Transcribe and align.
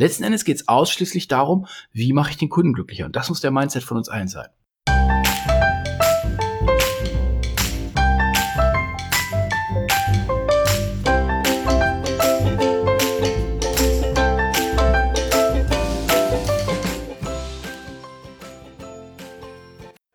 Letzten 0.00 0.22
Endes 0.22 0.44
geht 0.44 0.54
es 0.54 0.68
ausschließlich 0.68 1.26
darum, 1.26 1.66
wie 1.90 2.12
mache 2.12 2.30
ich 2.30 2.36
den 2.36 2.48
Kunden 2.48 2.72
glücklicher. 2.72 3.04
Und 3.04 3.16
das 3.16 3.28
muss 3.30 3.40
der 3.40 3.50
Mindset 3.50 3.82
von 3.82 3.96
uns 3.96 4.08
allen 4.08 4.28
sein. 4.28 4.46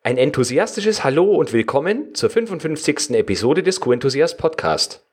Ein 0.01 0.17
enthusiastisches 0.17 1.03
Hallo 1.03 1.35
und 1.35 1.51
willkommen 1.51 2.15
zur 2.15 2.29
55. 2.29 3.09
Episode 3.17 3.63
des 3.63 3.81
Q-Enthusiast 3.81 4.37
Podcast. 4.37 5.05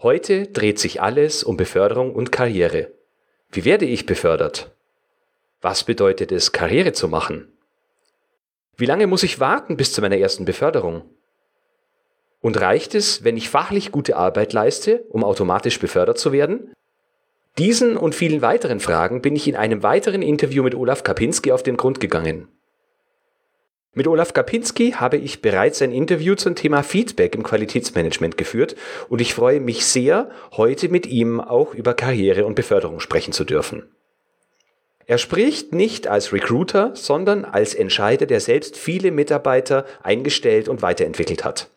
Heute 0.00 0.48
dreht 0.48 0.80
sich 0.80 1.00
alles 1.00 1.44
um 1.44 1.56
Beförderung 1.56 2.12
und 2.12 2.32
Karriere. 2.32 3.01
Wie 3.54 3.66
werde 3.66 3.84
ich 3.84 4.06
befördert? 4.06 4.70
Was 5.60 5.84
bedeutet 5.84 6.32
es, 6.32 6.52
Karriere 6.52 6.94
zu 6.94 7.06
machen? 7.06 7.52
Wie 8.78 8.86
lange 8.86 9.06
muss 9.06 9.22
ich 9.22 9.40
warten 9.40 9.76
bis 9.76 9.92
zu 9.92 10.00
meiner 10.00 10.16
ersten 10.16 10.46
Beförderung? 10.46 11.02
Und 12.40 12.58
reicht 12.58 12.94
es, 12.94 13.24
wenn 13.24 13.36
ich 13.36 13.50
fachlich 13.50 13.92
gute 13.92 14.16
Arbeit 14.16 14.54
leiste, 14.54 15.04
um 15.10 15.22
automatisch 15.22 15.78
befördert 15.78 16.18
zu 16.18 16.32
werden? 16.32 16.72
Diesen 17.58 17.98
und 17.98 18.14
vielen 18.14 18.40
weiteren 18.40 18.80
Fragen 18.80 19.20
bin 19.20 19.36
ich 19.36 19.46
in 19.46 19.56
einem 19.56 19.82
weiteren 19.82 20.22
Interview 20.22 20.62
mit 20.62 20.74
Olaf 20.74 21.02
Kapinski 21.02 21.52
auf 21.52 21.62
den 21.62 21.76
Grund 21.76 22.00
gegangen. 22.00 22.48
Mit 23.94 24.06
Olaf 24.06 24.32
Kapinski 24.32 24.92
habe 24.92 25.18
ich 25.18 25.42
bereits 25.42 25.82
ein 25.82 25.92
Interview 25.92 26.34
zum 26.34 26.54
Thema 26.54 26.82
Feedback 26.82 27.34
im 27.34 27.42
Qualitätsmanagement 27.42 28.38
geführt 28.38 28.74
und 29.10 29.20
ich 29.20 29.34
freue 29.34 29.60
mich 29.60 29.84
sehr, 29.84 30.30
heute 30.52 30.88
mit 30.88 31.06
ihm 31.06 31.40
auch 31.40 31.74
über 31.74 31.92
Karriere 31.92 32.46
und 32.46 32.54
Beförderung 32.54 33.00
sprechen 33.00 33.34
zu 33.34 33.44
dürfen. 33.44 33.82
Er 35.04 35.18
spricht 35.18 35.74
nicht 35.74 36.08
als 36.08 36.32
Recruiter, 36.32 36.92
sondern 36.94 37.44
als 37.44 37.74
Entscheider, 37.74 38.24
der 38.24 38.40
selbst 38.40 38.78
viele 38.78 39.10
Mitarbeiter 39.10 39.84
eingestellt 40.02 40.70
und 40.70 40.80
weiterentwickelt 40.80 41.44
hat. 41.44 41.68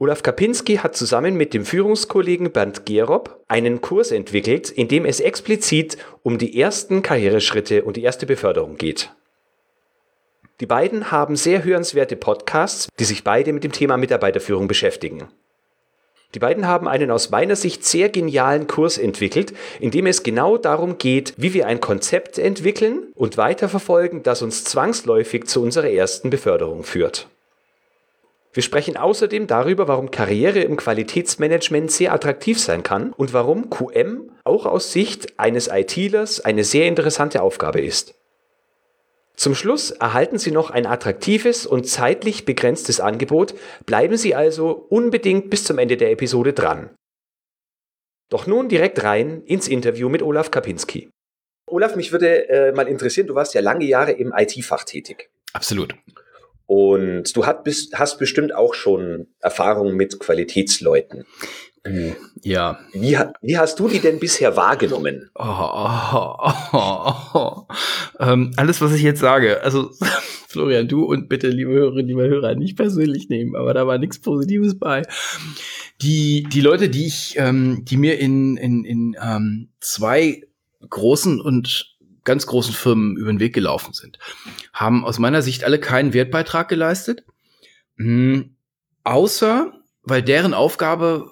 Olaf 0.00 0.24
Kapinski 0.24 0.78
hat 0.78 0.96
zusammen 0.96 1.36
mit 1.36 1.54
dem 1.54 1.64
Führungskollegen 1.64 2.50
Bernd 2.50 2.86
Gerob 2.86 3.44
einen 3.46 3.82
Kurs 3.82 4.10
entwickelt, 4.10 4.68
in 4.68 4.88
dem 4.88 5.04
es 5.04 5.20
explizit 5.20 5.96
um 6.24 6.38
die 6.38 6.60
ersten 6.60 7.02
Karriereschritte 7.02 7.84
und 7.84 7.96
die 7.96 8.02
erste 8.02 8.26
Beförderung 8.26 8.78
geht. 8.78 9.12
Die 10.60 10.66
beiden 10.66 11.10
haben 11.10 11.36
sehr 11.36 11.64
hörenswerte 11.64 12.16
Podcasts, 12.16 12.88
die 12.98 13.04
sich 13.04 13.24
beide 13.24 13.52
mit 13.52 13.64
dem 13.64 13.72
Thema 13.72 13.96
Mitarbeiterführung 13.96 14.68
beschäftigen. 14.68 15.28
Die 16.34 16.38
beiden 16.38 16.66
haben 16.66 16.88
einen 16.88 17.10
aus 17.10 17.30
meiner 17.30 17.56
Sicht 17.56 17.84
sehr 17.84 18.08
genialen 18.08 18.66
Kurs 18.66 18.96
entwickelt, 18.96 19.52
in 19.80 19.90
dem 19.90 20.06
es 20.06 20.22
genau 20.22 20.56
darum 20.56 20.96
geht, 20.96 21.34
wie 21.36 21.52
wir 21.52 21.66
ein 21.66 21.80
Konzept 21.80 22.38
entwickeln 22.38 23.08
und 23.14 23.36
weiterverfolgen, 23.36 24.22
das 24.22 24.40
uns 24.40 24.64
zwangsläufig 24.64 25.46
zu 25.46 25.62
unserer 25.62 25.90
ersten 25.90 26.30
Beförderung 26.30 26.84
führt. 26.84 27.28
Wir 28.54 28.62
sprechen 28.62 28.96
außerdem 28.96 29.46
darüber, 29.46 29.88
warum 29.88 30.10
Karriere 30.10 30.60
im 30.60 30.76
Qualitätsmanagement 30.76 31.90
sehr 31.90 32.12
attraktiv 32.12 32.60
sein 32.60 32.82
kann 32.82 33.12
und 33.14 33.32
warum 33.32 33.70
QM 33.70 34.30
auch 34.44 34.66
aus 34.66 34.92
Sicht 34.92 35.38
eines 35.38 35.68
ITlers 35.68 36.40
eine 36.40 36.64
sehr 36.64 36.86
interessante 36.86 37.40
Aufgabe 37.42 37.80
ist. 37.80 38.14
Zum 39.34 39.54
Schluss 39.54 39.90
erhalten 39.90 40.38
Sie 40.38 40.50
noch 40.50 40.70
ein 40.70 40.86
attraktives 40.86 41.66
und 41.66 41.88
zeitlich 41.88 42.44
begrenztes 42.44 43.00
Angebot, 43.00 43.54
bleiben 43.86 44.16
Sie 44.16 44.34
also 44.34 44.86
unbedingt 44.88 45.50
bis 45.50 45.64
zum 45.64 45.78
Ende 45.78 45.96
der 45.96 46.10
Episode 46.10 46.52
dran. 46.52 46.90
Doch 48.28 48.46
nun 48.46 48.68
direkt 48.68 49.02
rein 49.02 49.42
ins 49.44 49.68
Interview 49.68 50.08
mit 50.08 50.22
Olaf 50.22 50.50
Kapinski. 50.50 51.10
Olaf, 51.66 51.96
mich 51.96 52.12
würde 52.12 52.48
äh, 52.48 52.72
mal 52.72 52.88
interessieren, 52.88 53.26
du 53.26 53.34
warst 53.34 53.54
ja 53.54 53.60
lange 53.60 53.84
Jahre 53.84 54.12
im 54.12 54.32
IT-Fach 54.36 54.84
tätig. 54.84 55.30
Absolut. 55.52 55.94
Und 56.66 57.36
du 57.36 57.46
hast, 57.46 57.64
bist, 57.64 57.98
hast 57.98 58.18
bestimmt 58.18 58.54
auch 58.54 58.74
schon 58.74 59.28
Erfahrungen 59.40 59.96
mit 59.96 60.18
Qualitätsleuten. 60.18 61.26
Ja. 62.42 62.78
Wie, 62.92 63.18
wie, 63.40 63.58
hast 63.58 63.80
du 63.80 63.88
die 63.88 63.98
denn 63.98 64.20
bisher 64.20 64.56
wahrgenommen? 64.56 65.30
Oh, 65.34 65.42
oh, 65.44 66.36
oh, 67.34 67.66
ähm, 68.20 68.52
alles, 68.56 68.80
was 68.80 68.92
ich 68.92 69.02
jetzt 69.02 69.20
sage, 69.20 69.62
also 69.62 69.90
Florian, 70.48 70.86
du 70.86 71.04
und 71.04 71.28
bitte, 71.28 71.48
liebe 71.48 71.72
Hörerinnen, 71.72 72.06
liebe 72.06 72.28
Hörer, 72.28 72.54
nicht 72.54 72.76
persönlich 72.76 73.28
nehmen, 73.28 73.56
aber 73.56 73.74
da 73.74 73.86
war 73.86 73.98
nichts 73.98 74.20
Positives 74.20 74.78
bei. 74.78 75.02
Die, 76.02 76.44
die 76.44 76.60
Leute, 76.60 76.88
die 76.88 77.06
ich, 77.06 77.34
ähm, 77.36 77.84
die 77.84 77.96
mir 77.96 78.18
in, 78.20 78.56
in, 78.56 78.84
in 78.84 79.16
ähm, 79.20 79.70
zwei 79.80 80.42
großen 80.88 81.40
und 81.40 81.96
ganz 82.24 82.46
großen 82.46 82.74
Firmen 82.74 83.16
über 83.16 83.32
den 83.32 83.40
Weg 83.40 83.54
gelaufen 83.54 83.92
sind, 83.92 84.20
haben 84.72 85.04
aus 85.04 85.18
meiner 85.18 85.42
Sicht 85.42 85.64
alle 85.64 85.80
keinen 85.80 86.14
Wertbeitrag 86.14 86.68
geleistet, 86.68 87.24
mh, 87.96 88.44
außer 89.02 89.72
weil 90.04 90.22
deren 90.22 90.54
Aufgabe 90.54 91.30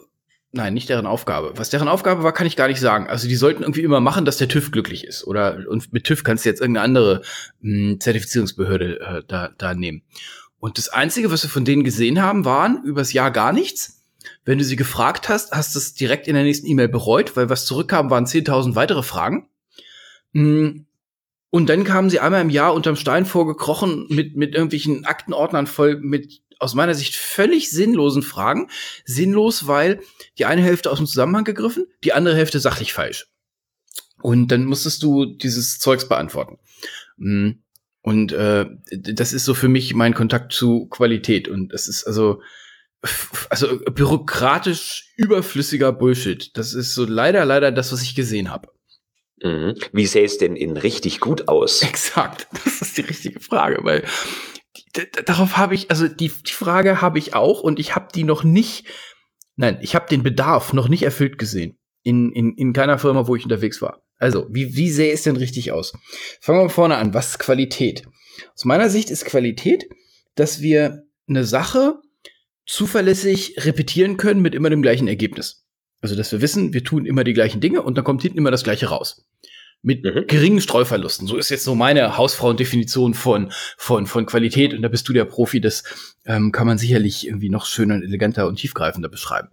Nein, 0.53 0.75
nicht 0.75 0.89
deren 0.89 1.07
Aufgabe. 1.07 1.53
Was 1.57 1.71
deren 1.71 1.87
Aufgabe 1.87 2.25
war, 2.25 2.33
kann 2.33 2.47
ich 2.47 2.57
gar 2.57 2.67
nicht 2.67 2.81
sagen. 2.81 3.09
Also 3.09 3.29
die 3.29 3.37
sollten 3.37 3.63
irgendwie 3.63 3.83
immer 3.83 4.01
machen, 4.01 4.25
dass 4.25 4.37
der 4.37 4.49
TÜV 4.49 4.73
glücklich 4.73 5.05
ist. 5.05 5.25
Oder 5.25 5.65
und 5.69 5.93
mit 5.93 6.05
TÜV 6.05 6.25
kannst 6.25 6.45
du 6.45 6.49
jetzt 6.49 6.61
irgendeine 6.61 6.85
andere 6.85 7.23
mh, 7.61 7.91
hm, 7.91 8.01
Zertifizierungsbehörde 8.01 9.01
äh, 9.01 9.23
da, 9.29 9.51
da 9.57 9.75
nehmen. 9.75 10.03
Und 10.59 10.77
das 10.77 10.89
Einzige, 10.89 11.31
was 11.31 11.45
wir 11.45 11.51
von 11.51 11.65
denen 11.65 11.85
gesehen 11.85 12.21
haben, 12.21 12.45
waren 12.45 12.83
übers 12.85 13.13
Jahr 13.13 13.31
gar 13.31 13.53
nichts. 13.53 14.05
Wenn 14.45 14.59
du 14.59 14.65
sie 14.65 14.77
gefragt 14.77 15.29
hast, 15.29 15.53
hast 15.53 15.75
du 15.75 15.79
es 15.79 15.95
direkt 15.95 16.27
in 16.27 16.35
der 16.35 16.43
nächsten 16.43 16.67
E-Mail 16.67 16.89
bereut, 16.89 17.37
weil 17.37 17.49
was 17.49 17.65
zurückkam, 17.65 18.11
waren 18.11 18.27
10.000 18.27 18.75
weitere 18.75 19.05
Fragen. 19.05 19.49
Hm, 20.35 20.87
und 21.51 21.69
dann 21.69 21.85
kamen 21.85 22.11
sie 22.11 22.21
einmal 22.21 22.43
im 22.43 22.51
Jahr 22.51 22.75
unterm 22.75 22.97
Stein 22.97 23.25
vorgekrochen 23.25 24.07
mit, 24.09 24.37
mit 24.37 24.55
irgendwelchen 24.55 25.05
Aktenordnern 25.05 25.67
voll 25.67 25.99
mit 26.01 26.43
aus 26.61 26.75
meiner 26.75 26.95
Sicht 26.95 27.17
völlig 27.17 27.71
sinnlosen 27.71 28.23
Fragen. 28.23 28.69
Sinnlos, 29.05 29.67
weil 29.67 30.01
die 30.39 30.45
eine 30.45 30.63
Hälfte 30.63 30.91
aus 30.91 30.99
dem 30.99 31.07
Zusammenhang 31.07 31.45
gegriffen, 31.45 31.87
die 32.05 32.13
andere 32.13 32.37
Hälfte 32.37 32.61
sachlich 32.61 32.93
falsch. 32.93 33.27
Und 34.23 34.49
dann 34.49 34.67
musstest 34.67 35.03
du 35.03 35.25
dieses 35.25 35.79
Zeugs 35.79 36.09
beantworten. 36.09 36.59
Mm. 37.17 37.51
Und 38.03 38.33
äh, 38.33 38.67
das 38.91 39.33
ist 39.33 39.45
so 39.45 39.53
für 39.53 39.69
mich 39.69 39.95
mein 39.95 40.15
Kontakt 40.15 40.53
zu 40.53 40.87
Qualität. 40.87 41.49
Und 41.49 41.73
das 41.73 41.87
ist 41.87 42.05
also, 42.05 42.41
also 43.51 43.79
bürokratisch 43.79 45.13
überflüssiger 45.17 45.93
Bullshit. 45.93 46.57
Das 46.57 46.73
ist 46.73 46.95
so 46.95 47.05
leider, 47.05 47.45
leider 47.45 47.73
das, 47.73 47.93
was 47.93 48.03
ich 48.03 48.15
gesehen 48.15 48.51
habe. 48.51 48.69
Mhm. 49.43 49.75
Wie 49.93 50.07
sähe 50.07 50.25
es 50.25 50.39
denn 50.39 50.57
in 50.57 50.77
richtig 50.77 51.21
gut 51.21 51.49
aus? 51.49 51.83
Exakt, 51.89 52.47
das 52.65 52.81
ist 52.81 52.99
die 52.99 53.03
richtige 53.03 53.41
Frage, 53.41 53.83
weil 53.83 54.05
darauf 55.25 55.57
habe 55.57 55.75
ich, 55.75 55.91
also 55.91 56.09
die, 56.09 56.29
die 56.29 56.53
Frage 56.53 57.01
habe 57.01 57.19
ich 57.19 57.35
auch 57.35 57.61
und 57.61 57.79
ich 57.79 57.95
habe 57.95 58.09
die 58.15 58.25
noch 58.25 58.45
nicht, 58.45 58.87
nein, 59.57 59.79
ich 59.81 59.95
habe 59.95 60.09
den 60.09 60.23
Bedarf 60.23 60.73
noch 60.73 60.89
nicht 60.89 61.03
erfüllt 61.03 61.39
gesehen. 61.39 61.77
In, 62.03 62.33
in, 62.33 62.55
in 62.55 62.73
keiner 62.73 62.99
Firma, 62.99 63.27
wo 63.27 63.37
ich 63.37 63.45
unterwegs 63.45 63.83
war. 63.83 64.03
Also, 64.17 64.47
wie, 64.51 64.75
wie 64.75 64.91
sähe 64.91 65.13
es 65.13 65.23
denn 65.23 65.37
richtig 65.37 65.71
aus? 65.71 65.93
Fangen 66.41 66.61
wir 66.63 66.71
vorne 66.71 66.97
an. 66.97 67.13
Was 67.13 67.31
ist 67.31 67.39
Qualität? 67.39 68.05
Aus 68.55 68.65
meiner 68.65 68.89
Sicht 68.89 69.11
ist 69.11 69.27
Qualität, 69.27 69.87
dass 70.35 70.63
wir 70.63 71.03
eine 71.29 71.45
Sache 71.45 72.01
zuverlässig 72.65 73.57
repetieren 73.59 74.17
können 74.17 74.41
mit 74.41 74.55
immer 74.55 74.71
dem 74.71 74.81
gleichen 74.81 75.09
Ergebnis. 75.09 75.67
Also, 76.01 76.17
dass 76.17 76.33
wir 76.33 76.41
wissen, 76.41 76.73
wir 76.73 76.85
tun 76.85 77.05
immer 77.05 77.25
die 77.25 77.35
gleichen 77.35 77.61
Dinge 77.61 77.83
und 77.83 77.99
dann 77.99 78.05
kommt 78.05 78.23
hinten 78.23 78.39
immer 78.39 78.51
das 78.51 78.65
gleiche 78.65 78.87
raus 78.87 79.27
mit 79.83 80.05
mhm. 80.05 80.27
geringen 80.27 80.61
Streuverlusten. 80.61 81.27
So 81.27 81.37
ist 81.37 81.51
jetzt 81.51 81.65
so 81.65 81.75
meine 81.75 82.17
Hausfrauendefinition 82.17 83.15
von, 83.15 83.53
von, 83.77 84.07
von 84.07 84.27
Qualität. 84.27 84.75
Und 84.75 84.83
da 84.83 84.89
bist 84.89 85.09
du 85.09 85.13
der 85.13 85.25
Profi. 85.25 85.61
Das 85.61 85.85
ähm, 86.27 86.53
kann 86.53 86.67
man 86.67 86.79
sicherlich 86.79 87.27
irgendwie 87.27 87.51
noch 87.51 87.67
schöner, 87.67 87.97
eleganter 87.97 88.47
und 88.47 88.57
tiefgreifender 88.57 89.09
beschreiben. 89.09 89.49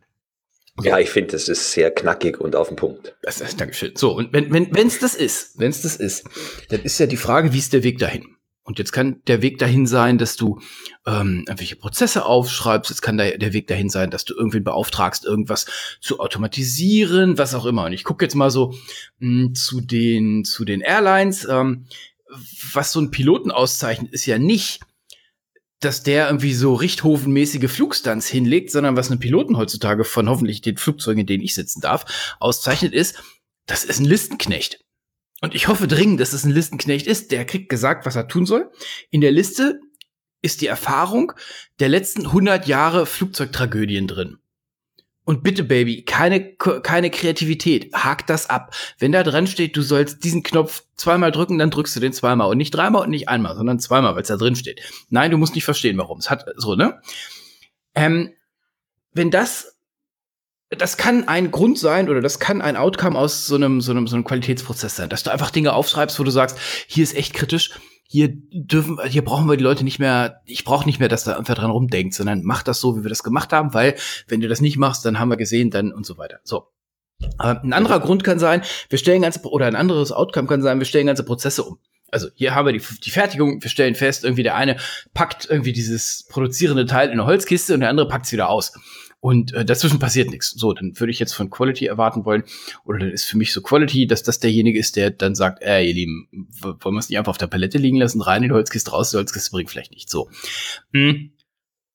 So. 0.80 0.90
Ja, 0.90 1.00
ich 1.00 1.10
finde, 1.10 1.32
das 1.32 1.50
ist 1.50 1.72
sehr 1.72 1.90
knackig 1.90 2.40
und 2.40 2.56
auf 2.56 2.68
den 2.68 2.76
Punkt. 2.76 3.16
Das 3.24 3.42
ist, 3.42 3.60
Dankeschön. 3.60 3.96
So, 3.96 4.16
und 4.16 4.32
wenn 4.32 4.54
wenn 4.54 4.76
wenn's 4.76 5.00
das 5.00 5.16
ist, 5.16 5.58
wenn's 5.58 5.82
das 5.82 5.96
ist, 5.96 6.26
dann 6.70 6.82
ist 6.82 7.00
ja 7.00 7.08
die 7.08 7.18
Frage, 7.18 7.52
wie 7.52 7.58
ist 7.58 7.73
der 7.73 7.82
Weg 7.82 7.97
dahin? 7.97 8.36
Und 8.67 8.79
jetzt 8.79 8.91
kann 8.91 9.22
der 9.28 9.41
Weg 9.41 9.59
dahin 9.59 9.87
sein, 9.87 10.17
dass 10.17 10.35
du 10.35 10.59
ähm, 11.05 11.46
irgendwelche 11.47 11.78
Prozesse 11.78 12.25
aufschreibst. 12.25 12.90
Jetzt 12.90 13.02
kann 13.02 13.16
der, 13.16 13.37
der 13.37 13.53
Weg 13.53 13.67
dahin 13.67 13.90
sein, 13.90 14.11
dass 14.11 14.25
du 14.25 14.35
irgendwen 14.35 14.66
beauftragst, 14.66 15.23
irgendwas 15.23 15.67
zu 16.02 16.19
automatisieren, 16.19 17.37
was 17.37 17.55
auch 17.55 17.66
immer. 17.66 17.85
Und 17.85 17.93
ich 17.93 18.03
gucke 18.03 18.25
jetzt 18.25 18.35
mal 18.35 18.52
so 18.52 18.73
mh, 19.19 19.46
hm, 19.46 19.55
zu 19.55 19.79
den 19.79 20.43
zu 20.43 20.66
den 20.66 20.81
Airlines. 20.81 21.47
Ähm, 21.49 21.85
was 22.73 22.91
so 22.91 22.99
ein 22.99 23.09
Piloten 23.09 23.52
auszeichnet, 23.52 24.11
ist 24.11 24.25
ja 24.25 24.37
nicht, 24.37 24.81
dass 25.79 26.03
der 26.03 26.28
irgendwie 26.28 26.53
so 26.53 26.73
richthofenmäßige 26.73 27.72
Flugstunts 27.72 28.28
hinlegt, 28.28 28.72
sondern 28.72 28.97
was 28.97 29.09
ein 29.09 29.20
Piloten 29.20 29.55
heutzutage 29.55 30.03
von 30.03 30.28
hoffentlich 30.28 30.59
den 30.59 30.75
Flugzeugen, 30.75 31.22
in 31.22 31.28
denen 31.28 31.43
ich 31.43 31.55
sitzen 31.55 31.79
darf, 31.79 32.35
auszeichnet, 32.41 32.93
ist, 32.93 33.23
das 33.66 33.85
ist 33.85 34.02
ein 34.02 34.05
Listenknecht. 34.05 34.84
Und 35.41 35.53
ich 35.53 35.67
hoffe 35.67 35.87
dringend, 35.87 36.19
dass 36.19 36.34
es 36.34 36.43
ein 36.43 36.51
Listenknecht 36.51 37.07
ist. 37.07 37.31
Der 37.31 37.45
kriegt 37.45 37.69
gesagt, 37.69 38.05
was 38.05 38.16
er 38.16 38.28
tun 38.28 38.45
soll. 38.45 38.72
In 39.11 39.22
der 39.22 39.31
Liste 39.31 39.79
ist 40.41 40.61
die 40.61 40.67
Erfahrung 40.67 41.34
der 41.79 41.89
letzten 41.89 42.25
100 42.25 42.67
Jahre 42.67 43.05
Flugzeugtragödien 43.05 44.07
drin. 44.07 44.37
Und 45.25 45.43
bitte, 45.43 45.66
Baby, 45.66 46.03
keine, 46.03 46.55
keine 46.55 47.09
Kreativität. 47.09 47.93
Hak 47.93 48.25
das 48.28 48.49
ab. 48.49 48.73
Wenn 48.97 49.11
da 49.11 49.23
dran 49.23 49.45
steht, 49.45 49.75
du 49.75 49.81
sollst 49.81 50.23
diesen 50.23 50.41
Knopf 50.41 50.85
zweimal 50.95 51.34
drücken, 51.34 51.57
dann 51.57 51.69
drückst 51.69 51.97
du 51.97 51.99
den 51.99 52.13
zweimal. 52.13 52.49
Und 52.49 52.57
nicht 52.57 52.72
dreimal 52.72 53.01
und 53.01 53.09
nicht 53.09 53.28
einmal, 53.28 53.55
sondern 53.57 53.78
zweimal, 53.79 54.16
weil 54.16 54.22
es 54.22 54.29
da 54.29 54.37
drin 54.37 54.55
steht. 54.55 54.81
Nein, 55.09 55.31
du 55.31 55.37
musst 55.37 55.53
nicht 55.53 55.66
verstehen, 55.66 55.97
warum. 55.97 56.19
Es 56.19 56.29
hat 56.29 56.45
so, 56.55 56.75
ne? 56.75 57.01
Ähm, 57.93 58.34
wenn 59.11 59.29
das 59.29 59.77
das 60.69 60.97
kann 60.97 61.28
ein 61.28 61.52
Grund 61.52 61.79
sein 61.79 62.09
oder 62.09 62.22
das 62.22 62.40
kann 62.40 62.61
ein 62.61 62.75
Outcome 62.75 63.17
aus 63.17 63.47
so 63.47 63.55
einem, 63.55 63.79
so 63.81 63.91
einem, 63.91 64.08
so 64.08 64.16
einem 64.16 64.25
Qualitätsprozess 64.25 64.96
sein, 64.96 65.09
dass 65.09 65.23
du 65.23 65.31
einfach 65.31 65.52
Dinge 65.52 65.73
aufschreibst, 65.73 66.19
wo 66.19 66.23
du 66.23 66.31
sagst, 66.31 66.58
hier 66.87 67.03
ist 67.03 67.16
echt 67.16 67.34
kritisch, 67.34 67.72
hier 68.03 68.29
dürfen, 68.29 68.99
hier 69.08 69.23
brauchen 69.23 69.47
wir 69.49 69.58
die 69.58 69.64
Leute 69.64 69.84
nicht 69.84 69.99
mehr, 69.99 70.41
ich 70.46 70.64
brauche 70.64 70.85
nicht 70.85 70.99
mehr, 70.99 71.09
dass 71.09 71.23
da 71.23 71.37
einfach 71.37 71.55
dran 71.55 71.72
rumdenkt, 71.72 72.14
sondern 72.14 72.43
mach 72.43 72.64
das 72.64 72.79
so, 72.79 72.97
wie 72.97 73.03
wir 73.03 73.09
das 73.09 73.23
gemacht 73.23 73.53
haben, 73.53 73.73
weil 73.73 73.96
wenn 74.28 74.41
du 74.41 74.47
das 74.47 74.61
nicht 74.61 74.78
machst, 74.78 75.05
dann 75.05 75.19
haben 75.19 75.29
wir 75.29 75.37
gesehen, 75.37 75.72
dann 75.72 75.93
und 75.93 76.05
so 76.05 76.17
weiter. 76.17 76.40
So. 76.43 76.67
Aber 77.37 77.61
ein 77.63 77.73
anderer 77.73 77.99
Grund 77.99 78.23
kann 78.23 78.40
sein, 78.40 78.61
wir 78.90 78.97
stellen 78.97 79.22
ganze, 79.22 79.41
oder 79.43 79.66
ein 79.66 79.75
anderes 79.75 80.11
Outcome 80.11 80.47
kann 80.47 80.61
sein, 80.61 80.79
wir 80.79 80.85
stellen 80.85 81.08
ganze 81.08 81.23
Prozesse 81.23 81.63
um. 81.63 81.79
Also 82.09 82.29
hier 82.35 82.55
haben 82.55 82.66
wir 82.66 82.73
die, 82.73 82.84
die 83.03 83.11
Fertigung, 83.11 83.61
wir 83.61 83.70
stellen 83.70 83.96
fest, 83.96 84.23
irgendwie 84.23 84.43
der 84.43 84.55
eine 84.55 84.78
packt 85.13 85.49
irgendwie 85.49 85.73
dieses 85.73 86.25
produzierende 86.29 86.85
Teil 86.85 87.08
in 87.08 87.13
eine 87.13 87.25
Holzkiste 87.25 87.73
und 87.73 87.81
der 87.81 87.90
andere 87.90 88.08
packt 88.08 88.28
es 88.28 88.31
wieder 88.31 88.49
aus. 88.49 88.73
Und 89.19 89.53
äh, 89.53 89.66
dazwischen 89.66 89.99
passiert 89.99 90.29
nichts. 90.29 90.52
So, 90.52 90.73
dann 90.73 90.99
würde 90.99 91.11
ich 91.11 91.19
jetzt 91.19 91.34
von 91.34 91.49
Quality 91.49 91.87
erwarten 91.87 92.23
wollen, 92.23 92.43
oder 92.85 92.99
dann 92.99 93.09
ist 93.09 93.25
für 93.25 93.37
mich 93.37 93.52
so 93.52 93.61
Quality, 93.61 94.05
dass 94.05 94.23
das 94.23 94.40
derjenige 94.40 94.78
ist, 94.79 94.96
der 94.96 95.09
dann 95.09 95.35
sagt, 95.35 95.64
äh, 95.64 95.84
ihr 95.84 95.93
Lieben, 95.93 96.47
wollen 96.61 96.96
wir 96.96 96.99
es 96.99 97.09
nicht 97.09 97.17
einfach 97.17 97.31
auf 97.31 97.37
der 97.37 97.47
Palette 97.47 97.78
liegen 97.78 97.97
lassen, 97.97 98.22
rein 98.22 98.43
in 98.43 98.49
die 98.49 98.53
Holzkiste, 98.53 98.91
raus, 98.91 99.11
die 99.11 99.17
Holzkiste 99.17 99.52
bringt 99.52 99.69
vielleicht 99.69 99.91
nicht. 99.91 100.09
So. 100.09 100.29
Mhm. 100.91 101.31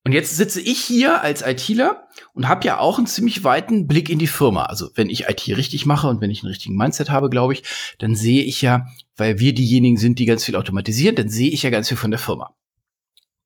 Und 0.05 0.13
jetzt 0.13 0.37
sitze 0.37 0.61
ich 0.61 0.81
hier 0.81 1.23
als 1.23 1.43
ITler 1.43 2.09
und 2.35 2.49
habe 2.49 2.67
ja 2.67 2.79
auch 2.79 2.99
einen 2.99 3.07
ziemlich 3.07 3.45
weiten 3.45 3.87
Blick 3.87 4.11
in 4.11 4.19
die 4.19 4.27
Firma. 4.27 4.65
Also 4.65 4.91
wenn 4.97 5.09
ich 5.09 5.29
IT 5.29 5.47
richtig 5.57 5.87
mache 5.87 6.09
und 6.09 6.21
wenn 6.21 6.31
ich 6.31 6.43
einen 6.43 6.51
richtigen 6.51 6.77
Mindset 6.77 7.11
habe, 7.11 7.31
glaube 7.31 7.53
ich, 7.53 7.63
dann 7.99 8.17
sehe 8.17 8.43
ich 8.43 8.63
ja, 8.63 8.89
weil 9.17 9.39
wir 9.39 9.55
diejenigen 9.55 9.97
sind, 9.97 10.19
die 10.19 10.27
ganz 10.27 10.45
viel 10.45 10.57
automatisieren, 10.57 11.15
dann 11.15 11.29
sehe 11.29 11.51
ich 11.51 11.63
ja 11.63 11.71
ganz 11.71 11.87
viel 11.87 11.97
von 11.97 12.11
der 12.11 12.19
Firma. 12.19 12.57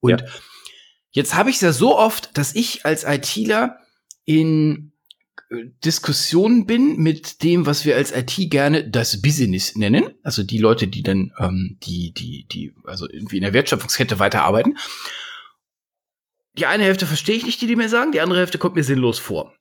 Und 0.00 0.22
ja. 0.22 0.26
Jetzt 1.16 1.34
habe 1.34 1.48
ich 1.48 1.56
es 1.56 1.62
ja 1.62 1.72
so 1.72 1.96
oft, 1.96 2.36
dass 2.36 2.54
ich 2.54 2.84
als 2.84 3.04
ITler 3.04 3.78
in 4.26 4.92
äh, 5.48 5.64
Diskussionen 5.82 6.66
bin 6.66 6.98
mit 6.98 7.42
dem, 7.42 7.64
was 7.64 7.86
wir 7.86 7.96
als 7.96 8.14
IT 8.14 8.50
gerne 8.50 8.86
das 8.86 9.22
Business 9.22 9.76
nennen, 9.76 10.10
also 10.22 10.42
die 10.42 10.58
Leute, 10.58 10.88
die 10.88 11.02
dann 11.02 11.32
ähm, 11.38 11.78
die 11.82 12.12
die 12.12 12.46
die 12.46 12.74
also 12.84 13.08
irgendwie 13.08 13.38
in 13.38 13.44
der 13.44 13.54
Wertschöpfungskette 13.54 14.18
weiterarbeiten. 14.18 14.76
Die 16.58 16.66
eine 16.66 16.84
Hälfte 16.84 17.06
verstehe 17.06 17.36
ich 17.36 17.46
nicht, 17.46 17.62
die 17.62 17.66
die 17.66 17.76
mir 17.76 17.88
sagen, 17.88 18.12
die 18.12 18.20
andere 18.20 18.40
Hälfte 18.40 18.58
kommt 18.58 18.76
mir 18.76 18.84
sinnlos 18.84 19.18
vor. 19.18 19.54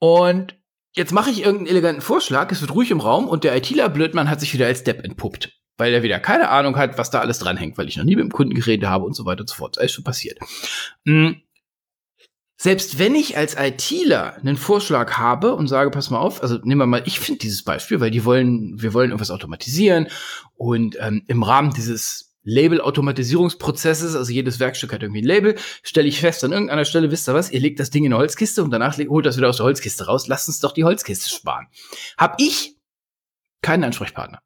Und 0.00 0.60
jetzt 0.92 1.12
mache 1.12 1.30
ich 1.30 1.40
irgendeinen 1.40 1.68
eleganten 1.68 2.02
Vorschlag, 2.02 2.52
es 2.52 2.60
wird 2.60 2.74
ruhig 2.74 2.90
im 2.90 3.00
Raum 3.00 3.26
und 3.26 3.44
der 3.44 3.56
ITler 3.56 3.88
Blödmann 3.88 4.28
hat 4.28 4.40
sich 4.40 4.52
wieder 4.52 4.66
als 4.66 4.84
Depp 4.84 5.02
entpuppt 5.02 5.61
weil 5.76 5.92
er 5.92 6.02
wieder 6.02 6.20
keine 6.20 6.48
Ahnung 6.48 6.76
hat, 6.76 6.98
was 6.98 7.10
da 7.10 7.20
alles 7.20 7.38
dranhängt, 7.38 7.78
weil 7.78 7.88
ich 7.88 7.96
noch 7.96 8.04
nie 8.04 8.16
mit 8.16 8.24
dem 8.24 8.32
Kunden 8.32 8.54
geredet 8.54 8.88
habe 8.88 9.04
und 9.04 9.14
so 9.14 9.24
weiter 9.24 9.42
und 9.42 9.48
so 9.48 9.56
fort. 9.56 9.76
Das 9.76 9.84
ist 9.84 9.92
schon 9.92 10.04
passiert. 10.04 10.38
Mhm. 11.04 11.42
Selbst 12.62 13.00
wenn 13.00 13.16
ich 13.16 13.36
als 13.36 13.56
ITler 13.58 14.36
einen 14.36 14.56
Vorschlag 14.56 15.14
habe 15.18 15.56
und 15.56 15.66
sage, 15.66 15.90
pass 15.90 16.10
mal 16.10 16.20
auf, 16.20 16.42
also 16.42 16.58
nehmen 16.62 16.80
wir 16.80 16.86
mal, 16.86 17.02
ich 17.06 17.18
finde 17.18 17.40
dieses 17.40 17.64
Beispiel, 17.64 17.98
weil 17.98 18.12
die 18.12 18.24
wollen, 18.24 18.80
wir 18.80 18.94
wollen 18.94 19.10
irgendwas 19.10 19.32
automatisieren 19.32 20.06
und 20.54 20.96
ähm, 21.00 21.24
im 21.26 21.42
Rahmen 21.42 21.72
dieses 21.72 22.36
Label-Automatisierungsprozesses, 22.44 24.14
also 24.14 24.30
jedes 24.32 24.60
Werkstück 24.60 24.92
hat 24.92 25.02
irgendwie 25.02 25.22
ein 25.22 25.26
Label, 25.26 25.56
stelle 25.82 26.06
ich 26.06 26.20
fest, 26.20 26.44
an 26.44 26.52
irgendeiner 26.52 26.84
Stelle, 26.84 27.10
wisst 27.10 27.28
ihr 27.28 27.34
was, 27.34 27.50
ihr 27.50 27.58
legt 27.58 27.80
das 27.80 27.90
Ding 27.90 28.04
in 28.04 28.12
eine 28.12 28.20
Holzkiste 28.20 28.62
und 28.62 28.70
danach 28.70 28.96
holt 28.96 29.26
das 29.26 29.36
wieder 29.36 29.48
aus 29.48 29.56
der 29.56 29.66
Holzkiste 29.66 30.06
raus, 30.06 30.28
lasst 30.28 30.46
uns 30.46 30.60
doch 30.60 30.72
die 30.72 30.84
Holzkiste 30.84 31.30
sparen. 31.30 31.66
Hab 32.16 32.40
ich 32.40 32.76
keinen 33.60 33.82
Ansprechpartner. 33.82 34.40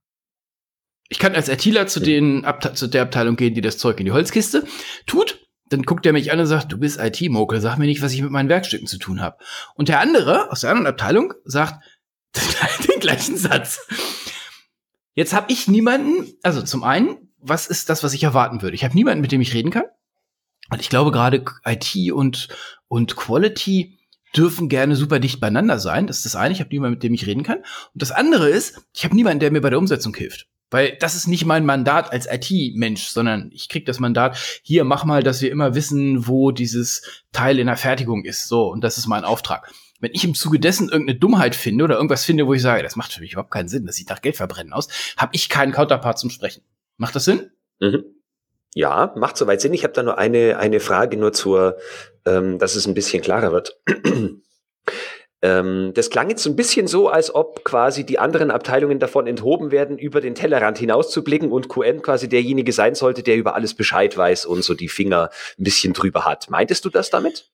Ich 1.08 1.19
kann 1.19 1.35
als 1.35 1.49
ITler 1.49 1.87
zu, 1.87 2.00
den 2.00 2.44
Abte 2.44 2.75
zu 2.75 2.88
der 2.88 3.03
Abteilung 3.03 3.37
gehen, 3.37 3.55
die 3.55 3.61
das 3.61 3.79
Zeug 3.79 3.99
in 4.00 4.06
die 4.06 4.12
Holzkiste 4.12 4.64
tut. 5.06 5.41
Dann 5.69 5.82
guckt 5.82 6.06
er 6.06 6.12
mich 6.12 6.32
an 6.32 6.38
und 6.38 6.47
sagt, 6.47 6.73
du 6.73 6.79
bist 6.79 7.00
IT-Mokel, 7.00 7.61
sag 7.61 7.76
mir 7.76 7.87
nicht, 7.87 8.03
was 8.03 8.12
ich 8.12 8.23
mit 8.23 8.31
meinen 8.31 8.49
Werkstücken 8.49 8.87
zu 8.87 8.99
tun 8.99 9.20
habe. 9.20 9.38
Und 9.75 9.88
der 9.88 10.00
andere 10.00 10.50
aus 10.50 10.61
der 10.61 10.70
anderen 10.70 10.87
Abteilung 10.87 11.35
sagt 11.44 11.85
den 12.88 13.00
gleichen 13.00 13.37
Satz. 13.37 13.81
Jetzt 15.14 15.32
habe 15.32 15.50
ich 15.50 15.67
niemanden, 15.67 16.35
also 16.43 16.62
zum 16.62 16.85
einen, 16.85 17.17
was 17.38 17.67
ist 17.67 17.88
das, 17.88 18.05
was 18.05 18.12
ich 18.12 18.23
erwarten 18.23 18.62
würde? 18.62 18.75
Ich 18.75 18.85
habe 18.85 18.94
niemanden, 18.94 19.23
mit 19.23 19.32
dem 19.32 19.41
ich 19.41 19.55
reden 19.55 19.70
kann. 19.70 19.85
Und 20.70 20.81
ich 20.81 20.88
glaube 20.88 21.11
gerade 21.11 21.44
IT 21.64 22.12
und, 22.12 22.49
und 22.88 23.17
Quality 23.17 23.99
dürfen 24.37 24.69
gerne 24.69 24.97
super 24.97 25.19
dicht 25.19 25.41
beieinander 25.41 25.79
sein. 25.79 26.06
Das 26.06 26.19
ist 26.19 26.26
das 26.26 26.37
eine, 26.37 26.53
ich 26.53 26.61
habe 26.61 26.70
niemanden, 26.70 26.94
mit 26.94 27.03
dem 27.03 27.14
ich 27.14 27.26
reden 27.26 27.43
kann. 27.43 27.58
Und 27.58 28.03
das 28.03 28.12
andere 28.12 28.49
ist, 28.49 28.87
ich 28.93 29.05
habe 29.05 29.14
niemanden, 29.14 29.41
der 29.41 29.50
mir 29.50 29.61
bei 29.61 29.70
der 29.70 29.79
Umsetzung 29.79 30.14
hilft. 30.14 30.49
Weil 30.70 30.96
das 30.98 31.14
ist 31.14 31.28
nicht 31.28 31.44
mein 31.44 31.64
Mandat 31.64 32.12
als 32.12 32.26
IT-Mensch, 32.30 33.04
sondern 33.06 33.50
ich 33.52 33.68
krieg 33.68 33.86
das 33.86 34.00
Mandat, 34.00 34.36
hier 34.62 34.84
mach 34.84 35.04
mal, 35.04 35.22
dass 35.22 35.40
wir 35.40 35.50
immer 35.50 35.74
wissen, 35.74 36.26
wo 36.26 36.50
dieses 36.50 37.24
Teil 37.32 37.58
in 37.58 37.68
der 37.68 37.76
Fertigung 37.76 38.24
ist. 38.24 38.48
So, 38.48 38.68
und 38.68 38.82
das 38.82 38.98
ist 38.98 39.06
mein 39.06 39.24
Auftrag. 39.24 39.70
Wenn 40.00 40.12
ich 40.12 40.24
im 40.24 40.34
Zuge 40.34 40.58
dessen 40.58 40.88
irgendeine 40.88 41.18
Dummheit 41.18 41.54
finde 41.54 41.84
oder 41.84 41.96
irgendwas 41.96 42.24
finde, 42.24 42.46
wo 42.46 42.54
ich 42.54 42.62
sage, 42.62 42.82
das 42.82 42.96
macht 42.96 43.12
für 43.12 43.20
mich 43.20 43.32
überhaupt 43.32 43.52
keinen 43.52 43.68
Sinn, 43.68 43.86
das 43.86 43.96
sieht 43.96 44.10
nach 44.10 44.20
Geldverbrennen 44.20 44.72
aus, 44.72 44.88
habe 45.16 45.30
ich 45.34 45.48
keinen 45.48 45.72
Counterpart 45.72 46.18
zum 46.18 46.30
Sprechen. 46.30 46.62
Macht 46.96 47.14
das 47.14 47.24
Sinn? 47.24 47.50
Mhm. 47.80 48.04
Ja, 48.74 49.14
macht 49.16 49.38
soweit 49.38 49.60
Sinn. 49.62 49.72
Ich 49.72 49.84
habe 49.84 49.94
da 49.94 50.02
nur 50.02 50.19
eine, 50.19 50.58
eine 50.58 50.80
Frage 50.80 51.16
nur 51.16 51.32
zur, 51.32 51.78
ähm, 52.26 52.58
dass 52.58 52.74
es 52.74 52.86
ein 52.86 52.92
bisschen 52.92 53.22
klarer 53.22 53.52
wird. 53.52 53.80
Ähm, 55.42 55.92
das 55.94 56.10
klang 56.10 56.30
jetzt 56.30 56.42
so 56.42 56.50
ein 56.50 56.56
bisschen 56.56 56.86
so, 56.86 57.08
als 57.08 57.34
ob 57.34 57.62
quasi 57.64 58.04
die 58.04 58.18
anderen 58.18 58.50
Abteilungen 58.50 58.98
davon 58.98 59.26
enthoben 59.26 59.70
werden, 59.70 59.98
über 59.98 60.20
den 60.20 60.34
Tellerrand 60.34 60.78
hinauszublicken 60.78 61.52
und 61.52 61.68
QN 61.68 62.02
quasi 62.02 62.28
derjenige 62.28 62.72
sein 62.72 62.94
sollte, 62.94 63.22
der 63.22 63.36
über 63.36 63.54
alles 63.54 63.74
Bescheid 63.74 64.16
weiß 64.16 64.46
und 64.46 64.62
so 64.62 64.74
die 64.74 64.88
Finger 64.88 65.30
ein 65.58 65.64
bisschen 65.64 65.92
drüber 65.92 66.24
hat. 66.24 66.48
Meintest 66.50 66.84
du 66.84 66.88
das 66.88 67.10
damit? 67.10 67.50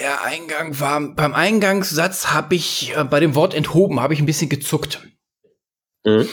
Der 0.00 0.24
Eingang 0.24 0.80
war, 0.80 1.00
beim 1.14 1.34
Eingangssatz 1.34 2.28
habe 2.28 2.56
ich, 2.56 2.96
äh, 2.96 3.04
bei 3.04 3.20
dem 3.20 3.34
Wort 3.36 3.54
enthoben, 3.54 4.00
habe 4.00 4.14
ich 4.14 4.20
ein 4.20 4.26
bisschen 4.26 4.48
gezuckt. 4.48 5.06
Mhm. 6.04 6.28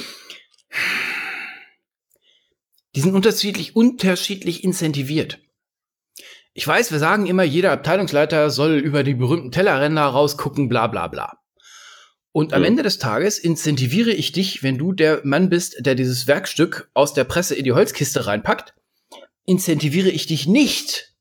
Die 2.95 3.01
sind 3.01 3.13
unterschiedlich, 3.13 3.75
unterschiedlich 3.75 4.63
incentiviert. 4.63 5.39
Ich 6.53 6.67
weiß, 6.67 6.91
wir 6.91 6.99
sagen 6.99 7.25
immer, 7.25 7.43
jeder 7.43 7.71
Abteilungsleiter 7.71 8.49
soll 8.49 8.73
über 8.73 9.03
die 9.03 9.15
berühmten 9.15 9.51
Tellerränder 9.51 10.03
rausgucken, 10.03 10.69
bla 10.69 10.87
bla 10.87 11.07
bla. 11.07 11.39
Und 12.31 12.53
am 12.53 12.61
mhm. 12.61 12.67
Ende 12.67 12.83
des 12.83 12.97
Tages 12.99 13.37
incentiviere 13.37 14.11
ich 14.11 14.31
dich, 14.31 14.63
wenn 14.63 14.77
du 14.77 14.91
der 14.91 15.21
Mann 15.23 15.49
bist, 15.49 15.77
der 15.79 15.95
dieses 15.95 16.27
Werkstück 16.27 16.89
aus 16.93 17.13
der 17.13 17.23
Presse 17.23 17.55
in 17.55 17.63
die 17.63 17.73
Holzkiste 17.73 18.25
reinpackt, 18.25 18.73
incentiviere 19.45 20.09
ich 20.09 20.25
dich 20.25 20.47
nicht 20.47 21.12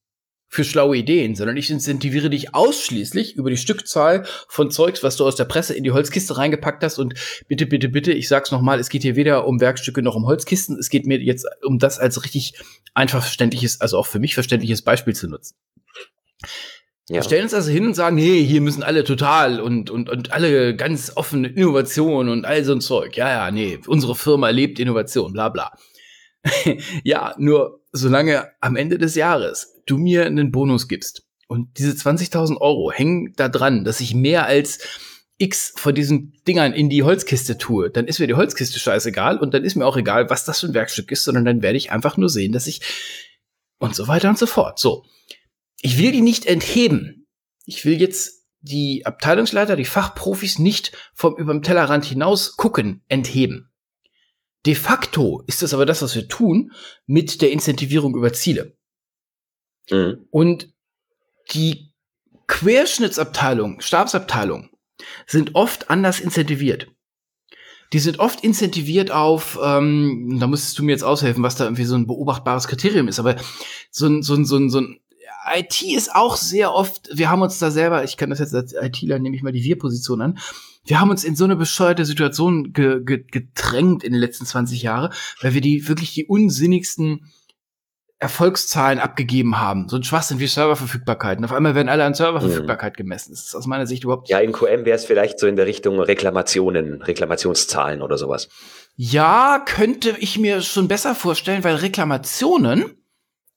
für 0.52 0.64
schlaue 0.64 0.98
Ideen, 0.98 1.34
sondern 1.34 1.56
ich 1.56 1.70
incentiviere 1.70 2.28
dich 2.28 2.54
ausschließlich 2.54 3.36
über 3.36 3.48
die 3.48 3.56
Stückzahl 3.56 4.26
von 4.48 4.70
Zeugs, 4.70 5.02
was 5.02 5.16
du 5.16 5.24
aus 5.24 5.34
der 5.34 5.46
Presse 5.46 5.72
in 5.72 5.82
die 5.82 5.92
Holzkiste 5.92 6.36
reingepackt 6.36 6.84
hast. 6.84 6.98
Und 6.98 7.14
bitte, 7.48 7.64
bitte, 7.64 7.88
bitte, 7.88 8.12
ich 8.12 8.28
sag's 8.28 8.50
nochmal, 8.50 8.78
es 8.78 8.90
geht 8.90 9.00
hier 9.00 9.16
weder 9.16 9.46
um 9.46 9.62
Werkstücke 9.62 10.02
noch 10.02 10.14
um 10.14 10.26
Holzkisten. 10.26 10.78
Es 10.78 10.90
geht 10.90 11.06
mir 11.06 11.18
jetzt 11.22 11.46
um 11.64 11.78
das 11.78 11.98
als 11.98 12.22
richtig 12.22 12.52
einfach 12.92 13.22
verständliches, 13.22 13.80
also 13.80 13.96
auch 13.96 14.06
für 14.06 14.18
mich 14.18 14.34
verständliches 14.34 14.82
Beispiel 14.82 15.14
zu 15.14 15.26
nutzen. 15.26 15.56
Ja. 17.08 17.16
Wir 17.16 17.22
stellen 17.22 17.44
uns 17.44 17.54
also 17.54 17.70
hin 17.70 17.86
und 17.86 17.94
sagen, 17.94 18.18
hey, 18.18 18.46
hier 18.46 18.60
müssen 18.60 18.82
alle 18.82 19.04
total 19.04 19.58
und, 19.58 19.88
und, 19.88 20.10
und 20.10 20.32
alle 20.34 20.76
ganz 20.76 21.12
offene 21.16 21.48
Innovation 21.48 22.28
und 22.28 22.44
all 22.44 22.62
so 22.62 22.72
ein 22.72 22.82
Zeug. 22.82 23.16
Ja, 23.16 23.30
ja, 23.30 23.50
nee, 23.50 23.78
unsere 23.86 24.14
Firma 24.14 24.50
lebt 24.50 24.78
Innovation, 24.78 25.32
bla 25.32 25.48
bla. 25.48 25.72
ja, 27.04 27.34
nur 27.38 27.81
solange 27.92 28.50
am 28.60 28.76
Ende 28.76 28.98
des 28.98 29.14
Jahres 29.14 29.80
du 29.86 29.98
mir 29.98 30.26
einen 30.26 30.50
Bonus 30.50 30.88
gibst 30.88 31.24
und 31.46 31.78
diese 31.78 31.92
20.000 31.92 32.56
Euro 32.60 32.90
hängen 32.90 33.34
da 33.36 33.48
dran, 33.48 33.84
dass 33.84 34.00
ich 34.00 34.14
mehr 34.14 34.46
als 34.46 34.78
X 35.38 35.74
von 35.76 35.94
diesen 35.94 36.40
Dingern 36.46 36.72
in 36.72 36.88
die 36.88 37.02
Holzkiste 37.02 37.58
tue, 37.58 37.90
dann 37.90 38.06
ist 38.06 38.20
mir 38.20 38.26
die 38.26 38.34
Holzkiste 38.34 38.78
scheißegal 38.78 39.38
und 39.38 39.52
dann 39.52 39.64
ist 39.64 39.74
mir 39.74 39.86
auch 39.86 39.96
egal, 39.96 40.30
was 40.30 40.44
das 40.44 40.60
für 40.60 40.68
ein 40.68 40.74
Werkstück 40.74 41.10
ist, 41.10 41.24
sondern 41.24 41.44
dann 41.44 41.62
werde 41.62 41.76
ich 41.76 41.90
einfach 41.90 42.16
nur 42.16 42.28
sehen, 42.28 42.52
dass 42.52 42.66
ich 42.66 42.80
und 43.78 43.96
so 43.96 44.06
weiter 44.06 44.28
und 44.28 44.38
so 44.38 44.46
fort. 44.46 44.78
So. 44.78 45.04
Ich 45.80 45.98
will 45.98 46.12
die 46.12 46.20
nicht 46.20 46.46
entheben. 46.46 47.26
Ich 47.64 47.84
will 47.84 48.00
jetzt 48.00 48.46
die 48.60 49.04
Abteilungsleiter, 49.04 49.74
die 49.74 49.84
Fachprofis 49.84 50.60
nicht 50.60 50.92
vom 51.14 51.36
überm 51.36 51.62
Tellerrand 51.62 52.04
hinaus 52.04 52.56
gucken, 52.56 53.02
entheben. 53.08 53.71
De 54.64 54.74
facto 54.74 55.42
ist 55.46 55.62
das 55.62 55.74
aber 55.74 55.86
das, 55.86 56.02
was 56.02 56.14
wir 56.14 56.28
tun 56.28 56.72
mit 57.06 57.42
der 57.42 57.50
Incentivierung 57.50 58.14
über 58.14 58.32
Ziele. 58.32 58.76
Mhm. 59.90 60.26
Und 60.30 60.72
die 61.52 61.92
Querschnittsabteilung, 62.46 63.80
Stabsabteilung 63.80 64.70
sind 65.26 65.54
oft 65.54 65.90
anders 65.90 66.20
incentiviert. 66.20 66.88
Die 67.92 67.98
sind 67.98 68.20
oft 68.20 68.42
incentiviert 68.42 69.10
auf, 69.10 69.58
ähm, 69.62 70.38
da 70.40 70.46
musstest 70.46 70.78
du 70.78 70.82
mir 70.82 70.92
jetzt 70.92 71.04
aushelfen, 71.04 71.42
was 71.42 71.56
da 71.56 71.64
irgendwie 71.64 71.84
so 71.84 71.94
ein 71.94 72.06
beobachtbares 72.06 72.68
Kriterium 72.68 73.08
ist, 73.08 73.18
aber 73.18 73.36
so 73.90 74.06
ein, 74.06 74.22
so 74.22 74.34
ein, 74.34 74.46
so 74.46 74.56
ein, 74.56 74.70
so 74.70 74.80
ein 74.80 75.00
IT 75.54 75.82
ist 75.82 76.14
auch 76.14 76.36
sehr 76.36 76.72
oft, 76.72 77.10
wir 77.12 77.28
haben 77.28 77.42
uns 77.42 77.58
da 77.58 77.70
selber, 77.70 78.04
ich 78.04 78.16
kann 78.16 78.30
das 78.30 78.38
jetzt 78.38 78.54
als 78.54 78.72
ITler, 78.72 79.18
nehme 79.18 79.36
ich 79.36 79.42
mal 79.42 79.52
die 79.52 79.64
Wir-Position 79.64 80.22
an, 80.22 80.38
wir 80.84 81.00
haben 81.00 81.10
uns 81.10 81.24
in 81.24 81.36
so 81.36 81.44
eine 81.44 81.56
bescheuerte 81.56 82.04
Situation 82.04 82.72
ge 82.72 83.02
ge 83.04 83.24
gedrängt 83.30 84.04
in 84.04 84.12
den 84.12 84.20
letzten 84.20 84.46
20 84.46 84.82
Jahren, 84.82 85.12
weil 85.40 85.54
wir 85.54 85.60
die 85.60 85.88
wirklich 85.88 86.14
die 86.14 86.26
unsinnigsten 86.26 87.32
Erfolgszahlen 88.22 89.00
abgegeben 89.00 89.58
haben. 89.58 89.88
So 89.88 89.96
ein 89.96 90.04
Schwachsinn 90.04 90.38
wie 90.38 90.46
Serververfügbarkeiten. 90.46 91.44
Auf 91.44 91.52
einmal 91.52 91.74
werden 91.74 91.88
alle 91.88 92.04
an 92.04 92.14
Serververfügbarkeit 92.14 92.96
gemessen. 92.96 93.32
Das 93.32 93.46
ist 93.46 93.54
aus 93.56 93.66
meiner 93.66 93.86
Sicht 93.88 94.04
überhaupt 94.04 94.28
Ja, 94.28 94.38
in 94.38 94.52
QM 94.52 94.84
wäre 94.84 94.94
es 94.94 95.04
vielleicht 95.04 95.40
so 95.40 95.48
in 95.48 95.56
der 95.56 95.66
Richtung 95.66 95.98
Reklamationen, 95.98 97.02
Reklamationszahlen 97.02 98.00
oder 98.00 98.16
sowas. 98.18 98.48
Ja, 98.94 99.60
könnte 99.66 100.14
ich 100.20 100.38
mir 100.38 100.60
schon 100.60 100.86
besser 100.86 101.16
vorstellen, 101.16 101.64
weil 101.64 101.74
Reklamationen, 101.76 102.84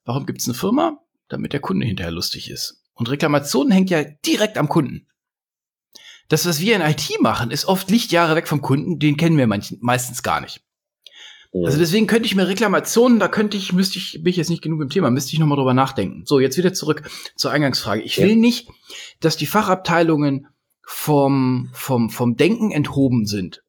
warum 0.03 0.25
gibt's 0.25 0.48
eine 0.48 0.55
Firma? 0.55 0.98
Damit 1.29 1.53
der 1.53 1.60
Kunde 1.60 1.86
hinterher 1.86 2.12
lustig 2.12 2.50
ist. 2.50 2.82
Und 2.96 3.12
Reklamationen 3.12 3.72
hängt 3.72 3.91
ja 3.91 4.03
direkt 4.25 4.58
am 4.58 4.67
Kunden. 4.67 5.08
Das, 6.27 6.46
was 6.46 6.60
wir 6.60 6.75
in 6.75 6.82
IT 6.82 7.10
machen, 7.22 7.51
ist 7.51 7.65
oft 7.65 7.89
Lichtjahre 7.89 8.36
weg 8.36 8.48
vom 8.48 8.62
Kunden, 8.62 9.00
den 9.00 9.17
kennen 9.17 9.38
wir 9.38 9.48
manchen, 9.48 9.77
meistens 9.82 10.24
gar 10.24 10.41
nicht. 10.41 10.62
Also 11.63 11.77
deswegen 11.77 12.05
könnte 12.05 12.25
ich 12.25 12.36
mir 12.36 12.50
Reklamationen, 12.50 13.17
da 13.17 13.29
könnte 13.29 13.55
ich, 13.55 13.72
müsste 13.72 13.98
ich, 13.98 14.20
bin 14.22 14.29
ich 14.29 14.36
jetzt 14.36 14.50
nicht 14.50 14.62
genug 14.62 14.82
im 14.82 14.89
Thema, 14.89 15.10
müsste 15.10 15.32
ich 15.32 15.39
nochmal 15.39 15.58
drüber 15.58 15.74
nachdenken. 15.74 16.24
So, 16.25 16.41
jetzt 16.41 16.58
wieder 16.58 16.74
zurück 16.74 17.10
zur 17.38 17.51
Eingangsfrage. 17.51 18.01
Ich 18.01 18.17
will 18.17 18.32
ja. 18.32 18.36
nicht, 18.36 18.67
dass 19.22 19.38
die 19.38 19.46
Fachabteilungen 19.46 20.48
vom, 20.86 21.70
vom, 21.72 22.10
vom 22.10 22.36
Denken 22.36 22.72
enthoben 22.72 23.25
sind, 23.25 23.63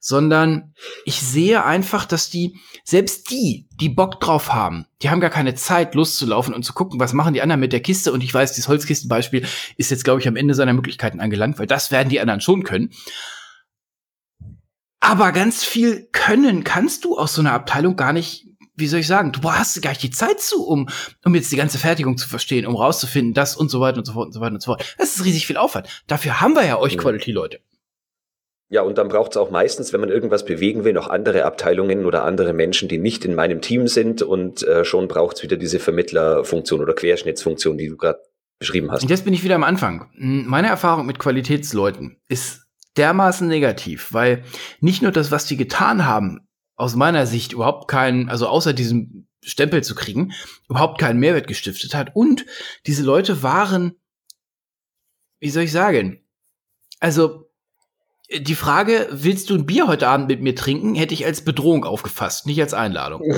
sondern 0.00 0.74
ich 1.04 1.20
sehe 1.20 1.64
einfach, 1.64 2.04
dass 2.04 2.30
die, 2.30 2.58
selbst 2.84 3.30
die, 3.30 3.68
die 3.80 3.88
Bock 3.88 4.20
drauf 4.20 4.52
haben, 4.52 4.86
die 5.02 5.10
haben 5.10 5.20
gar 5.20 5.30
keine 5.30 5.54
Zeit, 5.54 5.94
loszulaufen 5.94 6.54
und 6.54 6.64
zu 6.64 6.72
gucken, 6.72 7.00
was 7.00 7.12
machen 7.12 7.34
die 7.34 7.42
anderen 7.42 7.60
mit 7.60 7.72
der 7.72 7.80
Kiste. 7.80 8.12
Und 8.12 8.22
ich 8.22 8.32
weiß, 8.32 8.52
dieses 8.52 8.68
Holzkistenbeispiel 8.68 9.46
ist 9.76 9.90
jetzt, 9.90 10.04
glaube 10.04 10.20
ich, 10.20 10.28
am 10.28 10.36
Ende 10.36 10.54
seiner 10.54 10.72
Möglichkeiten 10.72 11.20
angelangt, 11.20 11.58
weil 11.58 11.66
das 11.66 11.90
werden 11.90 12.08
die 12.08 12.20
anderen 12.20 12.40
schon 12.40 12.62
können. 12.62 12.90
Aber 15.00 15.32
ganz 15.32 15.64
viel 15.64 16.08
können 16.12 16.64
kannst 16.64 17.04
du 17.04 17.16
aus 17.16 17.34
so 17.34 17.40
einer 17.40 17.52
Abteilung 17.52 17.96
gar 17.96 18.12
nicht, 18.12 18.46
wie 18.74 18.88
soll 18.88 19.00
ich 19.00 19.06
sagen, 19.06 19.32
du 19.32 19.50
hast 19.50 19.80
gar 19.80 19.90
nicht 19.90 20.02
die 20.02 20.10
Zeit 20.10 20.40
zu, 20.40 20.66
um, 20.66 20.88
um 21.24 21.34
jetzt 21.34 21.52
die 21.52 21.56
ganze 21.56 21.78
Fertigung 21.78 22.16
zu 22.16 22.28
verstehen, 22.28 22.66
um 22.66 22.76
rauszufinden, 22.76 23.34
das 23.34 23.56
und 23.56 23.70
so 23.70 23.80
weiter 23.80 23.98
und 23.98 24.04
so 24.04 24.12
fort 24.12 24.26
und 24.26 24.32
so 24.32 24.40
weiter 24.40 24.54
und 24.54 24.62
so 24.62 24.72
fort. 24.72 24.94
Das 24.98 25.16
ist 25.16 25.24
riesig 25.24 25.46
viel 25.46 25.56
Aufwand. 25.56 25.88
Dafür 26.06 26.40
haben 26.40 26.54
wir 26.54 26.64
ja 26.64 26.78
euch 26.78 26.98
Quality-Leute. 26.98 27.60
Ja, 28.70 28.82
und 28.82 28.98
dann 28.98 29.08
braucht 29.08 29.30
es 29.30 29.36
auch 29.38 29.50
meistens, 29.50 29.92
wenn 29.92 30.00
man 30.00 30.10
irgendwas 30.10 30.44
bewegen 30.44 30.84
will, 30.84 30.92
noch 30.92 31.08
andere 31.08 31.44
Abteilungen 31.44 32.04
oder 32.04 32.24
andere 32.24 32.52
Menschen, 32.52 32.88
die 32.88 32.98
nicht 32.98 33.24
in 33.24 33.34
meinem 33.34 33.62
Team 33.62 33.88
sind. 33.88 34.20
Und 34.20 34.62
äh, 34.62 34.84
schon 34.84 35.08
braucht 35.08 35.38
es 35.38 35.42
wieder 35.42 35.56
diese 35.56 35.78
Vermittlerfunktion 35.78 36.80
oder 36.80 36.94
Querschnittsfunktion, 36.94 37.78
die 37.78 37.88
du 37.88 37.96
gerade 37.96 38.20
beschrieben 38.58 38.90
hast. 38.90 39.02
Und 39.02 39.08
jetzt 39.08 39.24
bin 39.24 39.32
ich 39.32 39.42
wieder 39.42 39.54
am 39.54 39.64
Anfang. 39.64 40.10
Meine 40.14 40.68
Erfahrung 40.68 41.06
mit 41.06 41.18
Qualitätsleuten 41.18 42.20
ist 42.28 42.66
dermaßen 42.98 43.48
negativ, 43.48 44.12
weil 44.12 44.44
nicht 44.80 45.02
nur 45.02 45.12
das, 45.12 45.30
was 45.30 45.46
die 45.46 45.56
getan 45.56 46.04
haben, 46.04 46.46
aus 46.76 46.94
meiner 46.94 47.26
Sicht 47.26 47.52
überhaupt 47.52 47.88
keinen, 47.88 48.28
also 48.28 48.48
außer 48.48 48.74
diesem 48.74 49.28
Stempel 49.42 49.82
zu 49.82 49.94
kriegen, 49.94 50.32
überhaupt 50.68 51.00
keinen 51.00 51.20
Mehrwert 51.20 51.46
gestiftet 51.46 51.94
hat. 51.94 52.14
Und 52.14 52.44
diese 52.86 53.02
Leute 53.02 53.42
waren, 53.42 53.94
wie 55.40 55.50
soll 55.50 55.62
ich 55.62 55.72
sagen, 55.72 56.24
also 57.00 57.47
die 58.30 58.54
Frage, 58.54 59.08
willst 59.10 59.50
du 59.50 59.54
ein 59.54 59.66
Bier 59.66 59.86
heute 59.86 60.08
Abend 60.08 60.28
mit 60.28 60.40
mir 60.40 60.54
trinken, 60.54 60.94
hätte 60.94 61.14
ich 61.14 61.24
als 61.24 61.44
Bedrohung 61.44 61.84
aufgefasst, 61.84 62.46
nicht 62.46 62.60
als 62.60 62.74
Einladung. 62.74 63.22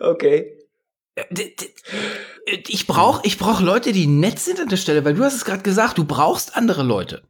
okay. 0.00 0.56
Äh, 1.14 1.26
ich 2.68 2.86
brauche 2.86 3.20
ich 3.24 3.38
brauch 3.38 3.60
Leute, 3.60 3.92
die 3.92 4.06
nett 4.06 4.38
sind 4.38 4.60
an 4.60 4.68
der 4.68 4.76
Stelle, 4.76 5.04
weil 5.04 5.14
du 5.14 5.24
hast 5.24 5.34
es 5.34 5.44
gerade 5.44 5.62
gesagt, 5.62 5.98
du 5.98 6.04
brauchst 6.04 6.56
andere 6.56 6.82
Leute. 6.82 7.22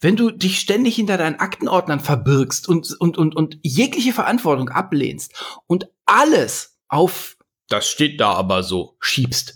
Wenn 0.00 0.16
du 0.16 0.30
dich 0.30 0.58
ständig 0.58 0.96
hinter 0.96 1.16
deinen 1.16 1.38
Aktenordnern 1.38 2.00
verbirgst 2.00 2.68
und, 2.68 2.92
und, 3.00 3.18
und, 3.18 3.36
und 3.36 3.58
jegliche 3.62 4.12
Verantwortung 4.12 4.68
ablehnst 4.68 5.32
und 5.66 5.88
alles 6.06 6.78
auf 6.88 7.36
das 7.72 7.88
steht 7.88 8.20
da 8.20 8.34
aber 8.34 8.62
so 8.62 8.96
schiebst. 9.00 9.54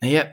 Naja, 0.00 0.32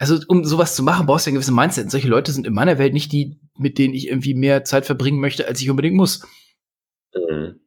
also 0.00 0.18
um 0.28 0.44
sowas 0.44 0.74
zu 0.74 0.82
machen, 0.82 1.04
brauchst 1.04 1.26
du 1.26 1.30
ein 1.30 1.34
gewisses 1.34 1.54
Mindset. 1.54 1.84
Und 1.84 1.90
solche 1.90 2.08
Leute 2.08 2.32
sind 2.32 2.46
in 2.46 2.54
meiner 2.54 2.78
Welt 2.78 2.94
nicht 2.94 3.12
die, 3.12 3.38
mit 3.58 3.76
denen 3.76 3.92
ich 3.92 4.08
irgendwie 4.08 4.34
mehr 4.34 4.64
Zeit 4.64 4.86
verbringen 4.86 5.20
möchte, 5.20 5.46
als 5.46 5.60
ich 5.60 5.68
unbedingt 5.68 5.94
muss. 5.94 6.26
Mhm. 7.14 7.60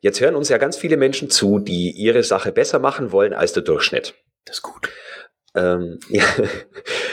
Jetzt 0.00 0.20
hören 0.20 0.34
uns 0.34 0.48
ja 0.48 0.56
ganz 0.56 0.78
viele 0.78 0.96
Menschen 0.96 1.28
zu, 1.28 1.58
die 1.58 1.90
ihre 1.90 2.22
Sache 2.22 2.52
besser 2.52 2.78
machen 2.78 3.12
wollen 3.12 3.34
als 3.34 3.52
der 3.52 3.64
Durchschnitt. 3.64 4.14
Das 4.46 4.56
ist 4.56 4.62
gut. 4.62 4.88
Ähm, 5.58 5.98
ja. 6.08 6.24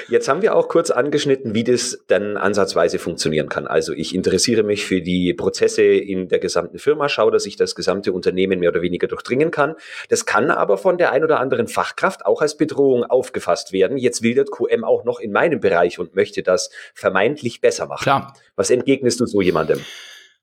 Jetzt 0.07 0.27
haben 0.27 0.43
wir 0.43 0.55
auch 0.55 0.67
kurz 0.67 0.91
angeschnitten, 0.91 1.55
wie 1.55 1.63
das 1.63 1.97
dann 2.07 2.37
ansatzweise 2.37 2.99
funktionieren 2.99 3.49
kann. 3.49 3.65
Also 3.65 3.91
ich 3.93 4.13
interessiere 4.13 4.61
mich 4.61 4.85
für 4.85 5.01
die 5.01 5.33
Prozesse 5.33 5.81
in 5.81 6.27
der 6.27 6.37
gesamten 6.37 6.77
Firma, 6.77 7.09
schaue, 7.09 7.31
dass 7.31 7.45
ich 7.47 7.55
das 7.55 7.73
gesamte 7.73 8.13
Unternehmen 8.13 8.59
mehr 8.59 8.69
oder 8.69 8.83
weniger 8.83 9.07
durchdringen 9.07 9.49
kann. 9.49 9.73
Das 10.09 10.25
kann 10.27 10.51
aber 10.51 10.77
von 10.77 10.99
der 10.99 11.11
ein 11.11 11.23
oder 11.23 11.39
anderen 11.39 11.67
Fachkraft 11.67 12.25
auch 12.25 12.41
als 12.41 12.55
Bedrohung 12.55 13.03
aufgefasst 13.03 13.71
werden. 13.71 13.97
Jetzt 13.97 14.21
will 14.21 14.35
der 14.35 14.45
QM 14.45 14.83
auch 14.83 15.05
noch 15.05 15.19
in 15.19 15.31
meinem 15.31 15.59
Bereich 15.59 15.97
und 15.97 16.15
möchte 16.15 16.43
das 16.43 16.69
vermeintlich 16.93 17.61
besser 17.61 17.87
machen. 17.87 18.03
Klar. 18.03 18.37
Was 18.55 18.69
entgegnest 18.69 19.19
du 19.19 19.25
so 19.25 19.41
jemandem? 19.41 19.79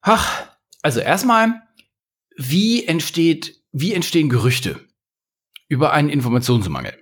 Ach, 0.00 0.48
also 0.82 0.98
erstmal, 0.98 1.62
wie 2.36 2.84
entsteht, 2.84 3.62
wie 3.70 3.94
entstehen 3.94 4.28
Gerüchte 4.28 4.80
über 5.68 5.92
einen 5.92 6.08
Informationsmangel? 6.08 6.94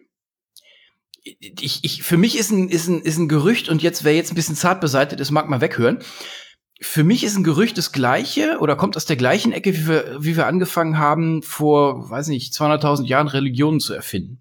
Ich, 1.22 1.80
ich, 1.82 2.02
für 2.02 2.16
mich 2.16 2.38
ist 2.38 2.50
ein, 2.50 2.68
ist 2.68 2.88
ein, 2.88 3.00
ist 3.00 3.18
ein 3.18 3.28
Gerücht, 3.28 3.68
und 3.68 3.82
jetzt, 3.82 4.04
wer 4.04 4.14
jetzt 4.14 4.32
ein 4.32 4.36
bisschen 4.36 4.56
zart 4.56 4.80
beseitigt 4.80 5.20
ist, 5.20 5.30
mag 5.30 5.48
mal 5.48 5.60
weghören. 5.60 5.98
Für 6.80 7.04
mich 7.04 7.24
ist 7.24 7.36
ein 7.36 7.44
Gerücht 7.44 7.76
das 7.76 7.92
gleiche 7.92 8.58
oder 8.60 8.74
kommt 8.74 8.96
aus 8.96 9.04
der 9.04 9.16
gleichen 9.16 9.52
Ecke, 9.52 9.74
wie 9.74 9.86
wir, 9.86 10.16
wie 10.20 10.36
wir 10.36 10.46
angefangen 10.46 10.98
haben, 10.98 11.42
vor, 11.42 12.08
weiß 12.08 12.28
nicht, 12.28 12.54
200.000 12.54 13.04
Jahren 13.04 13.28
Religionen 13.28 13.80
zu 13.80 13.92
erfinden. 13.92 14.40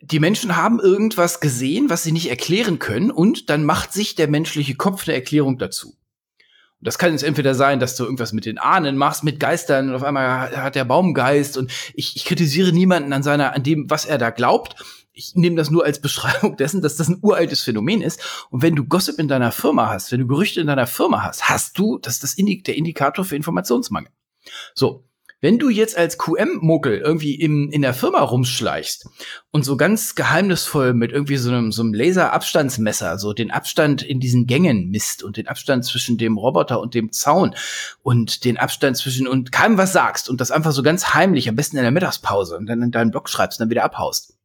Die 0.00 0.20
Menschen 0.20 0.56
haben 0.56 0.80
irgendwas 0.80 1.40
gesehen, 1.40 1.90
was 1.90 2.02
sie 2.02 2.12
nicht 2.12 2.30
erklären 2.30 2.78
können, 2.78 3.10
und 3.10 3.50
dann 3.50 3.64
macht 3.64 3.92
sich 3.92 4.14
der 4.14 4.28
menschliche 4.28 4.76
Kopf 4.76 5.06
eine 5.06 5.14
Erklärung 5.14 5.58
dazu. 5.58 5.88
Und 5.88 6.88
das 6.88 6.98
kann 6.98 7.12
jetzt 7.12 7.22
entweder 7.22 7.54
sein, 7.54 7.78
dass 7.78 7.96
du 7.96 8.04
irgendwas 8.04 8.32
mit 8.32 8.44
den 8.44 8.58
Ahnen 8.58 8.96
machst, 8.96 9.22
mit 9.22 9.38
Geistern, 9.38 9.88
und 9.88 9.94
auf 9.94 10.02
einmal 10.02 10.56
hat 10.56 10.74
der 10.74 10.84
Baum 10.84 11.14
Geist, 11.14 11.56
und 11.56 11.72
ich, 11.94 12.16
ich 12.16 12.24
kritisiere 12.24 12.72
niemanden 12.72 13.12
an 13.12 13.22
seiner, 13.22 13.54
an 13.54 13.62
dem, 13.62 13.90
was 13.90 14.04
er 14.04 14.18
da 14.18 14.30
glaubt 14.30 14.76
ich 15.12 15.34
nehme 15.34 15.56
das 15.56 15.70
nur 15.70 15.84
als 15.84 16.00
Beschreibung 16.00 16.56
dessen, 16.56 16.82
dass 16.82 16.96
das 16.96 17.08
ein 17.08 17.18
uraltes 17.22 17.62
Phänomen 17.62 18.02
ist. 18.02 18.20
Und 18.50 18.62
wenn 18.62 18.76
du 18.76 18.84
Gossip 18.84 19.18
in 19.18 19.28
deiner 19.28 19.52
Firma 19.52 19.90
hast, 19.90 20.12
wenn 20.12 20.20
du 20.20 20.26
Gerüchte 20.26 20.60
in 20.60 20.66
deiner 20.66 20.86
Firma 20.86 21.22
hast, 21.22 21.48
hast 21.48 21.78
du, 21.78 21.98
das 21.98 22.14
ist 22.14 22.22
das 22.22 22.34
Indi 22.34 22.62
der 22.62 22.76
Indikator 22.76 23.24
für 23.24 23.36
Informationsmangel. 23.36 24.10
So. 24.74 25.04
Wenn 25.44 25.58
du 25.58 25.70
jetzt 25.70 25.98
als 25.98 26.18
QM-Muckel 26.18 26.98
irgendwie 26.98 27.34
im, 27.34 27.68
in 27.72 27.82
der 27.82 27.94
Firma 27.94 28.20
rumschleichst 28.20 29.08
und 29.50 29.64
so 29.64 29.76
ganz 29.76 30.14
geheimnisvoll 30.14 30.94
mit 30.94 31.10
irgendwie 31.10 31.36
so 31.36 31.50
einem, 31.50 31.72
so 31.72 31.82
einem 31.82 31.94
Laserabstandsmesser 31.94 33.18
so 33.18 33.32
den 33.32 33.50
Abstand 33.50 34.02
in 34.04 34.20
diesen 34.20 34.46
Gängen 34.46 34.90
misst 34.90 35.24
und 35.24 35.36
den 35.36 35.48
Abstand 35.48 35.84
zwischen 35.84 36.16
dem 36.16 36.38
Roboter 36.38 36.80
und 36.80 36.94
dem 36.94 37.10
Zaun 37.10 37.56
und 38.04 38.44
den 38.44 38.56
Abstand 38.56 38.96
zwischen 38.96 39.26
und 39.26 39.50
keinem 39.50 39.78
was 39.78 39.92
sagst 39.92 40.30
und 40.30 40.40
das 40.40 40.52
einfach 40.52 40.70
so 40.70 40.84
ganz 40.84 41.12
heimlich, 41.12 41.48
am 41.48 41.56
besten 41.56 41.76
in 41.76 41.82
der 41.82 41.90
Mittagspause 41.90 42.56
und 42.56 42.66
dann 42.66 42.80
in 42.80 42.92
deinen 42.92 43.10
Blog 43.10 43.28
schreibst 43.28 43.58
und 43.58 43.64
dann 43.64 43.70
wieder 43.70 43.82
abhaust, 43.82 44.36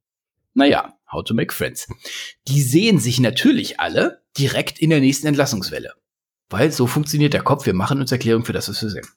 naja, 0.58 0.98
How 1.12 1.24
to 1.24 1.34
Make 1.34 1.54
Friends. 1.54 1.88
Die 2.48 2.62
sehen 2.62 3.00
sich 3.00 3.20
natürlich 3.20 3.80
alle 3.80 4.24
direkt 4.38 4.80
in 4.80 4.90
der 4.90 5.00
nächsten 5.00 5.28
Entlassungswelle. 5.28 5.94
Weil 6.50 6.72
so 6.72 6.88
funktioniert 6.88 7.34
der 7.34 7.44
Kopf. 7.44 7.66
Wir 7.66 7.74
machen 7.74 8.02
uns 8.02 8.12
Erklärung 8.12 8.44
für 8.44 8.54
das, 8.54 8.68
was 8.68 8.82
wir 8.82 8.90
sehen. 8.90 9.08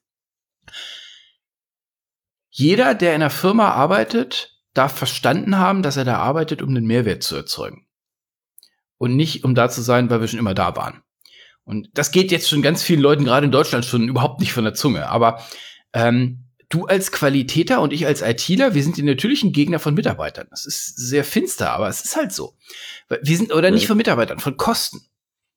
Jeder, 2.51 2.95
der 2.95 3.11
in 3.15 3.23
einer 3.23 3.31
Firma 3.31 3.71
arbeitet, 3.71 4.61
darf 4.75 4.97
verstanden 4.97 5.59
haben, 5.59 5.83
dass 5.83 5.97
er 5.97 6.05
da 6.05 6.19
arbeitet, 6.19 6.63
um 6.63 6.69
einen 6.71 6.87
Mehrwert 6.87 7.23
zu 7.23 7.37
erzeugen. 7.37 7.87
Und 8.99 9.17
nicht, 9.17 9.45
um 9.45 9.55
da 9.55 9.69
zu 9.71 9.83
sein, 9.83 10.11
weil 10.11 10.21
wir 10.21 10.29
schon 10.29 10.39
immer 10.39 10.55
da 10.55 10.77
waren. 10.77 11.03
Und 11.65 11.89
das 11.95 12.11
geht 12.11 12.31
jetzt 12.31 12.49
schon 12.49 12.63
ganz 12.63 12.83
vielen 12.83 13.01
Leuten, 13.01 13.25
gerade 13.25 13.47
in 13.47 13.53
Deutschland, 13.53 13.85
schon 13.85 14.09
überhaupt 14.09 14.41
nicht 14.41 14.53
von 14.53 14.65
der 14.65 14.75
Zunge. 14.75 15.09
Aber 15.09 15.43
ähm, 15.93 16.50
du 16.71 16.87
als 16.87 17.13
Qualitäter 17.13 17.83
und 17.83 17.93
ich 17.93 18.07
als 18.07 18.23
ITler, 18.23 18.75
wir 18.75 18.83
sind 18.83 18.97
die 18.97 19.03
natürlichen 19.03 19.53
Gegner 19.53 19.79
von 19.79 19.93
Mitarbeitern. 19.93 20.47
Das 20.51 20.65
ist 20.65 20.97
sehr 20.97 21.25
finster, 21.25 21.73
aber 21.73 21.89
es 21.89 22.03
ist 22.03 22.17
halt 22.17 22.33
so. 22.33 22.55
Wir 23.09 23.37
sind, 23.37 23.53
oder 23.53 23.71
nicht 23.71 23.87
von 23.87 23.97
Mitarbeitern, 23.97 24.39
von 24.39 24.57
Kosten. 24.57 25.03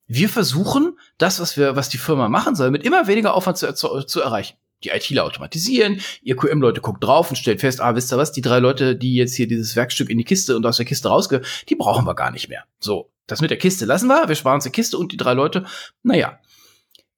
Wir 0.06 0.28
versuchen, 0.28 0.98
das, 1.16 1.40
was 1.40 1.56
wir, 1.56 1.76
was 1.76 1.88
die 1.88 1.98
Firma 1.98 2.28
machen 2.28 2.56
soll, 2.56 2.70
mit 2.70 2.84
immer 2.84 3.06
weniger 3.06 3.34
Aufwand 3.34 3.56
zu, 3.56 3.72
zu, 3.74 4.02
zu 4.02 4.20
erreichen. 4.20 4.58
Die 4.82 4.90
ITler 4.90 5.24
automatisieren, 5.24 6.00
ihr 6.20 6.36
QM-Leute 6.36 6.82
guckt 6.82 7.02
drauf 7.02 7.30
und 7.30 7.36
stellt 7.36 7.60
fest, 7.60 7.80
ah, 7.80 7.94
wisst 7.94 8.12
ihr 8.12 8.18
was, 8.18 8.32
die 8.32 8.42
drei 8.42 8.58
Leute, 8.58 8.96
die 8.96 9.14
jetzt 9.14 9.34
hier 9.34 9.48
dieses 9.48 9.76
Werkstück 9.76 10.10
in 10.10 10.18
die 10.18 10.24
Kiste 10.24 10.56
und 10.56 10.66
aus 10.66 10.76
der 10.76 10.84
Kiste 10.84 11.08
rausgehen, 11.08 11.42
die 11.70 11.76
brauchen 11.76 12.04
wir 12.04 12.14
gar 12.14 12.30
nicht 12.30 12.50
mehr. 12.50 12.64
So, 12.80 13.10
das 13.26 13.40
mit 13.40 13.50
der 13.50 13.56
Kiste 13.56 13.86
lassen 13.86 14.08
wir, 14.08 14.28
wir 14.28 14.34
sparen 14.34 14.56
uns 14.56 14.64
die 14.64 14.70
Kiste 14.70 14.98
und 14.98 15.12
die 15.12 15.16
drei 15.16 15.32
Leute. 15.32 15.64
Naja, 16.02 16.38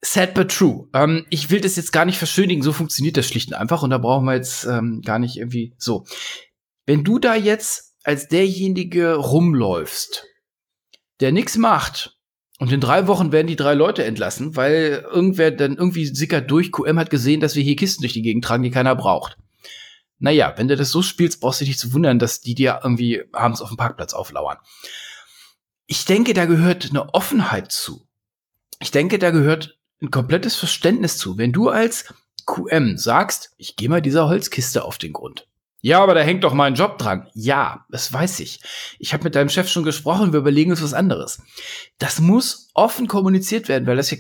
Sad 0.03 0.35
but 0.35 0.51
true. 0.51 0.89
Ähm, 0.95 1.27
ich 1.31 1.51
will 1.51 1.61
das 1.61 1.77
jetzt 1.77 1.93
gar 1.93 2.05
nicht 2.05 2.19
verschönigen, 2.19 2.63
so 2.63 2.73
funktioniert 2.73 3.17
das 3.17 3.27
schlicht 3.27 3.49
und 3.49 3.55
einfach 3.55 3.83
und 3.83 3.91
da 3.91 3.99
brauchen 3.99 4.25
wir 4.25 4.35
jetzt 4.35 4.65
ähm, 4.65 5.03
gar 5.05 5.19
nicht 5.19 5.37
irgendwie 5.37 5.75
so. 5.79 6.05
wenn 6.87 7.03
du 7.03 7.19
da 7.19 7.35
jetzt 7.35 7.95
als 8.05 8.29
derjenige 8.29 9.15
rumläufst, 9.15 10.25
der 11.21 11.33
nichts 11.33 11.57
macht, 11.57 12.17
und 12.59 12.73
in 12.73 12.81
drei 12.81 13.07
Wochen 13.07 13.33
werden 13.33 13.47
die 13.47 13.57
drei 13.57 13.75
Leute 13.75 14.05
entlassen, 14.05 14.57
weil 14.57 15.05
irgendwer 15.11 15.51
dann 15.51 15.77
irgendwie 15.77 16.07
sickert 16.07 16.51
durch, 16.51 16.73
QM 16.73 16.99
hat 16.99 17.11
gesehen, 17.11 17.41
dass 17.41 17.55
wir 17.55 17.63
hier 17.63 17.77
Kisten 17.77 18.03
durch 18.03 18.15
die 18.15 18.23
Gegend 18.23 18.45
tragen, 18.45 18.63
die 18.63 18.71
keiner 18.71 18.95
braucht. 18.97 19.37
Naja, 20.19 20.55
wenn 20.57 20.69
du 20.69 20.77
das 20.77 20.91
so 20.91 21.03
spielst, 21.03 21.41
brauchst 21.41 21.61
du 21.61 21.67
dich 21.67 21.79
zu 21.79 21.93
wundern, 21.93 22.19
dass 22.19 22.41
die 22.41 22.55
dir 22.55 22.81
irgendwie 22.83 23.25
abends 23.33 23.61
auf 23.61 23.69
dem 23.69 23.77
Parkplatz 23.77 24.15
auflauern. 24.15 24.57
Ich 25.87 26.07
denke, 26.07 26.33
da 26.33 26.47
gehört 26.47 26.89
eine 26.89 27.13
Offenheit 27.13 27.71
zu. 27.71 28.09
Ich 28.81 28.91
denke, 28.91 29.19
da 29.19 29.31
gehört 29.31 29.79
ein 30.03 30.11
komplettes 30.11 30.57
Verständnis 30.57 31.19
zu. 31.19 31.39
Wenn 31.39 31.53
du 31.53 31.69
als 31.69 32.13
QM 32.47 32.97
sagst, 32.97 33.53
ich 33.57 33.77
gehe 33.77 33.89
mal 33.89 34.03
dieser 34.03 34.29
Holzkiste 34.29 34.85
auf 34.85 34.99
den 34.99 35.13
Grund. 35.13 35.47
Ja, 35.83 36.03
aber 36.03 36.15
da 36.15 36.21
hängt 36.21 36.43
doch 36.43 36.55
mein 36.55 36.75
Job 36.75 36.99
dran. 36.99 37.29
Ja, 37.35 37.87
das 37.91 38.13
weiß 38.13 38.41
ich. 38.41 38.61
Ich 38.99 39.13
habe 39.13 39.25
mit 39.25 39.35
deinem 39.35 39.49
Chef 39.49 39.69
schon 39.69 39.85
gesprochen, 39.85 40.33
wir 40.33 40.41
überlegen 40.41 40.71
uns 40.71 40.83
was 40.83 40.95
anderes. 40.95 41.43
Das 41.99 42.21
muss 42.21 42.71
offen 42.75 43.07
kommuniziert 43.07 43.69
werden, 43.69 43.87
weil 43.87 43.97
das 43.97 44.11
ja, 44.11 44.17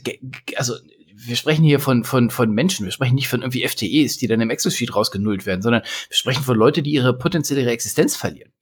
also 0.56 0.74
wir 1.12 1.34
sprechen 1.34 1.64
hier 1.64 1.80
von, 1.80 2.04
von, 2.04 2.30
von 2.30 2.52
Menschen, 2.52 2.84
wir 2.84 2.92
sprechen 2.92 3.14
nicht 3.14 3.28
von 3.28 3.40
irgendwie 3.40 3.66
FTEs, 3.66 4.18
die 4.18 4.28
dann 4.28 4.40
im 4.40 4.50
Excel-Sheet 4.50 4.94
rausgenullt 4.94 5.46
werden, 5.46 5.62
sondern 5.62 5.82
wir 5.82 6.16
sprechen 6.16 6.44
von 6.44 6.56
Leuten, 6.56 6.84
die 6.84 6.92
ihre 6.92 7.16
potenzielle 7.16 7.68
Existenz 7.68 8.16
verlieren. 8.16 8.52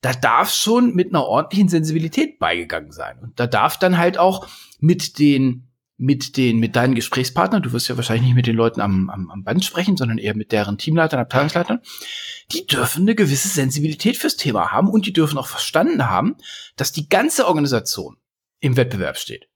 Da 0.00 0.12
darf 0.12 0.52
schon 0.52 0.94
mit 0.94 1.08
einer 1.08 1.24
ordentlichen 1.24 1.68
Sensibilität 1.68 2.38
beigegangen 2.38 2.90
sein. 2.90 3.18
Und 3.22 3.40
da 3.40 3.46
darf 3.46 3.78
dann 3.78 3.96
halt 3.96 4.18
auch 4.18 4.46
mit 4.80 5.18
den 5.18 5.68
mit 5.96 6.36
den, 6.36 6.58
mit 6.58 6.74
deinen 6.76 6.94
Gesprächspartnern, 6.94 7.62
du 7.62 7.72
wirst 7.72 7.88
ja 7.88 7.96
wahrscheinlich 7.96 8.26
nicht 8.26 8.34
mit 8.34 8.46
den 8.46 8.56
Leuten 8.56 8.80
am, 8.80 9.10
am, 9.10 9.30
am 9.30 9.44
Band 9.44 9.64
sprechen, 9.64 9.96
sondern 9.96 10.18
eher 10.18 10.36
mit 10.36 10.50
deren 10.50 10.76
Teamleitern, 10.76 11.20
Abteilungsleitern, 11.20 11.80
die 12.52 12.66
dürfen 12.66 13.02
eine 13.02 13.14
gewisse 13.14 13.48
Sensibilität 13.48 14.16
fürs 14.16 14.36
Thema 14.36 14.72
haben 14.72 14.88
und 14.88 15.06
die 15.06 15.12
dürfen 15.12 15.38
auch 15.38 15.46
verstanden 15.46 16.08
haben, 16.10 16.36
dass 16.76 16.92
die 16.92 17.08
ganze 17.08 17.46
Organisation 17.46 18.16
im 18.60 18.76
Wettbewerb 18.76 19.16
steht. 19.16 19.48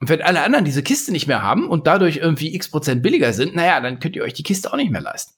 Und 0.00 0.08
wenn 0.08 0.22
alle 0.22 0.42
anderen 0.42 0.64
diese 0.64 0.82
Kiste 0.82 1.12
nicht 1.12 1.26
mehr 1.26 1.42
haben 1.42 1.68
und 1.68 1.86
dadurch 1.86 2.18
irgendwie 2.18 2.54
x 2.54 2.70
Prozent 2.70 3.02
billiger 3.02 3.32
sind, 3.32 3.54
naja, 3.54 3.80
dann 3.80 4.00
könnt 4.00 4.16
ihr 4.16 4.22
euch 4.22 4.32
die 4.34 4.42
Kiste 4.42 4.72
auch 4.72 4.76
nicht 4.76 4.90
mehr 4.90 5.02
leisten. 5.02 5.34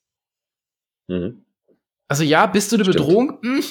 Mhm. 1.08 1.44
Also 2.08 2.24
ja, 2.24 2.46
bist 2.46 2.70
du 2.70 2.76
eine 2.76 2.84
Stimmt. 2.84 2.98
Bedrohung? 2.98 3.38
Hm, 3.42 3.62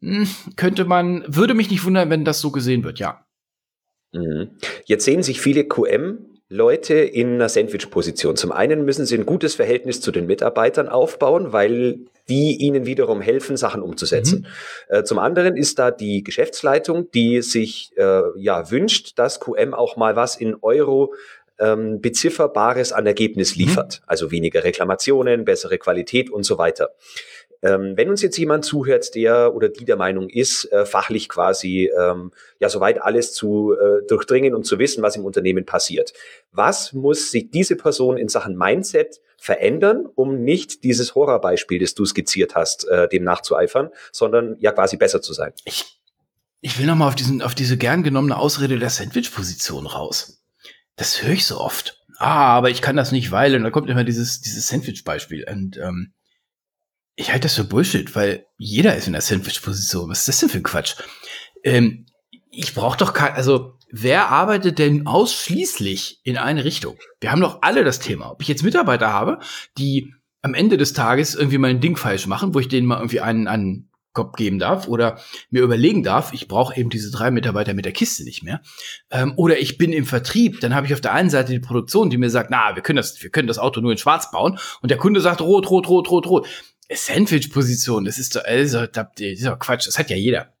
hm, 0.00 0.28
könnte 0.56 0.84
man, 0.84 1.24
würde 1.26 1.54
mich 1.54 1.70
nicht 1.70 1.84
wundern, 1.84 2.10
wenn 2.10 2.24
das 2.24 2.40
so 2.40 2.50
gesehen 2.50 2.84
wird, 2.84 2.98
ja. 2.98 3.25
Mhm. 4.16 4.50
Jetzt 4.84 5.04
sehen 5.04 5.22
sich 5.22 5.40
viele 5.40 5.64
QM 5.64 6.18
Leute 6.48 6.94
in 6.94 7.34
einer 7.34 7.48
Sandwich-Position. 7.48 8.36
Zum 8.36 8.52
einen 8.52 8.84
müssen 8.84 9.04
sie 9.04 9.16
ein 9.16 9.26
gutes 9.26 9.56
Verhältnis 9.56 10.00
zu 10.00 10.12
den 10.12 10.26
Mitarbeitern 10.26 10.88
aufbauen, 10.88 11.52
weil 11.52 11.98
die 12.28 12.56
ihnen 12.56 12.86
wiederum 12.86 13.20
helfen, 13.20 13.56
Sachen 13.56 13.82
umzusetzen. 13.82 14.46
Mhm. 14.88 14.96
Äh, 14.96 15.04
zum 15.04 15.18
anderen 15.18 15.56
ist 15.56 15.78
da 15.78 15.90
die 15.90 16.22
Geschäftsleitung, 16.22 17.10
die 17.10 17.42
sich 17.42 17.92
äh, 17.96 18.22
ja 18.36 18.70
wünscht, 18.70 19.18
dass 19.18 19.40
QM 19.40 19.74
auch 19.74 19.96
mal 19.96 20.14
was 20.16 20.36
in 20.36 20.56
Euro 20.62 21.14
ähm, 21.58 22.00
bezifferbares 22.00 22.92
an 22.92 23.06
Ergebnis 23.06 23.56
mhm. 23.56 23.62
liefert. 23.62 24.00
Mhm. 24.00 24.04
Also 24.06 24.30
weniger 24.30 24.62
Reklamationen, 24.62 25.44
bessere 25.44 25.78
Qualität 25.78 26.30
und 26.30 26.44
so 26.44 26.58
weiter. 26.58 26.90
Ähm, 27.62 27.94
wenn 27.96 28.10
uns 28.10 28.22
jetzt 28.22 28.36
jemand 28.36 28.64
zuhört, 28.64 29.14
der 29.14 29.54
oder 29.54 29.68
die 29.68 29.84
der 29.84 29.96
Meinung 29.96 30.28
ist, 30.28 30.70
äh, 30.72 30.86
fachlich 30.86 31.28
quasi 31.28 31.90
ähm, 31.98 32.32
ja 32.58 32.68
soweit 32.68 33.02
alles 33.02 33.32
zu 33.32 33.72
äh, 33.72 34.06
durchdringen 34.06 34.54
und 34.54 34.64
zu 34.64 34.78
wissen, 34.78 35.02
was 35.02 35.16
im 35.16 35.24
Unternehmen 35.24 35.64
passiert, 35.64 36.12
was 36.52 36.92
muss 36.92 37.30
sich 37.30 37.50
diese 37.50 37.76
Person 37.76 38.16
in 38.16 38.28
Sachen 38.28 38.56
Mindset 38.56 39.20
verändern, 39.38 40.06
um 40.14 40.42
nicht 40.42 40.84
dieses 40.84 41.14
Horrorbeispiel, 41.14 41.78
das 41.78 41.94
du 41.94 42.04
skizziert 42.04 42.54
hast, 42.54 42.86
äh, 42.88 43.08
dem 43.08 43.24
nachzueifern, 43.24 43.90
sondern 44.12 44.56
ja 44.58 44.72
quasi 44.72 44.96
besser 44.96 45.22
zu 45.22 45.32
sein? 45.32 45.52
Ich, 45.64 46.00
ich 46.60 46.78
will 46.78 46.86
noch 46.86 46.96
mal 46.96 47.08
auf 47.08 47.16
auf 47.42 47.54
diese 47.54 47.76
gern 47.76 48.02
genommene 48.02 48.36
Ausrede 48.36 48.78
der 48.78 48.90
Sandwich-Position 48.90 49.86
raus. 49.86 50.42
Das 50.96 51.22
höre 51.22 51.32
ich 51.32 51.46
so 51.46 51.58
oft. 51.60 52.02
Ah, 52.18 52.56
aber 52.56 52.70
ich 52.70 52.80
kann 52.80 52.96
das 52.96 53.12
nicht, 53.12 53.30
weil 53.30 53.54
und 53.54 53.62
da 53.62 53.70
kommt 53.70 53.90
immer 53.90 54.04
dieses 54.04 54.40
dieses 54.40 54.68
Sandwich-Beispiel 54.68 55.46
und 55.50 55.76
ähm, 55.76 56.12
ich 57.16 57.30
halte 57.30 57.46
das 57.46 57.54
für 57.54 57.64
Bullshit, 57.64 58.14
weil 58.14 58.46
jeder 58.58 58.94
ist 58.94 59.06
in 59.06 59.14
der 59.14 59.22
Sandwich-Position. 59.22 60.10
Was 60.10 60.20
ist 60.20 60.28
das 60.28 60.38
denn 60.40 60.48
für 60.50 60.58
ein 60.58 60.62
Quatsch? 60.62 60.96
Ähm, 61.64 62.06
ich 62.50 62.74
brauche 62.74 62.98
doch 62.98 63.14
kein, 63.14 63.32
also 63.32 63.74
wer 63.90 64.28
arbeitet 64.28 64.78
denn 64.78 65.06
ausschließlich 65.06 66.20
in 66.24 66.36
eine 66.36 66.64
Richtung? 66.64 66.98
Wir 67.20 67.32
haben 67.32 67.40
doch 67.40 67.62
alle 67.62 67.84
das 67.84 67.98
Thema. 67.98 68.30
Ob 68.30 68.42
ich 68.42 68.48
jetzt 68.48 68.62
Mitarbeiter 68.62 69.12
habe, 69.12 69.38
die 69.78 70.12
am 70.42 70.54
Ende 70.54 70.76
des 70.76 70.92
Tages 70.92 71.34
irgendwie 71.34 71.58
mal 71.58 71.70
ein 71.70 71.80
Ding 71.80 71.96
falsch 71.96 72.26
machen, 72.26 72.54
wo 72.54 72.60
ich 72.60 72.68
denen 72.68 72.86
mal 72.86 72.98
irgendwie 72.98 73.20
einen, 73.20 73.48
einen 73.48 73.90
Kopf 74.12 74.36
geben 74.36 74.58
darf 74.58 74.88
oder 74.88 75.18
mir 75.50 75.62
überlegen 75.62 76.02
darf, 76.02 76.32
ich 76.32 76.48
brauche 76.48 76.76
eben 76.76 76.88
diese 76.88 77.10
drei 77.10 77.30
Mitarbeiter 77.30 77.74
mit 77.74 77.84
der 77.84 77.92
Kiste 77.92 78.24
nicht 78.24 78.42
mehr. 78.42 78.62
Ähm, 79.10 79.34
oder 79.36 79.58
ich 79.58 79.76
bin 79.76 79.92
im 79.92 80.06
Vertrieb, 80.06 80.60
dann 80.60 80.74
habe 80.74 80.86
ich 80.86 80.94
auf 80.94 81.02
der 81.02 81.12
einen 81.12 81.30
Seite 81.30 81.52
die 81.52 81.60
Produktion, 81.60 82.10
die 82.10 82.16
mir 82.16 82.30
sagt, 82.30 82.50
na, 82.50 82.74
wir 82.74 82.82
können 82.82 82.96
das, 82.96 83.22
wir 83.22 83.30
können 83.30 83.48
das 83.48 83.58
Auto 83.58 83.80
nur 83.80 83.92
in 83.92 83.98
Schwarz 83.98 84.30
bauen 84.30 84.58
und 84.80 84.90
der 84.90 84.98
Kunde 84.98 85.20
sagt 85.20 85.40
rot, 85.40 85.70
rot, 85.70 85.88
rot, 85.88 86.10
rot, 86.10 86.26
rot. 86.26 86.48
Sandwich-Position, 86.90 88.04
das 88.04 88.18
ist 88.18 88.36
doch, 88.36 88.44
also, 88.44 88.86
das 88.86 89.06
ist 89.18 89.44
doch 89.44 89.58
Quatsch, 89.58 89.86
das 89.86 89.98
hat 89.98 90.10
ja 90.10 90.16
jeder. 90.16 90.52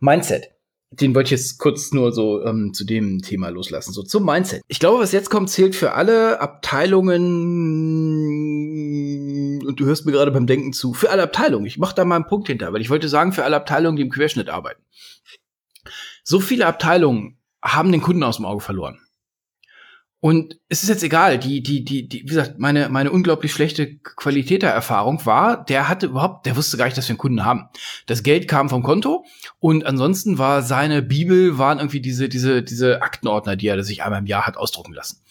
Mindset. 0.00 0.50
Den 0.90 1.14
wollte 1.14 1.26
ich 1.34 1.40
jetzt 1.40 1.58
kurz 1.58 1.92
nur 1.92 2.12
so 2.12 2.42
ähm, 2.44 2.72
zu 2.72 2.84
dem 2.84 3.20
Thema 3.20 3.50
loslassen. 3.50 3.92
So 3.92 4.02
zum 4.02 4.24
Mindset. 4.24 4.62
Ich 4.68 4.78
glaube, 4.78 5.02
was 5.02 5.12
jetzt 5.12 5.28
kommt, 5.28 5.50
zählt 5.50 5.76
für 5.76 5.92
alle 5.92 6.40
Abteilungen, 6.40 7.18
und 9.66 9.78
du 9.78 9.84
hörst 9.84 10.06
mir 10.06 10.12
gerade 10.12 10.30
beim 10.30 10.46
Denken 10.46 10.72
zu, 10.72 10.94
für 10.94 11.10
alle 11.10 11.22
Abteilungen. 11.22 11.66
Ich 11.66 11.76
mache 11.76 11.94
da 11.94 12.06
mal 12.06 12.16
einen 12.16 12.26
Punkt 12.26 12.48
hinter, 12.48 12.72
weil 12.72 12.80
ich 12.80 12.88
wollte 12.88 13.08
sagen, 13.08 13.32
für 13.32 13.44
alle 13.44 13.56
Abteilungen, 13.56 13.96
die 13.96 14.02
im 14.02 14.10
Querschnitt 14.10 14.48
arbeiten. 14.48 14.82
So 16.24 16.40
viele 16.40 16.66
Abteilungen 16.66 17.38
haben 17.62 17.92
den 17.92 18.00
Kunden 18.00 18.22
aus 18.22 18.36
dem 18.36 18.46
Auge 18.46 18.62
verloren. 18.62 18.98
Und 20.20 20.58
es 20.68 20.82
ist 20.82 20.88
jetzt 20.88 21.04
egal, 21.04 21.38
die, 21.38 21.62
die, 21.62 21.84
die, 21.84 22.08
die, 22.08 22.22
wie 22.22 22.26
gesagt, 22.26 22.58
meine, 22.58 22.88
meine 22.88 23.12
unglaublich 23.12 23.52
schlechte 23.52 23.98
Qualitätererfahrung 23.98 25.24
war, 25.26 25.64
der 25.64 25.88
hatte 25.88 26.06
überhaupt, 26.06 26.44
der 26.44 26.56
wusste 26.56 26.76
gar 26.76 26.86
nicht, 26.86 26.98
dass 26.98 27.08
wir 27.08 27.12
einen 27.12 27.18
Kunden 27.18 27.44
haben. 27.44 27.68
Das 28.06 28.24
Geld 28.24 28.48
kam 28.48 28.68
vom 28.68 28.82
Konto 28.82 29.24
und 29.60 29.86
ansonsten 29.86 30.36
war 30.38 30.62
seine 30.62 31.02
Bibel, 31.02 31.56
waren 31.58 31.78
irgendwie 31.78 32.00
diese, 32.00 32.28
diese, 32.28 32.64
diese 32.64 33.00
Aktenordner, 33.00 33.54
die 33.54 33.68
er 33.68 33.84
sich 33.84 34.02
einmal 34.02 34.18
im 34.18 34.26
Jahr 34.26 34.44
hat 34.44 34.56
ausdrucken 34.56 34.92
lassen. 34.92 35.22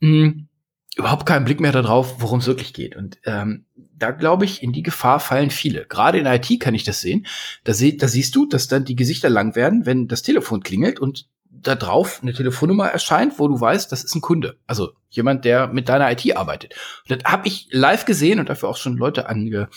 Mhm. 0.00 0.48
Überhaupt 0.96 1.26
keinen 1.26 1.44
Blick 1.44 1.60
mehr 1.60 1.72
darauf, 1.72 2.22
worum 2.22 2.38
es 2.38 2.46
wirklich 2.46 2.72
geht. 2.72 2.96
Und 2.96 3.18
ähm, 3.24 3.66
da 3.74 4.10
glaube 4.12 4.46
ich, 4.46 4.62
in 4.62 4.72
die 4.72 4.84
Gefahr 4.84 5.20
fallen 5.20 5.50
viele. 5.50 5.86
Gerade 5.86 6.18
in 6.18 6.26
IT 6.26 6.60
kann 6.60 6.74
ich 6.74 6.84
das 6.84 7.00
sehen. 7.00 7.26
Da, 7.64 7.74
seh, 7.74 7.96
da 7.96 8.08
siehst 8.08 8.34
du, 8.36 8.46
dass 8.46 8.68
dann 8.68 8.84
die 8.84 8.96
Gesichter 8.96 9.28
lang 9.28 9.54
werden, 9.54 9.86
wenn 9.86 10.08
das 10.08 10.22
Telefon 10.22 10.62
klingelt 10.62 10.98
und 11.00 11.26
da 11.62 11.74
drauf 11.74 12.20
eine 12.22 12.32
Telefonnummer 12.32 12.88
erscheint, 12.88 13.38
wo 13.38 13.48
du 13.48 13.60
weißt, 13.60 13.90
das 13.90 14.04
ist 14.04 14.14
ein 14.14 14.20
Kunde. 14.20 14.58
Also 14.66 14.92
jemand, 15.10 15.44
der 15.44 15.68
mit 15.68 15.88
deiner 15.88 16.10
IT 16.10 16.36
arbeitet. 16.36 16.74
Und 17.08 17.22
das 17.22 17.32
habe 17.32 17.48
ich 17.48 17.68
live 17.70 18.04
gesehen 18.04 18.40
und 18.40 18.48
dafür 18.48 18.68
auch 18.68 18.76
schon 18.76 18.96
Leute 18.96 19.28
ange, 19.28 19.68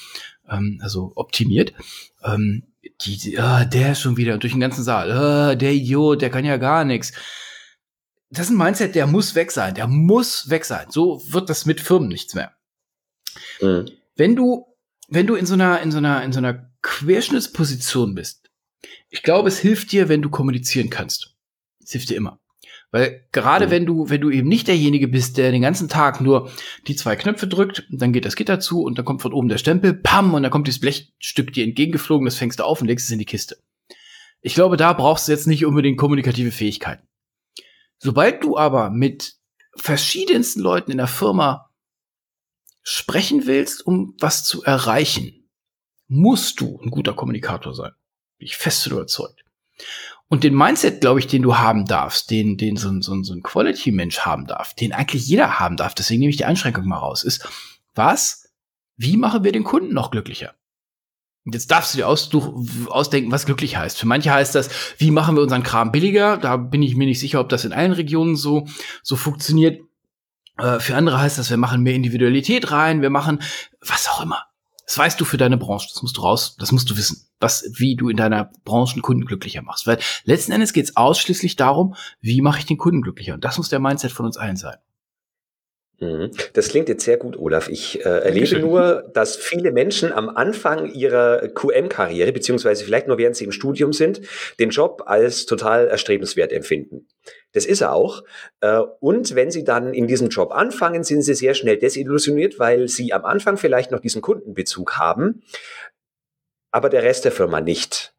ähm, 0.50 0.80
also 0.82 1.12
optimiert. 1.16 1.74
Ähm, 2.24 2.64
die, 3.02 3.18
die 3.18 3.40
ah, 3.40 3.66
der 3.66 3.94
ist 3.94 4.02
schon 4.02 4.18
wieder 4.18 4.38
durch 4.38 4.54
den 4.54 4.62
ganzen 4.62 4.84
Saal. 4.84 5.12
Ah, 5.12 5.56
der 5.56 5.74
Idiot, 5.74 6.22
der 6.22 6.30
kann 6.30 6.46
ja 6.46 6.58
gar 6.58 6.84
nichts. 6.84 7.14
Das 8.30 8.48
ist 8.48 8.52
ein 8.52 8.58
Mindset, 8.58 8.96
der 8.96 9.08
muss 9.08 9.36
weg 9.36 9.52
sein. 9.52 9.76
Der 9.76 9.88
muss 9.88 10.50
weg 10.50 10.66
sein. 10.66 10.88
So 10.90 11.22
wird 11.32 11.50
das 11.50 11.66
mit 11.66 11.80
Firmen 11.80 12.10
nichts 12.10 12.34
mehr. 12.34 12.54
Mhm. 13.62 13.90
Wenn 14.16 14.36
du, 14.36 14.66
wenn 15.10 15.28
du 15.28 15.36
in 15.36 15.46
so 15.46 15.54
einer, 15.54 15.82
in 15.82 15.92
so 15.92 16.00
einer, 16.00 16.24
in 16.24 16.34
so 16.34 16.40
einer 16.40 16.70
Querschnittsposition 16.82 18.16
bist, 18.16 18.50
ich 19.10 19.24
glaube, 19.24 19.48
es 19.48 19.60
hilft 19.60 19.92
dir, 19.92 20.10
wenn 20.10 20.22
du 20.22 20.30
kommunizieren 20.30 20.90
kannst. 20.90 21.37
Das 21.88 21.94
hilft 21.94 22.10
dir 22.10 22.18
immer. 22.18 22.42
Weil 22.92 23.26
gerade 23.32 23.68
mhm. 23.68 23.72
wenn 23.72 23.86
du, 23.86 24.10
wenn 24.10 24.20
du 24.20 24.30
eben 24.30 24.50
nicht 24.50 24.68
derjenige 24.68 25.08
bist, 25.08 25.38
der 25.38 25.52
den 25.52 25.62
ganzen 25.62 25.88
Tag 25.88 26.20
nur 26.20 26.52
die 26.86 26.98
zwei 26.98 27.16
Knöpfe 27.16 27.48
drückt, 27.48 27.88
dann 27.90 28.12
geht 28.12 28.26
das 28.26 28.36
Gitter 28.36 28.60
zu 28.60 28.82
und 28.84 28.98
dann 28.98 29.06
kommt 29.06 29.22
von 29.22 29.32
oben 29.32 29.48
der 29.48 29.58
Stempel, 29.58 29.94
pam, 29.94 30.34
und 30.34 30.44
dann 30.44 30.52
kommt 30.52 30.68
dieses 30.68 30.82
Blechstück 30.82 31.54
dir 31.54 31.64
entgegengeflogen, 31.64 32.26
das 32.26 32.36
fängst 32.36 32.60
du 32.60 32.66
auf 32.66 32.82
und 32.82 32.88
legst 32.88 33.06
es 33.06 33.12
in 33.12 33.20
die 33.20 33.26
Kiste. 33.26 33.58
Ich 34.42 34.54
glaube, 34.54 34.76
da 34.76 34.92
brauchst 34.92 35.28
du 35.28 35.32
jetzt 35.32 35.48
nicht 35.48 35.66
unbedingt 35.66 35.98
kommunikative 35.98 36.52
Fähigkeiten. 36.52 37.08
Sobald 38.00 38.44
du 38.44 38.58
aber 38.58 38.90
mit 38.90 39.36
verschiedensten 39.76 40.60
Leuten 40.60 40.92
in 40.92 40.98
der 40.98 41.08
Firma 41.08 41.70
sprechen 42.84 43.46
willst, 43.46 43.86
um 43.86 44.14
was 44.20 44.44
zu 44.44 44.64
erreichen, 44.64 45.50
musst 46.08 46.60
du 46.60 46.80
ein 46.82 46.92
guter 46.92 47.14
Kommunikator 47.14 47.74
sein. 47.74 47.92
Bin 48.38 48.48
ich 48.48 48.58
fest 48.58 48.88
überzeugt. 48.88 49.44
Und 50.30 50.44
den 50.44 50.56
Mindset, 50.56 51.00
glaube 51.02 51.20
ich, 51.20 51.28
den 51.28 51.42
du 51.42 51.58
haben 51.58 51.86
darfst, 51.86 52.30
den, 52.32 52.58
den 52.58 52.76
so, 52.76 52.90
so, 53.02 53.24
so 53.24 53.34
ein 53.34 53.44
Quality-Mensch 53.44 54.20
haben 54.20 54.46
darf, 54.46 54.74
den 54.74 54.92
eigentlich 54.92 55.26
jeder 55.26 55.60
haben 55.60 55.78
darf, 55.78 55.96
deswegen 55.96 56.20
nehme 56.20 56.32
ich 56.32 56.38
die 56.38 56.46
Einschränkung 56.46 56.86
mal 56.86 56.98
raus, 56.98 57.24
ist, 57.24 57.48
was, 57.96 58.50
wie 58.98 59.16
machen 59.16 59.44
wir 59.44 59.54
den 59.54 59.64
Kunden 59.64 59.94
noch 59.94 60.12
glücklicher? 60.12 60.54
Und 61.46 61.54
jetzt 61.54 61.72
darfst 61.72 61.94
du 61.94 61.98
dir 61.98 62.08
ausdenken, 62.08 63.32
was 63.32 63.46
glücklich 63.46 63.78
heißt. 63.78 63.98
Für 63.98 64.06
manche 64.06 64.34
heißt 64.34 64.54
das, 64.54 64.70
wie 64.98 65.12
machen 65.12 65.38
wir 65.38 65.44
unseren 65.44 65.64
Kram 65.64 65.94
billiger? 65.94 66.36
Da 66.36 66.58
bin 66.58 66.84
ich 66.84 66.98
mir 66.98 67.06
nicht 67.06 67.22
sicher, 67.22 67.40
ob 67.40 67.48
das 67.48 67.64
in 67.64 67.72
allen 67.72 67.94
Regionen 67.94 68.36
so, 68.36 68.68
so 69.02 69.16
funktioniert. 69.16 69.82
Äh, 70.58 70.82
für 70.82 70.98
andere 70.98 71.22
heißt 71.22 71.38
das, 71.38 71.50
wir 71.50 71.56
machen 71.56 71.84
mehr 71.84 71.94
Individualität 71.94 72.70
rein, 72.72 73.02
wir 73.02 73.10
machen 73.10 73.42
was 73.80 74.10
auch 74.10 74.22
immer. 74.22 74.47
Das 74.88 74.98
weißt 74.98 75.20
du 75.20 75.26
für 75.26 75.38
deine 75.38 75.58
Branche. 75.58 75.90
Das 75.94 76.02
musst 76.02 76.18
du 76.18 76.22
raus, 76.22 76.56
das 76.58 76.72
musst 76.72 76.90
du 76.90 76.98
wissen. 76.98 77.28
Was, 77.40 77.70
wie 77.76 77.96
du 77.96 78.10
in 78.10 78.18
deiner 78.18 78.52
Branche 78.64 78.94
einen 78.94 79.02
Kunden 79.04 79.26
glücklicher 79.26 79.62
machst. 79.62 79.86
Weil 79.86 80.00
letzten 80.24 80.54
Endes 80.54 80.74
geht 80.74 80.86
es 80.86 80.96
ausschließlich 80.96 81.58
darum, 81.58 81.96
wie 82.22 82.42
mache 82.42 82.60
ich 82.60 82.66
den 82.66 82.78
Kunden 82.78 83.02
glücklicher. 83.02 83.34
Und 83.34 83.44
das 83.44 83.58
muss 83.58 83.70
der 83.70 83.80
Mindset 83.80 84.12
von 84.12 84.26
uns 84.26 84.38
allen 84.38 84.56
sein. 84.56 84.78
Mhm. 86.00 86.32
Das 86.54 86.70
klingt 86.70 86.90
jetzt 86.90 87.04
sehr 87.04 87.18
gut, 87.18 87.38
Olaf. 87.38 87.70
Ich 87.70 88.06
äh, 88.06 88.10
erlebe 88.10 88.60
nur, 88.60 89.10
dass 89.14 89.36
viele 89.36 89.72
Menschen 89.72 90.14
am 90.14 90.30
Anfang 90.30 90.94
ihrer 90.94 91.48
QM-Karriere, 91.50 92.32
beziehungsweise 92.32 92.86
vielleicht 92.86 93.08
nur 93.08 93.18
während 93.18 93.36
sie 93.36 93.46
im 93.46 93.52
Studium 93.52 93.94
sind, 93.94 94.22
den 94.60 94.70
Job 94.70 95.04
als 95.08 95.46
total 95.46 95.88
erstrebenswert 95.88 96.54
empfinden. 96.54 97.08
Das 97.58 97.66
ist 97.66 97.82
er 97.82 97.92
auch. 97.92 98.24
Äh, 98.62 98.82
und 99.00 99.34
wenn 99.34 99.50
sie 99.50 99.64
dann 99.64 99.92
in 99.92 100.06
diesem 100.06 100.30
Job 100.30 100.52
anfangen, 100.52 101.04
sind 101.04 101.24
sie 101.24 101.34
sehr 101.34 101.56
schnell 101.56 101.78
desillusioniert, 101.78 102.60
weil 102.60 102.88
sie 102.88 103.14
am 103.14 103.26
Anfang 103.26 103.58
vielleicht 103.58 103.90
noch 103.90 104.00
diesen 104.00 104.22
Kundenbezug 104.22 105.00
haben, 105.00 105.42
aber 106.70 106.90
der 106.90 107.02
Rest 107.02 107.26
der 107.26 107.32
Firma 107.32 107.60
nicht. 107.60 108.14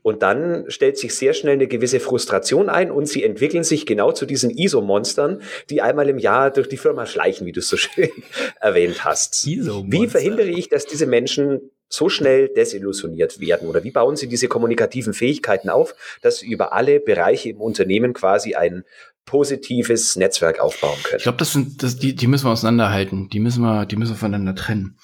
Und 0.00 0.22
dann 0.22 0.64
stellt 0.68 0.96
sich 0.96 1.14
sehr 1.14 1.34
schnell 1.34 1.54
eine 1.54 1.66
gewisse 1.66 2.00
Frustration 2.00 2.70
ein 2.70 2.90
und 2.90 3.04
sie 3.04 3.22
entwickeln 3.22 3.64
sich 3.64 3.84
genau 3.84 4.12
zu 4.12 4.24
diesen 4.24 4.48
ISO-Monstern, 4.48 5.42
die 5.68 5.82
einmal 5.82 6.08
im 6.08 6.16
Jahr 6.16 6.50
durch 6.50 6.70
die 6.70 6.78
Firma 6.78 7.04
schleichen, 7.04 7.46
wie 7.46 7.52
du 7.52 7.60
es 7.60 7.68
so 7.68 7.76
schön 7.76 8.08
erwähnt 8.60 9.04
hast. 9.04 9.44
Wie 9.92 10.08
verhindere 10.08 10.48
ich, 10.48 10.70
dass 10.70 10.86
diese 10.86 11.04
Menschen 11.04 11.70
so 11.88 12.08
schnell 12.08 12.48
desillusioniert 12.48 13.40
werden? 13.40 13.68
Oder 13.68 13.84
wie 13.84 13.90
bauen 13.90 14.16
Sie 14.16 14.28
diese 14.28 14.48
kommunikativen 14.48 15.14
Fähigkeiten 15.14 15.70
auf, 15.70 15.94
dass 16.22 16.38
Sie 16.38 16.50
über 16.50 16.72
alle 16.72 17.00
Bereiche 17.00 17.50
im 17.50 17.60
Unternehmen 17.60 18.12
quasi 18.12 18.54
ein 18.54 18.84
positives 19.24 20.16
Netzwerk 20.16 20.60
aufbauen 20.60 20.98
können? 21.02 21.18
Ich 21.18 21.24
glaube, 21.24 21.38
das 21.38 21.52
sind, 21.52 21.82
das, 21.82 21.96
die, 21.96 22.14
die 22.14 22.26
müssen 22.26 22.46
wir 22.46 22.52
auseinanderhalten. 22.52 23.28
Die 23.30 23.40
müssen 23.40 23.62
wir, 23.62 23.86
die 23.86 23.96
müssen 23.96 24.12
wir 24.12 24.18
voneinander 24.18 24.54
trennen. 24.54 24.98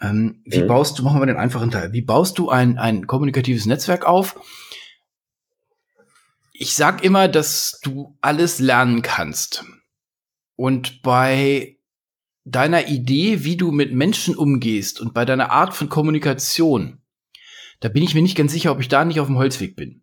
Ähm, 0.00 0.42
wie 0.44 0.62
mhm. 0.62 0.66
baust 0.66 0.98
du, 0.98 1.02
machen 1.02 1.20
wir 1.20 1.26
den 1.26 1.36
einfachen 1.36 1.70
Teil, 1.70 1.92
wie 1.92 2.02
baust 2.02 2.38
du 2.38 2.48
ein, 2.48 2.78
ein 2.78 3.06
kommunikatives 3.06 3.66
Netzwerk 3.66 4.06
auf? 4.06 4.40
Ich 6.52 6.74
sag 6.74 7.04
immer, 7.04 7.28
dass 7.28 7.80
du 7.82 8.16
alles 8.20 8.60
lernen 8.60 9.02
kannst. 9.02 9.64
Und 10.56 11.02
bei 11.02 11.78
deiner 12.50 12.88
Idee, 12.88 13.44
wie 13.44 13.56
du 13.56 13.70
mit 13.70 13.92
Menschen 13.92 14.36
umgehst 14.36 15.00
und 15.00 15.14
bei 15.14 15.24
deiner 15.24 15.50
Art 15.50 15.74
von 15.74 15.88
Kommunikation, 15.88 16.98
da 17.80 17.88
bin 17.88 18.02
ich 18.02 18.14
mir 18.14 18.22
nicht 18.22 18.36
ganz 18.36 18.52
sicher, 18.52 18.72
ob 18.72 18.80
ich 18.80 18.88
da 18.88 19.04
nicht 19.04 19.20
auf 19.20 19.26
dem 19.26 19.38
Holzweg 19.38 19.76
bin. 19.76 20.02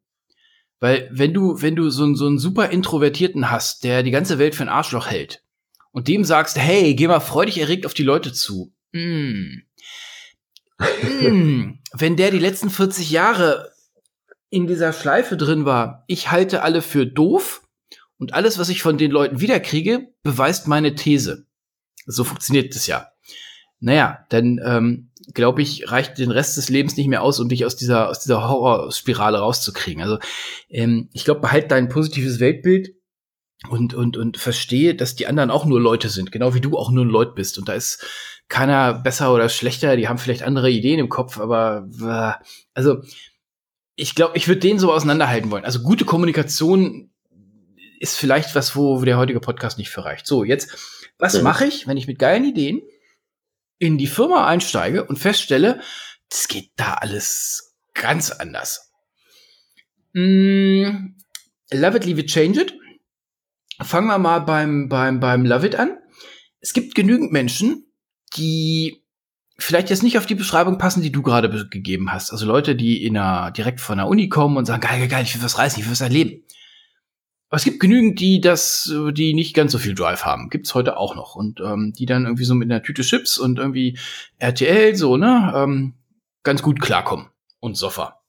Weil 0.80 1.10
wenn 1.12 1.34
du, 1.34 1.62
wenn 1.62 1.76
du 1.76 1.90
so, 1.90 2.14
so 2.16 2.28
einen 2.28 2.38
super 2.38 2.70
Introvertierten 2.70 3.50
hast, 3.50 3.84
der 3.84 4.04
die 4.04 4.12
ganze 4.12 4.38
Welt 4.38 4.56
für 4.56 4.64
ein 4.64 4.70
Arschloch 4.70 5.08
hält 5.08 5.44
und 5.92 6.08
dem 6.08 6.24
sagst, 6.24 6.58
hey, 6.58 6.94
geh 6.94 7.08
mal 7.08 7.20
freudig 7.20 7.60
erregt 7.60 7.86
auf 7.86 7.94
die 7.94 8.04
Leute 8.04 8.32
zu, 8.32 8.74
mm, 8.92 9.62
hm, 10.80 11.80
wenn 11.94 12.16
der 12.16 12.32
die 12.32 12.40
letzten 12.40 12.70
40 12.70 13.10
Jahre 13.10 13.72
in 14.50 14.68
dieser 14.68 14.94
Schleife 14.94 15.36
drin 15.36 15.66
war, 15.66 16.04
ich 16.08 16.32
halte 16.32 16.62
alle 16.62 16.82
für 16.82 17.06
doof 17.06 17.64
und 18.18 18.34
alles, 18.34 18.60
was 18.60 18.70
ich 18.70 18.82
von 18.82 18.98
den 18.98 19.12
Leuten 19.12 19.42
wiederkriege, 19.42 20.08
beweist 20.24 20.68
meine 20.68 20.96
These. 20.96 21.47
So 22.08 22.24
funktioniert 22.24 22.76
das 22.76 22.88
ja. 22.88 23.12
Naja, 23.80 24.26
dann 24.30 24.60
ähm, 24.64 25.12
glaube 25.34 25.62
ich, 25.62 25.92
reicht 25.92 26.18
den 26.18 26.32
Rest 26.32 26.58
des 26.58 26.70
Lebens 26.70 26.98
nicht 26.98 27.08
mehr 27.08 27.22
aus, 27.22 27.40
um 27.40 27.50
dich 27.50 27.66
aus 27.66 27.76
dieser, 27.76 28.10
aus 28.10 28.20
dieser 28.20 28.48
Horrorspirale 28.48 29.40
rauszukriegen. 29.40 30.02
Also 30.02 30.18
ähm, 30.70 31.10
ich 31.14 31.26
glaube, 31.26 31.42
behalt 31.42 31.70
dein 31.70 31.90
positives 31.90 32.40
Weltbild 32.40 32.96
und, 33.70 33.94
und, 33.94 34.18
und 34.18 34.38
verstehe, 34.38 34.96
dass 34.96 35.16
die 35.16 35.28
anderen 35.28 35.52
auch 35.52 35.66
nur 35.66 35.82
Leute 35.82 36.10
sind, 36.10 36.32
genau 36.32 36.54
wie 36.54 36.62
du 36.62 36.78
auch 36.78 36.92
nur 36.92 37.06
ein 37.06 37.10
Leut 37.10 37.36
bist. 37.36 37.58
Und 37.58 37.70
da 37.70 37.74
ist 37.74 38.04
keiner 38.48 38.94
besser 38.94 39.34
oder 39.34 39.50
schlechter, 39.50 39.98
die 39.98 40.08
haben 40.08 40.18
vielleicht 40.18 40.44
andere 40.44 40.72
Ideen 40.72 41.00
im 41.00 41.10
Kopf, 41.10 41.40
aber 41.40 41.88
äh, 42.02 42.44
also 42.74 43.02
ich 43.96 44.16
glaube, 44.16 44.38
ich 44.38 44.48
würde 44.48 44.62
den 44.62 44.80
so 44.80 44.94
auseinanderhalten 44.94 45.52
wollen. 45.52 45.66
Also 45.66 45.82
gute 45.82 46.06
Kommunikation 46.06 47.10
ist 48.00 48.16
vielleicht 48.16 48.56
was, 48.56 48.76
wo 48.76 49.02
der 49.02 49.18
heutige 49.18 49.40
Podcast 49.40 49.78
nicht 49.78 49.90
für 49.90 50.06
reicht. 50.06 50.28
So, 50.28 50.44
jetzt, 50.44 50.97
was 51.18 51.36
mhm. 51.36 51.44
mache 51.44 51.66
ich, 51.66 51.88
wenn 51.88 51.98
ich 51.98 52.08
mit 52.08 52.20
geilen 52.20 52.46
Ideen 52.46 52.82
in 53.80 53.98
die 53.98 54.08
Firma 54.08 54.48
einsteige 54.48 55.06
und 55.06 55.18
feststelle, 55.18 55.82
das 56.30 56.48
geht 56.48 56.72
da 56.76 56.96
alles 56.96 57.76
ganz 57.94 58.32
anders. 58.32 58.92
Mm, 60.14 61.16
love 61.72 61.98
it, 61.98 62.06
leave 62.06 62.20
it, 62.20 62.30
change 62.30 62.62
it. 62.62 62.74
Fangen 63.82 64.08
wir 64.08 64.18
mal 64.18 64.40
beim, 64.40 64.90
beim, 64.90 65.20
beim 65.20 65.46
Love 65.46 65.68
it 65.68 65.76
an. 65.76 65.98
Es 66.60 66.74
gibt 66.74 66.96
genügend 66.96 67.32
Menschen, 67.32 67.86
die 68.36 69.04
vielleicht 69.60 69.90
jetzt 69.90 70.04
nicht 70.04 70.18
auf 70.18 70.26
die 70.26 70.36
Beschreibung 70.36 70.78
passen, 70.78 71.04
die 71.04 71.12
du 71.12 71.22
gerade 71.22 71.68
gegeben 71.70 72.12
hast. 72.12 72.32
Also 72.32 72.46
Leute, 72.46 72.76
die 72.76 73.04
in 73.04 73.18
einer, 73.18 73.52
direkt 73.52 73.80
von 73.80 73.98
der 73.98 74.08
Uni 74.08 74.30
kommen 74.30 74.58
und 74.58 74.66
sagen, 74.66 74.82
geil, 74.82 75.00
geil, 75.00 75.08
geil, 75.08 75.24
ich 75.24 75.36
will 75.36 75.44
was 75.44 75.58
reißen, 75.58 75.80
ich 75.80 75.86
will 75.86 75.92
was 75.92 76.02
erleben. 76.02 76.44
Aber 77.50 77.58
es 77.58 77.64
gibt 77.64 77.80
genügend, 77.80 78.20
die 78.20 78.42
das, 78.42 78.92
die 79.12 79.34
nicht 79.34 79.54
ganz 79.54 79.72
so 79.72 79.78
viel 79.78 79.96
Drive 79.96 80.24
haben. 80.24 80.50
Gibt's 80.50 80.76
heute 80.76 80.98
auch 80.98 81.16
noch. 81.16 81.36
Und 81.36 81.62
ähm, 81.62 81.94
die 81.98 82.06
dann 82.06 82.26
irgendwie 82.26 82.44
so 82.44 82.56
mit 82.56 82.70
einer 82.70 82.84
Tüte 82.84 83.04
Chips 83.04 83.38
und 83.38 83.58
irgendwie 83.58 83.98
RTL 84.38 84.96
so, 84.96 85.16
ne, 85.16 85.54
ähm, 85.56 85.94
ganz 86.44 86.62
gut 86.62 86.82
klarkommen. 86.82 87.28
Und 87.60 87.76
Sofa. 87.76 88.20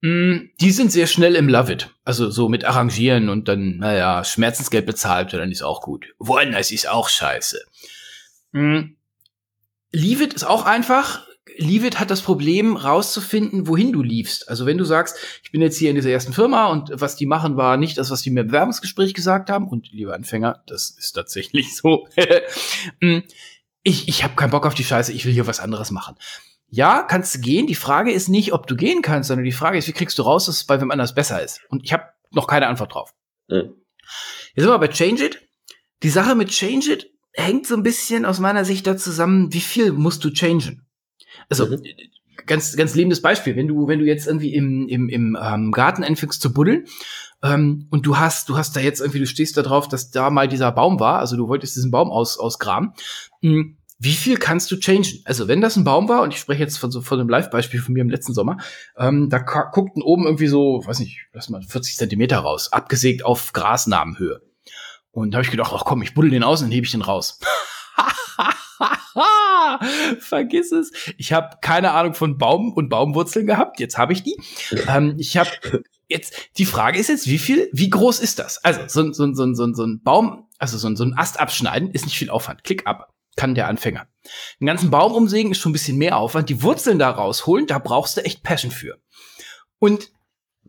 Mm, 0.00 0.48
die 0.60 0.70
sind 0.70 0.90
sehr 0.90 1.06
schnell 1.06 1.36
im 1.36 1.48
Love 1.48 1.72
It. 1.72 1.94
Also 2.04 2.30
so 2.30 2.48
mit 2.48 2.64
Arrangieren 2.64 3.28
und 3.28 3.48
dann, 3.48 3.76
naja, 3.76 4.24
Schmerzensgeld 4.24 4.86
bezahlt, 4.86 5.32
dann 5.34 5.52
ist 5.52 5.62
auch 5.62 5.82
gut. 5.82 6.14
Woanders 6.18 6.70
ist 6.70 6.88
auch 6.88 7.08
scheiße. 7.08 7.60
Mm, 8.52 8.96
Leave 9.92 10.24
It 10.24 10.34
ist 10.34 10.44
auch 10.44 10.64
einfach. 10.64 11.26
Leave 11.60 11.86
It 11.86 12.00
hat 12.00 12.10
das 12.10 12.22
Problem, 12.22 12.74
rauszufinden, 12.76 13.66
wohin 13.66 13.92
du 13.92 14.02
liefst. 14.02 14.48
Also 14.48 14.64
wenn 14.64 14.78
du 14.78 14.84
sagst, 14.84 15.16
ich 15.42 15.52
bin 15.52 15.60
jetzt 15.60 15.76
hier 15.76 15.90
in 15.90 15.96
dieser 15.96 16.10
ersten 16.10 16.32
Firma 16.32 16.68
und 16.68 16.90
was 16.94 17.16
die 17.16 17.26
machen, 17.26 17.58
war 17.58 17.76
nicht 17.76 17.98
das, 17.98 18.10
was 18.10 18.22
die 18.22 18.30
mir 18.30 18.40
im 18.40 18.46
Bewerbungsgespräch 18.46 19.12
gesagt 19.12 19.50
haben. 19.50 19.68
Und 19.68 19.92
liebe 19.92 20.14
Anfänger, 20.14 20.62
das 20.66 20.88
ist 20.90 21.12
tatsächlich 21.12 21.76
so. 21.76 22.08
Mm, 23.00 23.18
ich 23.82 24.08
ich 24.08 24.24
habe 24.24 24.36
keinen 24.36 24.50
Bock 24.50 24.64
auf 24.64 24.74
die 24.74 24.84
Scheiße, 24.84 25.12
ich 25.12 25.26
will 25.26 25.34
hier 25.34 25.46
was 25.46 25.60
anderes 25.60 25.90
machen. 25.90 26.16
Ja, 26.68 27.02
kannst 27.02 27.34
du 27.34 27.40
gehen. 27.40 27.66
Die 27.66 27.74
Frage 27.74 28.10
ist 28.10 28.28
nicht, 28.28 28.54
ob 28.54 28.66
du 28.66 28.74
gehen 28.74 29.02
kannst, 29.02 29.28
sondern 29.28 29.44
die 29.44 29.52
Frage 29.52 29.76
ist, 29.76 29.86
wie 29.86 29.92
kriegst 29.92 30.18
du 30.18 30.22
raus, 30.22 30.46
dass 30.46 30.56
es 30.56 30.64
bei 30.64 30.80
wem 30.80 30.90
anders 30.90 31.14
besser 31.14 31.42
ist? 31.42 31.60
Und 31.68 31.84
ich 31.84 31.92
habe 31.92 32.04
noch 32.30 32.46
keine 32.46 32.68
Antwort 32.68 32.94
drauf. 32.94 33.12
Mhm. 33.48 33.74
Jetzt 34.54 34.64
sind 34.64 34.68
wir 34.68 34.78
bei 34.78 34.88
Change 34.88 35.26
It. 35.26 35.42
Die 36.02 36.10
Sache 36.10 36.34
mit 36.34 36.48
Change 36.48 36.92
It 36.92 37.10
hängt 37.32 37.66
so 37.66 37.74
ein 37.74 37.82
bisschen 37.82 38.24
aus 38.24 38.38
meiner 38.38 38.64
Sicht 38.64 38.86
da 38.86 38.96
zusammen, 38.96 39.52
wie 39.52 39.60
viel 39.60 39.92
musst 39.92 40.24
du 40.24 40.30
changen? 40.30 40.86
Also, 41.48 41.66
mhm. 41.66 41.82
ganz, 42.46 42.76
ganz 42.76 42.94
lebendes 42.94 43.22
Beispiel. 43.22 43.56
Wenn 43.56 43.68
du, 43.68 43.88
wenn 43.88 43.98
du 43.98 44.06
jetzt 44.06 44.26
irgendwie 44.26 44.54
im, 44.54 44.88
im, 44.88 45.08
im 45.08 45.38
ähm, 45.40 45.72
Garten 45.72 46.04
anfängst 46.04 46.40
zu 46.40 46.52
buddeln, 46.52 46.86
ähm, 47.42 47.86
und 47.90 48.06
du 48.06 48.18
hast, 48.18 48.48
du 48.48 48.56
hast 48.56 48.76
da 48.76 48.80
jetzt 48.80 49.00
irgendwie, 49.00 49.20
du 49.20 49.26
stehst 49.26 49.56
da 49.56 49.62
drauf, 49.62 49.88
dass 49.88 50.10
da 50.10 50.30
mal 50.30 50.48
dieser 50.48 50.72
Baum 50.72 51.00
war, 51.00 51.20
also 51.20 51.36
du 51.36 51.48
wolltest 51.48 51.74
diesen 51.76 51.90
Baum 51.90 52.10
aus, 52.10 52.38
ausgraben. 52.38 52.92
Hm, 53.40 53.78
wie 53.98 54.12
viel 54.12 54.38
kannst 54.38 54.70
du 54.70 54.76
changen? 54.76 55.06
Also, 55.26 55.46
wenn 55.46 55.60
das 55.60 55.76
ein 55.76 55.84
Baum 55.84 56.08
war, 56.08 56.22
und 56.22 56.32
ich 56.32 56.40
spreche 56.40 56.62
jetzt 56.62 56.78
von 56.78 56.90
so 56.90 57.02
von 57.02 57.20
einem 57.20 57.28
Live-Beispiel 57.28 57.82
von 57.82 57.92
mir 57.92 58.00
im 58.00 58.08
letzten 58.08 58.32
Sommer, 58.32 58.56
ähm, 58.96 59.28
da 59.28 59.38
guckten 59.38 60.02
oben 60.02 60.24
irgendwie 60.24 60.46
so, 60.46 60.82
weiß 60.84 61.00
nicht, 61.00 61.26
lass 61.34 61.50
mal 61.50 61.62
40 61.62 61.96
Zentimeter 61.96 62.38
raus, 62.38 62.72
abgesägt 62.72 63.24
auf 63.24 63.52
Grasnamenhöhe. 63.52 64.40
Und 65.10 65.32
da 65.32 65.36
habe 65.36 65.44
ich 65.44 65.50
gedacht, 65.50 65.72
ach 65.74 65.84
komm, 65.84 66.02
ich 66.02 66.14
buddel 66.14 66.30
den 66.30 66.42
aus 66.42 66.60
und 66.60 66.68
dann 66.68 66.72
hebe 66.72 66.86
ich 66.86 66.92
den 66.92 67.02
raus. 67.02 67.40
Vergiss 70.18 70.72
es. 70.72 70.92
Ich 71.16 71.32
habe 71.32 71.56
keine 71.60 71.92
Ahnung 71.92 72.14
von 72.14 72.38
Baum 72.38 72.72
und 72.72 72.88
Baumwurzeln 72.88 73.46
gehabt. 73.46 73.80
Jetzt 73.80 73.98
habe 73.98 74.12
ich 74.12 74.22
die. 74.22 74.36
Ähm, 74.88 75.14
ich 75.18 75.36
habe 75.36 75.50
jetzt 76.08 76.34
die 76.58 76.66
Frage 76.66 76.98
ist 76.98 77.08
jetzt, 77.08 77.28
wie 77.28 77.38
viel, 77.38 77.70
wie 77.72 77.88
groß 77.88 78.20
ist 78.20 78.38
das? 78.38 78.62
Also 78.64 78.80
so, 78.86 79.12
so, 79.12 79.32
so, 79.32 79.54
so, 79.54 79.72
so 79.72 79.84
ein 79.84 80.02
Baum, 80.02 80.48
also 80.58 80.76
so, 80.76 80.94
so 80.94 81.04
ein 81.04 81.14
Ast 81.16 81.40
abschneiden 81.40 81.90
ist 81.90 82.04
nicht 82.04 82.18
viel 82.18 82.30
Aufwand. 82.30 82.64
Klick 82.64 82.86
ab, 82.86 83.14
kann 83.36 83.54
der 83.54 83.68
Anfänger. 83.68 84.06
Den 84.60 84.66
ganzen 84.66 84.90
Baum 84.90 85.12
umsägen 85.12 85.52
ist 85.52 85.58
schon 85.58 85.70
ein 85.70 85.74
bisschen 85.74 85.96
mehr 85.96 86.16
Aufwand. 86.16 86.48
Die 86.48 86.62
Wurzeln 86.62 86.98
da 86.98 87.10
rausholen, 87.10 87.66
da 87.66 87.78
brauchst 87.78 88.16
du 88.16 88.24
echt 88.24 88.42
Passion 88.42 88.70
für. 88.70 88.98
Und 89.78 90.10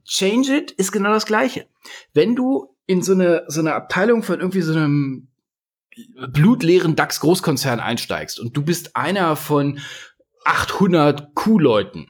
Change 0.06 0.56
It 0.56 0.72
ist 0.72 0.92
genau 0.92 1.12
das 1.12 1.26
Gleiche. 1.26 1.68
Wenn 2.14 2.36
du 2.36 2.76
in 2.86 3.02
so 3.02 3.14
eine, 3.14 3.44
so 3.48 3.60
eine 3.60 3.74
Abteilung 3.74 4.24
von 4.24 4.40
irgendwie 4.40 4.62
so 4.62 4.74
einem 4.74 5.31
blutleeren 6.30 6.96
DAX-Großkonzern 6.96 7.80
einsteigst 7.80 8.40
und 8.40 8.56
du 8.56 8.64
bist 8.64 8.96
einer 8.96 9.36
von 9.36 9.80
800 10.46 11.36
Kuhleuten. 11.36 12.08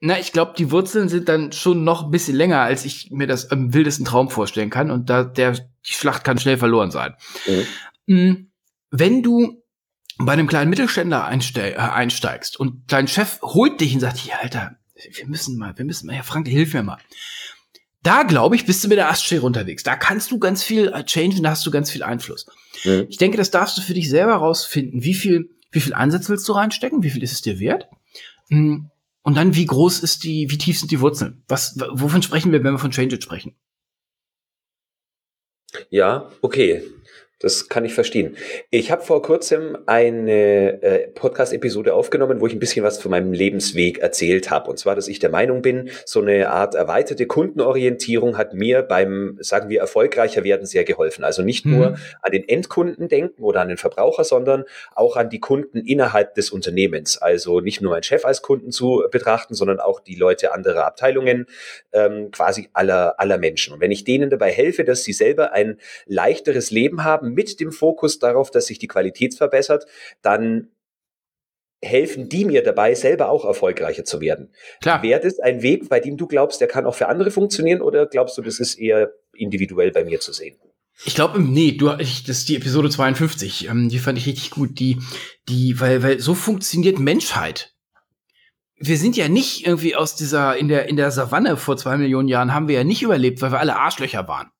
Na, 0.00 0.18
ich 0.18 0.32
glaube, 0.32 0.54
die 0.56 0.70
Wurzeln 0.70 1.08
sind 1.08 1.28
dann 1.28 1.52
schon 1.52 1.84
noch 1.84 2.04
ein 2.04 2.10
bisschen 2.10 2.34
länger, 2.34 2.60
als 2.60 2.86
ich 2.86 3.10
mir 3.10 3.26
das 3.26 3.44
im 3.44 3.74
wildesten 3.74 4.06
Traum 4.06 4.30
vorstellen 4.30 4.70
kann. 4.70 4.90
Und 4.90 5.10
da 5.10 5.24
der 5.24 5.52
die 5.52 5.92
Schlacht 5.92 6.24
kann 6.24 6.38
schnell 6.38 6.56
verloren 6.56 6.90
sein. 6.90 7.14
Mhm. 8.06 8.50
Wenn 8.90 9.22
du 9.22 9.62
bei 10.18 10.32
einem 10.32 10.46
kleinen 10.46 10.70
Mittelständler 10.70 11.30
äh, 11.30 11.74
einsteigst 11.76 12.58
und 12.58 12.92
dein 12.92 13.08
Chef 13.08 13.40
holt 13.42 13.80
dich 13.80 13.94
und 13.94 14.00
sagt, 14.00 14.24
ja, 14.24 14.36
Alter, 14.42 14.76
wir 14.94 15.26
müssen 15.26 15.58
mal, 15.58 15.76
wir 15.76 15.84
müssen 15.84 16.06
mal, 16.06 16.16
Herr 16.16 16.24
Frank, 16.24 16.48
hilf 16.48 16.74
mir 16.74 16.82
mal 16.82 16.98
da 18.02 18.22
glaube 18.22 18.56
ich, 18.56 18.66
bist 18.66 18.82
du 18.82 18.88
mit 18.88 18.98
der 18.98 19.10
Astschere 19.10 19.44
unterwegs. 19.44 19.82
Da 19.82 19.96
kannst 19.96 20.30
du 20.30 20.38
ganz 20.38 20.62
viel 20.62 20.88
äh, 20.88 21.04
changen, 21.04 21.42
da 21.42 21.50
hast 21.50 21.66
du 21.66 21.70
ganz 21.70 21.90
viel 21.90 22.02
Einfluss. 22.02 22.46
Mhm. 22.84 23.06
Ich 23.08 23.18
denke, 23.18 23.36
das 23.36 23.50
darfst 23.50 23.76
du 23.76 23.82
für 23.82 23.94
dich 23.94 24.08
selber 24.08 24.34
rausfinden. 24.34 25.04
Wie 25.04 25.14
viel 25.14 25.50
Wie 25.70 25.80
viel 25.80 25.94
Einsatz 25.94 26.28
willst 26.28 26.48
du 26.48 26.52
reinstecken? 26.52 27.02
Wie 27.02 27.10
viel 27.10 27.22
ist 27.22 27.32
es 27.32 27.42
dir 27.42 27.60
wert? 27.60 27.88
Hm, 28.48 28.90
und 29.22 29.36
dann, 29.36 29.54
wie 29.54 29.66
groß 29.66 30.00
ist 30.00 30.24
die, 30.24 30.50
wie 30.50 30.58
tief 30.58 30.78
sind 30.78 30.90
die 30.90 31.00
Wurzeln? 31.00 31.44
Was, 31.46 31.78
wovon 31.92 32.22
sprechen 32.22 32.52
wir, 32.52 32.64
wenn 32.64 32.72
wir 32.72 32.78
von 32.78 32.90
Change 32.90 33.20
sprechen? 33.20 33.54
Ja, 35.90 36.30
okay. 36.40 36.82
Das 37.42 37.70
kann 37.70 37.86
ich 37.86 37.94
verstehen. 37.94 38.36
Ich 38.68 38.90
habe 38.90 39.00
vor 39.00 39.22
kurzem 39.22 39.78
eine 39.86 40.82
äh, 40.82 41.08
Podcast-Episode 41.08 41.94
aufgenommen, 41.94 42.38
wo 42.42 42.46
ich 42.46 42.52
ein 42.52 42.58
bisschen 42.58 42.84
was 42.84 42.98
von 42.98 43.10
meinem 43.10 43.32
Lebensweg 43.32 43.98
erzählt 43.98 44.50
habe. 44.50 44.68
Und 44.68 44.78
zwar, 44.78 44.94
dass 44.94 45.08
ich 45.08 45.20
der 45.20 45.30
Meinung 45.30 45.62
bin, 45.62 45.88
so 46.04 46.20
eine 46.20 46.50
Art 46.50 46.74
erweiterte 46.74 47.26
Kundenorientierung 47.26 48.36
hat 48.36 48.52
mir 48.52 48.82
beim, 48.82 49.38
sagen 49.40 49.70
wir, 49.70 49.80
erfolgreicher 49.80 50.44
werden 50.44 50.66
sehr 50.66 50.84
geholfen. 50.84 51.24
Also 51.24 51.40
nicht 51.40 51.64
mhm. 51.64 51.76
nur 51.76 51.96
an 52.20 52.30
den 52.30 52.46
Endkunden 52.46 53.08
denken 53.08 53.42
oder 53.42 53.62
an 53.62 53.68
den 53.68 53.78
Verbraucher, 53.78 54.24
sondern 54.24 54.64
auch 54.94 55.16
an 55.16 55.30
die 55.30 55.40
Kunden 55.40 55.78
innerhalb 55.78 56.34
des 56.34 56.50
Unternehmens. 56.50 57.16
Also 57.16 57.60
nicht 57.60 57.80
nur 57.80 57.92
meinen 57.92 58.02
Chef 58.02 58.26
als 58.26 58.42
Kunden 58.42 58.70
zu 58.70 59.04
betrachten, 59.10 59.54
sondern 59.54 59.80
auch 59.80 60.00
die 60.00 60.14
Leute 60.14 60.52
anderer 60.52 60.84
Abteilungen, 60.84 61.46
ähm, 61.92 62.32
quasi 62.32 62.68
aller, 62.74 63.18
aller 63.18 63.38
Menschen. 63.38 63.72
Und 63.72 63.80
wenn 63.80 63.92
ich 63.92 64.04
denen 64.04 64.28
dabei 64.28 64.52
helfe, 64.52 64.84
dass 64.84 65.04
sie 65.04 65.14
selber 65.14 65.52
ein 65.52 65.78
leichteres 66.04 66.70
Leben 66.70 67.02
haben, 67.02 67.29
mit 67.30 67.60
dem 67.60 67.72
Fokus 67.72 68.18
darauf, 68.18 68.50
dass 68.50 68.66
sich 68.66 68.78
die 68.78 68.88
Qualität 68.88 69.34
verbessert, 69.34 69.86
dann 70.22 70.70
helfen 71.82 72.28
die 72.28 72.44
mir 72.44 72.62
dabei, 72.62 72.94
selber 72.94 73.30
auch 73.30 73.44
erfolgreicher 73.44 74.04
zu 74.04 74.20
werden. 74.20 74.52
Klar. 74.82 75.02
Wäre 75.02 75.20
das 75.20 75.38
ein 75.38 75.62
Weg, 75.62 75.88
bei 75.88 76.00
dem 76.00 76.16
du 76.16 76.26
glaubst, 76.26 76.60
der 76.60 76.68
kann 76.68 76.86
auch 76.86 76.94
für 76.94 77.08
andere 77.08 77.30
funktionieren 77.30 77.80
oder 77.80 78.06
glaubst 78.06 78.36
du, 78.36 78.42
das 78.42 78.60
ist 78.60 78.74
eher 78.74 79.12
individuell 79.32 79.90
bei 79.90 80.04
mir 80.04 80.20
zu 80.20 80.32
sehen? 80.32 80.56
Ich 81.06 81.14
glaube, 81.14 81.40
nee, 81.40 81.72
du, 81.72 81.94
ich, 81.98 82.24
das 82.24 82.38
ist 82.38 82.48
die 82.50 82.56
Episode 82.56 82.90
52. 82.90 83.68
Ähm, 83.68 83.88
die 83.88 83.98
fand 83.98 84.18
ich 84.18 84.26
richtig 84.26 84.50
gut. 84.50 84.78
Die, 84.78 84.98
die, 85.48 85.80
weil, 85.80 86.02
weil 86.02 86.20
so 86.20 86.34
funktioniert 86.34 86.98
Menschheit. 86.98 87.72
Wir 88.76 88.98
sind 88.98 89.16
ja 89.16 89.28
nicht 89.28 89.66
irgendwie 89.66 89.96
aus 89.96 90.14
dieser, 90.14 90.58
in 90.58 90.68
der, 90.68 90.88
in 90.88 90.96
der 90.96 91.10
Savanne 91.10 91.56
vor 91.56 91.78
zwei 91.78 91.96
Millionen 91.96 92.28
Jahren 92.28 92.52
haben 92.52 92.68
wir 92.68 92.76
ja 92.76 92.84
nicht 92.84 93.02
überlebt, 93.02 93.40
weil 93.40 93.52
wir 93.52 93.60
alle 93.60 93.76
Arschlöcher 93.76 94.28
waren 94.28 94.50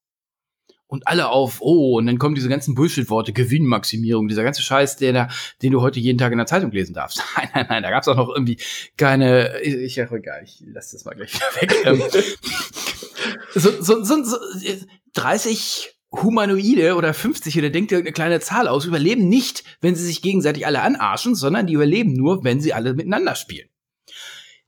und 0.90 1.06
alle 1.06 1.28
auf, 1.28 1.58
oh, 1.60 1.98
und 1.98 2.06
dann 2.06 2.18
kommen 2.18 2.34
diese 2.34 2.48
ganzen 2.48 2.74
Bullshit-Worte, 2.74 3.32
Gewinnmaximierung, 3.32 4.26
dieser 4.26 4.42
ganze 4.42 4.60
Scheiß, 4.62 4.96
der 4.96 5.12
da, 5.12 5.28
den 5.62 5.72
du 5.72 5.80
heute 5.80 6.00
jeden 6.00 6.18
Tag 6.18 6.32
in 6.32 6.38
der 6.38 6.46
Zeitung 6.46 6.72
lesen 6.72 6.94
darfst. 6.94 7.22
Nein, 7.36 7.48
nein, 7.54 7.66
nein, 7.68 7.82
da 7.82 7.90
gab's 7.90 8.08
auch 8.08 8.16
noch 8.16 8.28
irgendwie 8.28 8.58
keine, 8.96 9.60
ich, 9.60 9.96
ja, 9.96 10.10
egal, 10.12 10.42
ich 10.44 10.62
lass 10.66 10.90
das 10.90 11.04
mal 11.04 11.14
gleich 11.14 11.32
wieder 11.34 11.60
weg. 11.60 11.86
Ähm, 11.86 12.02
so, 13.54 13.70
so, 13.82 14.04
so, 14.04 14.24
so 14.24 14.36
30 15.14 15.96
Humanoide 16.12 16.96
oder 16.96 17.14
50 17.14 17.56
oder 17.56 17.70
denkt 17.70 17.92
ihr 17.92 17.98
irgendeine 17.98 18.14
kleine 18.14 18.40
Zahl 18.40 18.66
aus, 18.66 18.84
überleben 18.84 19.28
nicht, 19.28 19.64
wenn 19.80 19.94
sie 19.94 20.04
sich 20.04 20.22
gegenseitig 20.22 20.66
alle 20.66 20.82
anarschen, 20.82 21.34
sondern 21.34 21.66
die 21.66 21.74
überleben 21.74 22.12
nur, 22.12 22.42
wenn 22.42 22.60
sie 22.60 22.74
alle 22.74 22.94
miteinander 22.94 23.36
spielen 23.36 23.69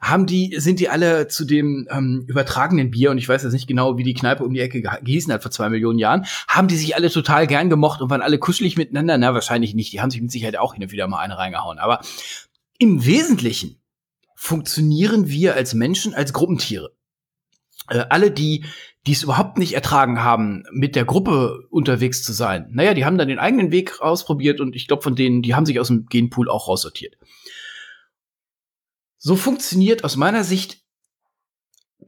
haben 0.03 0.27
die, 0.27 0.57
sind 0.59 0.81
die 0.81 0.89
alle 0.89 1.29
zu 1.29 1.45
dem 1.45 1.87
ähm, 1.91 2.25
übertragenen 2.27 2.91
Bier, 2.91 3.13
und 3.13 3.19
ich 3.19 3.29
weiß 3.29 3.45
jetzt 3.45 3.53
nicht 3.53 3.69
genau, 3.69 3.97
wie 3.97 4.03
die 4.03 4.15
Kneipe 4.15 4.45
um 4.45 4.53
die 4.53 4.61
Ecke 4.61 4.83
gehießen 4.83 5.33
hat 5.33 5.43
vor 5.43 5.53
zwei 5.53 5.69
Millionen 5.69 6.01
Jahren, 6.01 6.27
haben 6.49 6.67
die 6.67 6.77
sich 6.77 6.97
alle 6.97 7.09
total 7.09 7.47
gern 7.47 7.71
gemocht 7.71 8.01
und 8.01 8.11
waren 8.11 8.21
alle 8.21 8.39
kuschelig 8.39 8.77
miteinander? 8.77 9.17
Na, 9.17 9.33
wahrscheinlich 9.33 9.75
nicht. 9.75 9.93
Die 9.93 10.01
haben 10.01 10.11
sich 10.11 10.21
mit 10.21 10.33
Sicherheit 10.33 10.59
auch 10.59 10.75
hin 10.75 10.83
und 10.83 10.91
wieder 10.91 11.07
mal 11.07 11.21
eine 11.21 11.39
reingehauen. 11.39 11.79
Aber 11.79 12.01
im 12.79 13.07
Wesentlichen 13.07 13.81
funktionieren 14.35 15.29
wir 15.29 15.55
als 15.55 15.73
Menschen 15.73 16.15
als 16.15 16.33
Gruppentiere. 16.33 16.93
Äh, 17.89 18.05
alle, 18.11 18.33
die 18.33 18.65
die 19.07 19.13
es 19.13 19.25
überhaupt 19.25 19.59
nicht 19.59 19.75
ertragen 19.75 20.23
haben, 20.23 20.63
mit 20.71 20.95
der 20.95 21.05
Gruppe 21.05 21.67
unterwegs 21.71 22.23
zu 22.23 22.33
sein, 22.33 22.69
naja, 22.71 22.95
die 22.95 23.05
haben 23.05 23.19
dann 23.19 23.27
den 23.27 23.41
eigenen 23.41 23.73
Weg 23.73 24.01
ausprobiert 24.01 24.61
und 24.61 24.77
ich 24.77 24.87
glaube, 24.87 25.03
von 25.03 25.17
denen, 25.17 25.43
die 25.43 25.55
haben 25.57 25.67
sich 25.67 25.81
aus 25.81 25.89
dem 25.89 26.07
Genpool 26.07 26.49
auch 26.49 26.69
raussortiert. 26.69 27.17
So 29.25 29.37
funktioniert 29.37 30.03
aus 30.03 30.17
meiner 30.17 30.43
Sicht 30.43 30.83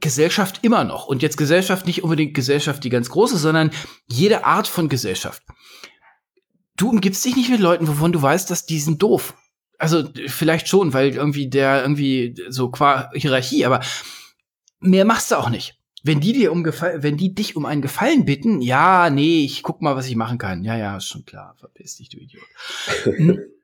Gesellschaft 0.01 0.59
immer 0.63 0.83
noch. 0.83 1.07
Und 1.07 1.21
jetzt 1.21 1.37
Gesellschaft 1.37 1.85
nicht 1.85 2.03
unbedingt 2.03 2.33
Gesellschaft 2.33 2.83
die 2.83 2.89
ganz 2.89 3.09
große, 3.09 3.37
sondern 3.37 3.71
jede 4.05 4.43
Art 4.43 4.67
von 4.67 4.89
Gesellschaft. 4.89 5.41
Du 6.75 6.89
umgibst 6.89 7.23
dich 7.23 7.37
nicht 7.37 7.49
mit 7.49 7.61
Leuten, 7.61 7.87
wovon 7.87 8.11
du 8.11 8.21
weißt, 8.21 8.51
dass 8.51 8.65
die 8.65 8.81
sind 8.81 9.01
doof. 9.01 9.33
Also 9.79 10.09
vielleicht 10.27 10.67
schon, 10.67 10.91
weil 10.91 11.15
irgendwie 11.15 11.49
der 11.49 11.81
irgendwie 11.83 12.35
so 12.49 12.69
qua 12.69 13.09
Hierarchie, 13.13 13.65
aber 13.65 13.79
mehr 14.81 15.05
machst 15.05 15.31
du 15.31 15.37
auch 15.37 15.49
nicht. 15.49 15.79
Wenn 16.03 16.19
die 16.19 16.33
dir 16.33 16.51
um 16.51 16.65
wenn 16.65 17.15
die 17.15 17.33
dich 17.33 17.55
um 17.55 17.65
einen 17.65 17.81
Gefallen 17.81 18.25
bitten, 18.25 18.59
ja, 18.59 19.09
nee, 19.09 19.45
ich 19.45 19.63
guck 19.63 19.81
mal, 19.81 19.95
was 19.95 20.07
ich 20.07 20.17
machen 20.17 20.37
kann. 20.37 20.65
Ja, 20.65 20.75
ja, 20.75 20.97
ist 20.97 21.07
schon 21.07 21.23
klar. 21.23 21.55
Verpiss 21.57 21.95
dich, 21.95 22.09
du 22.09 22.17
Idiot. 22.17 22.43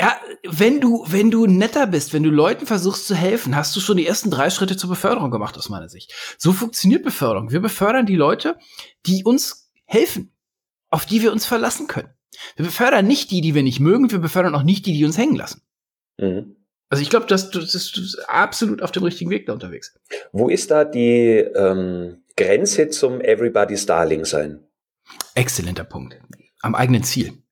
Ja, 0.00 0.18
wenn 0.48 0.80
du, 0.80 1.04
wenn 1.08 1.30
du 1.30 1.46
netter 1.46 1.86
bist, 1.86 2.14
wenn 2.14 2.22
du 2.22 2.30
Leuten 2.30 2.64
versuchst 2.64 3.06
zu 3.06 3.14
helfen, 3.14 3.54
hast 3.54 3.76
du 3.76 3.80
schon 3.80 3.98
die 3.98 4.06
ersten 4.06 4.30
drei 4.30 4.48
Schritte 4.48 4.78
zur 4.78 4.88
Beförderung 4.88 5.30
gemacht, 5.30 5.58
aus 5.58 5.68
meiner 5.68 5.90
Sicht. 5.90 6.14
So 6.38 6.54
funktioniert 6.54 7.02
Beförderung. 7.02 7.50
Wir 7.50 7.60
befördern 7.60 8.06
die 8.06 8.16
Leute, 8.16 8.56
die 9.04 9.24
uns 9.24 9.70
helfen, 9.84 10.34
auf 10.88 11.04
die 11.04 11.20
wir 11.20 11.32
uns 11.32 11.44
verlassen 11.44 11.86
können. 11.86 12.08
Wir 12.56 12.64
befördern 12.64 13.06
nicht 13.06 13.30
die, 13.30 13.42
die 13.42 13.54
wir 13.54 13.62
nicht 13.62 13.78
mögen, 13.78 14.10
wir 14.10 14.20
befördern 14.20 14.54
auch 14.54 14.62
nicht 14.62 14.86
die, 14.86 14.94
die 14.94 15.04
uns 15.04 15.18
hängen 15.18 15.36
lassen. 15.36 15.60
Mhm. 16.16 16.56
Also 16.88 17.02
ich 17.02 17.10
glaube, 17.10 17.26
das, 17.26 17.50
das 17.50 17.74
ist 17.74 18.24
absolut 18.26 18.80
auf 18.80 18.92
dem 18.92 19.02
richtigen 19.02 19.28
Weg 19.28 19.44
da 19.44 19.52
unterwegs. 19.52 19.94
Wo 20.32 20.48
ist 20.48 20.70
da 20.70 20.84
die 20.84 21.36
ähm, 21.36 22.24
Grenze 22.38 22.88
zum 22.88 23.20
Everybody's 23.20 23.84
Darling 23.84 24.24
sein? 24.24 24.66
Exzellenter 25.34 25.84
Punkt. 25.84 26.18
Am 26.62 26.74
eigenen 26.74 27.02
Ziel 27.02 27.42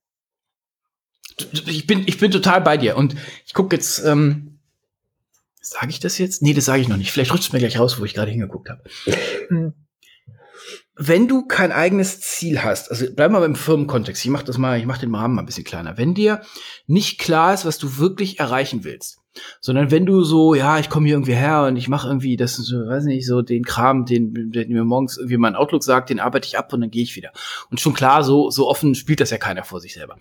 ich 1.53 1.87
bin, 1.87 2.05
ich 2.07 2.19
bin 2.19 2.31
total 2.31 2.61
bei 2.61 2.77
dir. 2.77 2.97
Und 2.97 3.15
ich 3.47 3.55
gucke 3.55 3.77
jetzt, 3.77 4.05
ähm, 4.05 4.59
sage 5.61 5.91
ich 5.91 6.01
das 6.01 6.19
jetzt? 6.19 6.43
Nee, 6.43 6.55
das 6.55 6.65
sage 6.65 6.83
ich 6.83 6.89
noch 6.89 6.97
nicht. 6.97 7.13
Vielleicht 7.13 7.33
rutscht 7.33 7.49
es 7.49 7.53
mir 7.53 7.59
gleich 7.59 7.79
raus, 7.79 7.99
wo 7.99 8.05
ich 8.05 8.15
gerade 8.15 8.31
hingeguckt 8.31 8.71
habe. 8.71 8.83
Hm. 9.49 9.75
Wenn 11.01 11.29
du 11.29 11.47
kein 11.47 11.71
eigenes 11.71 12.21
Ziel 12.21 12.65
hast, 12.65 12.91
also 12.91 13.07
bleib 13.15 13.31
mal 13.31 13.39
beim 13.39 13.55
Firmenkontext, 13.55 14.25
ich 14.25 14.31
mach 14.31 14.43
das 14.43 14.59
mal, 14.59 14.81
ich 14.81 14.87
mach 14.87 14.99
den 14.99 15.15
Rahmen 15.15 15.37
mal 15.37 15.43
ein 15.43 15.47
bisschen 15.47 15.65
kleiner. 15.65 15.97
Wenn 15.97 16.15
dir 16.15 16.43
nicht 16.87 17.21
klar 17.21 17.55
ist, 17.55 17.65
was 17.65 17.79
du 17.79 17.99
wirklich 17.99 18.41
erreichen 18.41 18.83
willst, 18.83 19.19
sondern 19.61 19.91
wenn 19.91 20.07
du 20.07 20.23
so, 20.23 20.55
ja, 20.55 20.79
ich 20.79 20.89
komme 20.89 21.07
hier 21.07 21.17
irgendwie 21.17 21.35
her 21.35 21.65
und 21.65 21.77
ich 21.77 21.89
mache 21.89 22.09
irgendwie 22.09 22.37
das, 22.37 22.57
so, 22.57 22.77
weiß 22.77 23.05
nicht, 23.05 23.27
so 23.27 23.43
den 23.43 23.65
Kram, 23.65 24.05
den, 24.05 24.51
den 24.53 24.73
mir 24.73 24.85
morgens 24.85 25.17
irgendwie 25.17 25.37
mein 25.37 25.57
Outlook 25.57 25.83
sagt, 25.83 26.11
den 26.11 26.21
arbeite 26.21 26.47
ich 26.47 26.59
ab 26.59 26.73
und 26.73 26.81
dann 26.81 26.91
gehe 26.91 27.03
ich 27.03 27.17
wieder. 27.17 27.33
Und 27.71 27.81
schon 27.81 27.95
klar, 27.95 28.25
so, 28.25 28.51
so 28.51 28.69
offen 28.69 28.95
spielt 28.95 29.21
das 29.21 29.31
ja 29.31 29.39
keiner 29.39 29.65
vor 29.65 29.81
sich 29.81 29.95
selber. 29.95 30.17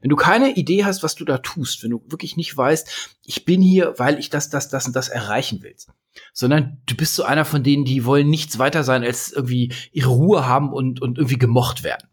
Wenn 0.00 0.10
du 0.10 0.16
keine 0.16 0.54
Idee 0.54 0.84
hast, 0.84 1.02
was 1.02 1.14
du 1.14 1.24
da 1.24 1.38
tust, 1.38 1.82
wenn 1.82 1.90
du 1.90 2.02
wirklich 2.08 2.36
nicht 2.36 2.56
weißt, 2.56 3.18
ich 3.24 3.44
bin 3.44 3.62
hier, 3.62 3.94
weil 3.98 4.18
ich 4.18 4.30
das, 4.30 4.50
das, 4.50 4.68
das 4.68 4.86
und 4.86 4.96
das 4.96 5.08
erreichen 5.08 5.60
willst, 5.62 5.90
sondern 6.32 6.82
du 6.86 6.96
bist 6.96 7.14
so 7.14 7.22
einer 7.24 7.44
von 7.44 7.62
denen, 7.62 7.84
die 7.84 8.04
wollen 8.04 8.28
nichts 8.28 8.58
weiter 8.58 8.84
sein, 8.84 9.04
als 9.04 9.32
irgendwie 9.32 9.72
ihre 9.92 10.10
Ruhe 10.10 10.46
haben 10.46 10.72
und, 10.72 11.00
und 11.00 11.18
irgendwie 11.18 11.38
gemocht 11.38 11.82
werden. 11.84 12.08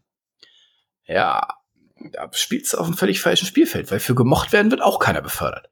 Ja, 1.06 1.48
da 2.12 2.30
spielst 2.32 2.72
du 2.72 2.78
auf 2.78 2.86
einem 2.86 2.96
völlig 2.96 3.20
falschen 3.20 3.46
Spielfeld, 3.46 3.90
weil 3.90 4.00
für 4.00 4.14
gemocht 4.14 4.52
werden 4.52 4.70
wird 4.70 4.82
auch 4.82 4.98
keiner 4.98 5.20
befördert. 5.20 5.68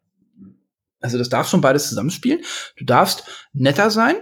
Also 1.01 1.19
das 1.19 1.29
darf 1.29 1.49
schon 1.49 1.61
beides 1.61 1.89
zusammenspielen. 1.89 2.41
Du 2.77 2.85
darfst 2.85 3.25
netter 3.53 3.91
sein, 3.91 4.17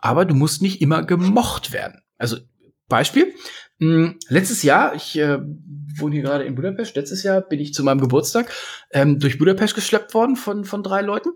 aber 0.00 0.24
du 0.24 0.34
musst 0.34 0.62
nicht 0.62 0.80
immer 0.80 1.04
gemocht 1.04 1.72
werden. 1.72 2.02
Also 2.18 2.38
Beispiel, 2.88 3.34
mh, 3.78 3.94
hm, 3.94 4.18
letztes 4.28 4.62
Jahr, 4.62 4.94
ich 4.94 5.16
äh, 5.18 5.38
wohne 5.96 6.14
hier 6.14 6.22
gerade 6.22 6.44
in 6.44 6.54
Budapest, 6.54 6.96
letztes 6.96 7.22
Jahr 7.22 7.40
bin 7.40 7.60
ich 7.60 7.74
zu 7.74 7.82
meinem 7.82 8.00
Geburtstag 8.00 8.52
ähm, 8.90 9.18
durch 9.18 9.38
Budapest 9.38 9.74
geschleppt 9.74 10.14
worden 10.14 10.36
von, 10.36 10.64
von 10.64 10.82
drei 10.82 11.02
Leuten. 11.02 11.30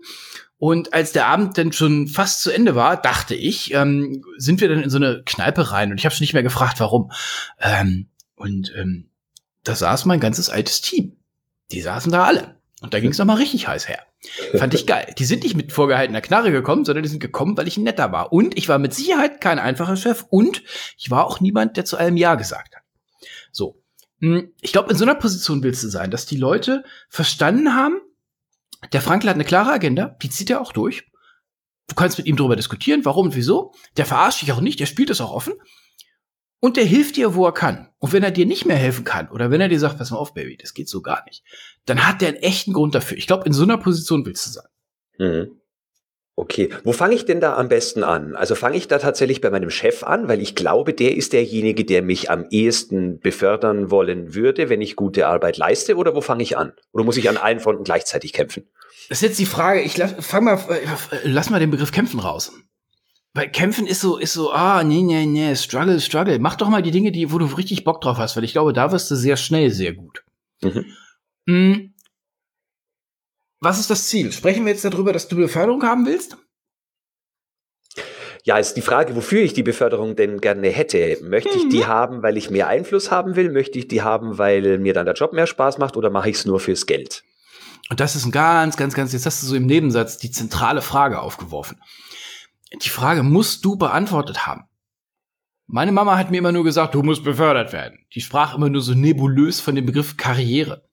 Und 0.57 0.93
als 0.93 1.13
der 1.13 1.27
Abend 1.27 1.57
dann 1.57 1.71
schon 1.71 2.07
fast 2.07 2.41
zu 2.41 2.51
Ende 2.51 2.75
war, 2.75 3.01
dachte 3.01 3.33
ich, 3.33 3.73
ähm, 3.73 4.23
sind 4.37 4.59
wir 4.59 4.67
dann 4.67 4.83
in 4.83 4.89
so 4.89 4.97
eine 4.97 5.23
Kneipe 5.25 5.71
rein 5.71 5.91
und 5.91 5.99
ich 5.99 6.05
habe 6.05 6.13
schon 6.13 6.23
nicht 6.23 6.33
mehr 6.33 6.43
gefragt, 6.43 6.79
warum. 6.79 7.11
Ähm, 7.59 8.09
und 8.35 8.73
ähm, 8.77 9.09
da 9.63 9.75
saß 9.75 10.05
mein 10.05 10.19
ganzes 10.19 10.49
altes 10.49 10.81
Team. 10.81 11.17
Die 11.71 11.81
saßen 11.81 12.11
da 12.11 12.25
alle. 12.25 12.55
Und 12.81 12.93
da 12.93 12.99
ging 12.99 13.11
es 13.11 13.17
nochmal 13.17 13.37
richtig 13.37 13.67
heiß 13.67 13.87
her. 13.87 14.03
Fand 14.57 14.73
ich 14.73 14.85
geil. 14.85 15.13
Die 15.17 15.25
sind 15.25 15.43
nicht 15.43 15.55
mit 15.55 15.71
vorgehaltener 15.71 16.21
Knarre 16.21 16.51
gekommen, 16.51 16.83
sondern 16.83 17.03
die 17.03 17.09
sind 17.09 17.19
gekommen, 17.19 17.55
weil 17.57 17.67
ich 17.67 17.77
ein 17.77 17.83
netter 17.83 18.11
war. 18.11 18.33
Und 18.33 18.57
ich 18.57 18.67
war 18.67 18.77
mit 18.77 18.93
Sicherheit 18.93 19.39
kein 19.39 19.59
einfacher 19.59 19.95
Chef 19.95 20.25
und 20.29 20.61
ich 20.97 21.09
war 21.09 21.25
auch 21.25 21.39
niemand, 21.39 21.77
der 21.77 21.85
zu 21.85 21.97
allem 21.97 22.17
Ja 22.17 22.35
gesagt 22.35 22.75
hat. 22.75 22.83
So. 23.51 23.81
Hm, 24.19 24.51
ich 24.59 24.73
glaube, 24.73 24.91
in 24.91 24.97
so 24.97 25.05
einer 25.05 25.15
Position 25.15 25.63
willst 25.63 25.83
du 25.83 25.87
sein, 25.87 26.11
dass 26.11 26.25
die 26.25 26.37
Leute 26.37 26.83
verstanden 27.07 27.73
haben, 27.73 28.01
der 28.91 29.01
Frankl 29.01 29.29
hat 29.29 29.35
eine 29.35 29.45
klare 29.45 29.71
Agenda, 29.71 30.17
die 30.21 30.29
zieht 30.29 30.49
er 30.49 30.61
auch 30.61 30.73
durch. 30.73 31.09
Du 31.87 31.95
kannst 31.95 32.17
mit 32.17 32.27
ihm 32.27 32.35
darüber 32.35 32.55
diskutieren, 32.55 33.03
warum 33.05 33.27
und 33.27 33.35
wieso. 33.35 33.73
Der 33.97 34.05
verarscht 34.05 34.41
dich 34.41 34.51
auch 34.51 34.61
nicht, 34.61 34.79
der 34.79 34.85
spielt 34.85 35.09
es 35.09 35.21
auch 35.21 35.31
offen. 35.31 35.53
Und 36.59 36.77
der 36.77 36.83
hilft 36.83 37.15
dir, 37.15 37.35
wo 37.35 37.45
er 37.45 37.53
kann. 37.53 37.87
Und 37.99 38.11
wenn 38.11 38.23
er 38.23 38.31
dir 38.31 38.45
nicht 38.45 38.65
mehr 38.65 38.75
helfen 38.75 39.05
kann, 39.05 39.29
oder 39.29 39.49
wenn 39.49 39.61
er 39.61 39.69
dir 39.69 39.79
sagt, 39.79 39.97
pass 39.97 40.11
mal 40.11 40.17
auf, 40.17 40.33
Baby, 40.33 40.57
das 40.57 40.73
geht 40.73 40.89
so 40.89 41.01
gar 41.01 41.23
nicht, 41.25 41.43
dann 41.85 42.05
hat 42.05 42.21
der 42.21 42.29
einen 42.29 42.37
echten 42.37 42.73
Grund 42.73 42.95
dafür. 42.95 43.17
Ich 43.17 43.27
glaube, 43.27 43.45
in 43.45 43.53
so 43.53 43.63
einer 43.63 43.77
Position 43.77 44.25
willst 44.25 44.45
du 44.45 44.51
sein. 44.51 44.67
Mhm. 45.17 45.59
Okay, 46.35 46.69
wo 46.85 46.93
fange 46.93 47.15
ich 47.15 47.25
denn 47.25 47.41
da 47.41 47.57
am 47.57 47.67
besten 47.67 48.01
an? 48.01 48.33
Also 48.33 48.55
fange 48.55 48.77
ich 48.77 48.87
da 48.87 48.97
tatsächlich 48.97 49.41
bei 49.41 49.49
meinem 49.49 49.69
Chef 49.69 50.03
an, 50.03 50.29
weil 50.29 50.41
ich 50.41 50.55
glaube, 50.55 50.93
der 50.93 51.17
ist 51.17 51.33
derjenige, 51.33 51.83
der 51.83 52.01
mich 52.01 52.31
am 52.31 52.45
ehesten 52.49 53.19
befördern 53.19 53.91
wollen 53.91 54.35
würde, 54.35 54.69
wenn 54.69 54.81
ich 54.81 54.95
gute 54.95 55.27
Arbeit 55.27 55.57
leiste, 55.57 55.97
oder 55.97 56.15
wo 56.15 56.21
fange 56.21 56.43
ich 56.43 56.57
an? 56.57 56.71
Oder 56.93 57.03
muss 57.03 57.17
ich 57.17 57.27
an 57.27 57.35
allen 57.35 57.59
Fronten 57.59 57.83
gleichzeitig 57.83 58.31
kämpfen? 58.31 58.69
Das 59.09 59.17
ist 59.17 59.23
jetzt 59.23 59.39
die 59.39 59.45
Frage, 59.45 59.81
ich 59.81 59.97
lass, 59.97 60.13
fang 60.25 60.45
mal, 60.45 60.59
äh, 60.69 61.17
lass 61.23 61.49
mal 61.49 61.59
den 61.59 61.71
Begriff 61.71 61.91
kämpfen 61.91 62.21
raus. 62.21 62.53
Weil 63.39 63.51
kämpfen 63.51 63.87
ist 63.87 64.01
so, 64.01 64.17
ist 64.17 64.33
so, 64.33 64.51
ah, 64.51 64.83
nee, 64.83 65.01
nee, 65.01 65.25
nee, 65.25 65.55
struggle, 65.55 66.01
struggle. 66.01 66.37
Mach 66.39 66.57
doch 66.57 66.67
mal 66.67 66.81
die 66.81 66.91
Dinge, 66.91 67.13
die, 67.13 67.31
wo 67.31 67.37
du 67.37 67.45
richtig 67.45 67.85
Bock 67.85 68.01
drauf 68.01 68.17
hast, 68.17 68.35
weil 68.35 68.43
ich 68.43 68.51
glaube, 68.51 68.73
da 68.73 68.91
wirst 68.91 69.09
du 69.09 69.15
sehr 69.15 69.37
schnell 69.37 69.71
sehr 69.71 69.93
gut. 69.93 70.25
Mhm. 70.61 70.85
Hm, 71.47 71.93
was 73.61 73.79
ist 73.79 73.89
das 73.89 74.07
Ziel? 74.09 74.33
Sprechen 74.33 74.65
wir 74.65 74.73
jetzt 74.73 74.83
darüber, 74.83 75.13
dass 75.13 75.29
du 75.29 75.37
Beförderung 75.37 75.83
haben 75.83 76.05
willst? 76.05 76.35
Ja, 78.43 78.57
ist 78.57 78.73
die 78.73 78.81
Frage, 78.81 79.15
wofür 79.15 79.41
ich 79.41 79.53
die 79.53 79.63
Beförderung 79.63 80.17
denn 80.17 80.41
gerne 80.41 80.67
hätte. 80.67 81.19
Möchte 81.21 81.57
ich 81.57 81.69
die 81.69 81.83
mhm. 81.83 81.87
haben, 81.87 82.21
weil 82.21 82.35
ich 82.35 82.49
mehr 82.49 82.67
Einfluss 82.67 83.09
haben 83.09 83.37
will? 83.37 83.53
Möchte 83.53 83.79
ich 83.79 83.87
die 83.87 84.01
haben, 84.01 84.37
weil 84.37 84.79
mir 84.79 84.93
dann 84.93 85.05
der 85.05 85.15
Job 85.15 85.31
mehr 85.31 85.47
Spaß 85.47 85.77
macht? 85.77 85.95
Oder 85.95 86.09
mache 86.09 86.29
ich 86.29 86.35
es 86.35 86.45
nur 86.45 86.59
fürs 86.59 86.85
Geld? 86.85 87.23
Und 87.89 88.01
das 88.01 88.17
ist 88.17 88.25
ein 88.25 88.31
ganz, 88.31 88.75
ganz, 88.75 88.95
ganz, 88.95 89.13
jetzt 89.13 89.25
hast 89.25 89.41
du 89.43 89.47
so 89.47 89.55
im 89.55 89.65
Nebensatz 89.65 90.17
die 90.17 90.29
zentrale 90.29 90.81
Frage 90.81 91.21
aufgeworfen. 91.21 91.79
Die 92.73 92.89
Frage 92.89 93.23
musst 93.23 93.65
du 93.65 93.77
beantwortet 93.77 94.45
haben. 94.45 94.65
Meine 95.67 95.91
Mama 95.91 96.17
hat 96.17 96.31
mir 96.31 96.37
immer 96.37 96.51
nur 96.51 96.63
gesagt, 96.63 96.95
du 96.95 97.03
musst 97.03 97.23
befördert 97.23 97.73
werden. 97.73 97.99
Die 98.13 98.21
sprach 98.21 98.55
immer 98.55 98.69
nur 98.69 98.81
so 98.81 98.93
nebulös 98.93 99.59
von 99.59 99.75
dem 99.75 99.85
Begriff 99.85 100.17
Karriere. 100.17 100.89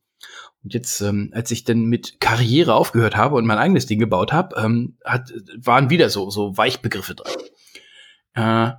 Und 0.63 0.75
jetzt, 0.75 1.01
ähm, 1.01 1.31
als 1.33 1.51
ich 1.51 1.65
dann 1.65 1.85
mit 1.85 2.21
Karriere 2.21 2.75
aufgehört 2.75 3.17
habe 3.17 3.37
und 3.37 3.47
mein 3.47 3.59
eigenes 3.59 3.87
Ding 3.87 3.99
gebaut 3.99 4.33
habe, 4.33 4.57
ähm, 4.61 4.99
hat, 5.05 5.33
waren 5.57 5.91
wieder 5.91 6.11
so, 6.11 6.29
so 6.29 6.57
Weichbegriffe 6.57 7.15
drin. 7.15 7.33
Äh, 8.35 8.73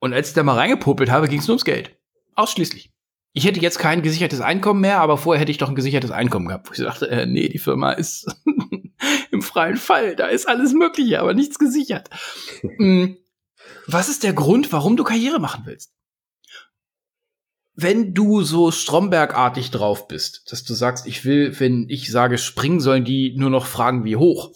und 0.00 0.14
als 0.14 0.28
ich 0.28 0.34
da 0.34 0.42
mal 0.42 0.56
reingepopelt 0.56 1.10
habe, 1.10 1.28
ging 1.28 1.40
es 1.40 1.46
nur 1.46 1.54
ums 1.54 1.64
Geld. 1.64 1.96
Ausschließlich. 2.34 2.90
Ich 3.32 3.44
hätte 3.44 3.60
jetzt 3.60 3.78
kein 3.78 4.02
gesichertes 4.02 4.40
Einkommen 4.40 4.80
mehr, 4.80 5.00
aber 5.00 5.16
vorher 5.16 5.40
hätte 5.40 5.52
ich 5.52 5.58
doch 5.58 5.68
ein 5.68 5.74
gesichertes 5.74 6.10
Einkommen 6.10 6.48
gehabt. 6.48 6.68
Wo 6.68 6.72
ich 6.72 6.78
dachte, 6.78 7.08
äh, 7.08 7.26
nee, 7.26 7.48
die 7.48 7.58
Firma 7.58 7.92
ist 7.92 8.26
im 9.40 9.42
freien 9.42 9.76
Fall. 9.76 10.16
Da 10.16 10.26
ist 10.26 10.46
alles 10.46 10.72
Mögliche, 10.72 11.20
aber 11.20 11.34
nichts 11.34 11.58
gesichert. 11.58 12.10
Hm. 12.60 13.16
Was 13.86 14.08
ist 14.08 14.22
der 14.22 14.32
Grund, 14.32 14.72
warum 14.72 14.96
du 14.96 15.04
Karriere 15.04 15.40
machen 15.40 15.62
willst? 15.66 15.92
wenn 17.82 18.12
du 18.12 18.42
so 18.42 18.70
Stromberg-artig 18.70 19.70
drauf 19.70 20.06
bist, 20.06 20.52
dass 20.52 20.64
du 20.64 20.74
sagst, 20.74 21.06
ich 21.06 21.24
will, 21.24 21.58
wenn 21.60 21.88
ich 21.88 22.10
sage 22.10 22.36
springen, 22.36 22.80
sollen 22.80 23.04
die 23.04 23.34
nur 23.36 23.48
noch 23.48 23.64
fragen, 23.64 24.04
wie 24.04 24.16
hoch. 24.16 24.52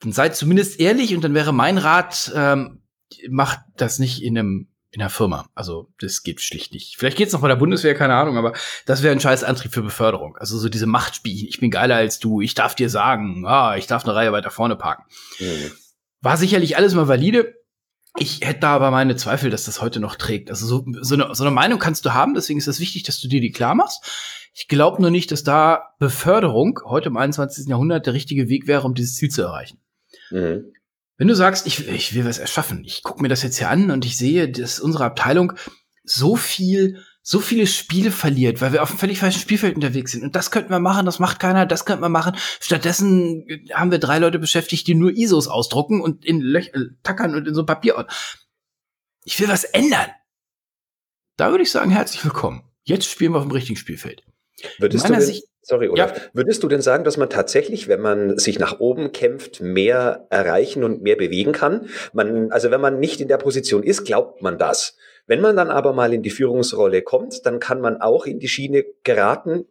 Dann 0.00 0.12
seid 0.12 0.36
zumindest 0.36 0.80
ehrlich 0.80 1.14
und 1.14 1.22
dann 1.22 1.34
wäre 1.34 1.52
mein 1.52 1.78
Rat, 1.78 2.32
ähm, 2.34 2.82
macht 3.28 3.60
das 3.76 3.98
nicht 3.98 4.22
in 4.22 4.38
einem 4.38 4.68
in 4.90 5.00
der 5.00 5.10
Firma. 5.10 5.48
Also 5.54 5.88
das 6.00 6.22
geht 6.22 6.40
schlicht 6.40 6.72
nicht. 6.72 6.96
Vielleicht 6.96 7.16
geht's 7.16 7.32
noch 7.32 7.40
bei 7.40 7.48
der 7.48 7.56
Bundeswehr, 7.56 7.94
keine 7.94 8.14
Ahnung, 8.14 8.36
aber 8.36 8.54
das 8.86 9.02
wäre 9.02 9.12
ein 9.12 9.20
scheiß 9.20 9.44
Antrieb 9.44 9.72
für 9.72 9.82
Beförderung. 9.82 10.36
Also 10.36 10.58
so 10.58 10.68
diese 10.68 10.86
Machtspiel, 10.86 11.46
ich 11.48 11.60
bin 11.60 11.70
geiler 11.70 11.96
als 11.96 12.18
du, 12.18 12.40
ich 12.40 12.54
darf 12.54 12.74
dir 12.74 12.88
sagen, 12.88 13.44
ah, 13.46 13.76
ich 13.76 13.86
darf 13.86 14.04
eine 14.04 14.14
Reihe 14.14 14.32
weiter 14.32 14.50
vorne 14.50 14.76
parken. 14.76 15.04
Mhm. 15.38 15.72
War 16.20 16.36
sicherlich 16.36 16.76
alles 16.76 16.94
mal 16.94 17.06
valide, 17.06 17.54
ich 18.16 18.40
hätte 18.42 18.60
da 18.60 18.74
aber 18.74 18.90
meine 18.90 19.16
Zweifel, 19.16 19.50
dass 19.50 19.64
das 19.64 19.80
heute 19.80 20.00
noch 20.00 20.16
trägt. 20.16 20.50
Also 20.50 20.66
so, 20.66 20.84
so, 21.02 21.14
eine, 21.14 21.34
so 21.34 21.44
eine 21.44 21.52
Meinung 21.52 21.78
kannst 21.78 22.04
du 22.04 22.14
haben, 22.14 22.34
deswegen 22.34 22.58
ist 22.58 22.66
es 22.66 22.80
wichtig, 22.80 23.04
dass 23.04 23.20
du 23.20 23.28
dir 23.28 23.40
die 23.40 23.52
klar 23.52 23.74
machst. 23.74 24.50
Ich 24.54 24.66
glaube 24.66 25.00
nur 25.00 25.10
nicht, 25.10 25.30
dass 25.30 25.44
da 25.44 25.94
Beförderung 25.98 26.80
heute 26.84 27.08
im 27.08 27.16
21. 27.16 27.68
Jahrhundert 27.68 28.06
der 28.06 28.14
richtige 28.14 28.48
Weg 28.48 28.66
wäre, 28.66 28.82
um 28.82 28.94
dieses 28.94 29.14
Ziel 29.14 29.30
zu 29.30 29.42
erreichen. 29.42 29.78
Mhm. 30.30 30.72
Wenn 31.18 31.28
du 31.28 31.34
sagst, 31.34 31.66
ich, 31.66 31.86
ich 31.88 32.14
will 32.14 32.24
was 32.24 32.38
erschaffen, 32.38 32.84
ich 32.84 33.02
gucke 33.02 33.20
mir 33.20 33.28
das 33.28 33.42
jetzt 33.42 33.58
hier 33.58 33.68
an 33.68 33.90
und 33.90 34.04
ich 34.04 34.16
sehe, 34.16 34.48
dass 34.48 34.78
unsere 34.80 35.04
Abteilung 35.04 35.52
so 36.04 36.36
viel 36.36 37.04
so 37.20 37.40
viele 37.40 37.66
Spiele 37.66 38.10
verliert, 38.10 38.62
weil 38.62 38.72
wir 38.72 38.82
auf 38.82 38.88
einem 38.88 38.98
völlig 38.98 39.18
falschen 39.18 39.40
Spielfeld 39.40 39.74
unterwegs 39.74 40.12
sind. 40.12 40.22
Und 40.22 40.34
das 40.34 40.50
könnten 40.50 40.70
wir 40.70 40.78
machen, 40.78 41.04
das 41.04 41.18
macht 41.18 41.38
keiner, 41.38 41.66
das 41.66 41.84
könnten 41.84 42.02
wir 42.02 42.08
machen. 42.08 42.34
Stattdessen 42.58 43.44
haben 43.74 43.90
wir 43.90 43.98
drei 43.98 44.18
Leute 44.18 44.38
beschäftigt, 44.38 44.86
die 44.86 44.94
nur 44.94 45.10
ISOs 45.10 45.46
ausdrucken 45.46 46.00
und 46.00 46.24
in 46.24 46.40
Löch 46.40 46.70
äh, 46.72 46.86
tackern 47.02 47.34
und 47.34 47.46
in 47.46 47.54
so 47.54 47.66
Papier. 47.66 48.06
Ich 49.24 49.38
will 49.38 49.48
was 49.48 49.64
ändern. 49.64 50.06
Da 51.36 51.50
würde 51.50 51.64
ich 51.64 51.70
sagen, 51.70 51.90
herzlich 51.90 52.24
willkommen. 52.24 52.62
Jetzt 52.84 53.10
spielen 53.10 53.32
wir 53.32 53.38
auf 53.40 53.44
dem 53.44 53.52
richtigen 53.52 53.76
Spielfeld. 53.76 54.22
Würdest 54.78 55.08
du 55.08 55.12
denn, 55.12 55.20
Sicht, 55.20 55.44
sorry, 55.62 55.88
Olaf, 55.88 56.16
ja. 56.16 56.22
würdest 56.32 56.62
du 56.62 56.68
denn 56.68 56.82
sagen, 56.82 57.04
dass 57.04 57.16
man 57.16 57.30
tatsächlich, 57.30 57.88
wenn 57.88 58.00
man 58.00 58.38
sich 58.38 58.58
nach 58.58 58.80
oben 58.80 59.12
kämpft, 59.12 59.60
mehr 59.60 60.26
erreichen 60.30 60.84
und 60.84 61.02
mehr 61.02 61.16
bewegen 61.16 61.52
kann? 61.52 61.88
Man, 62.12 62.50
also 62.50 62.70
wenn 62.70 62.80
man 62.80 62.98
nicht 62.98 63.20
in 63.20 63.28
der 63.28 63.38
Position 63.38 63.82
ist, 63.82 64.04
glaubt 64.04 64.42
man 64.42 64.58
das. 64.58 64.96
Wenn 65.26 65.40
man 65.40 65.56
dann 65.56 65.70
aber 65.70 65.92
mal 65.92 66.12
in 66.12 66.22
die 66.22 66.30
Führungsrolle 66.30 67.02
kommt, 67.02 67.44
dann 67.46 67.60
kann 67.60 67.80
man 67.80 68.00
auch 68.00 68.26
in 68.26 68.38
die 68.38 68.48
Schiene 68.48 68.84
geraten, 69.04 69.66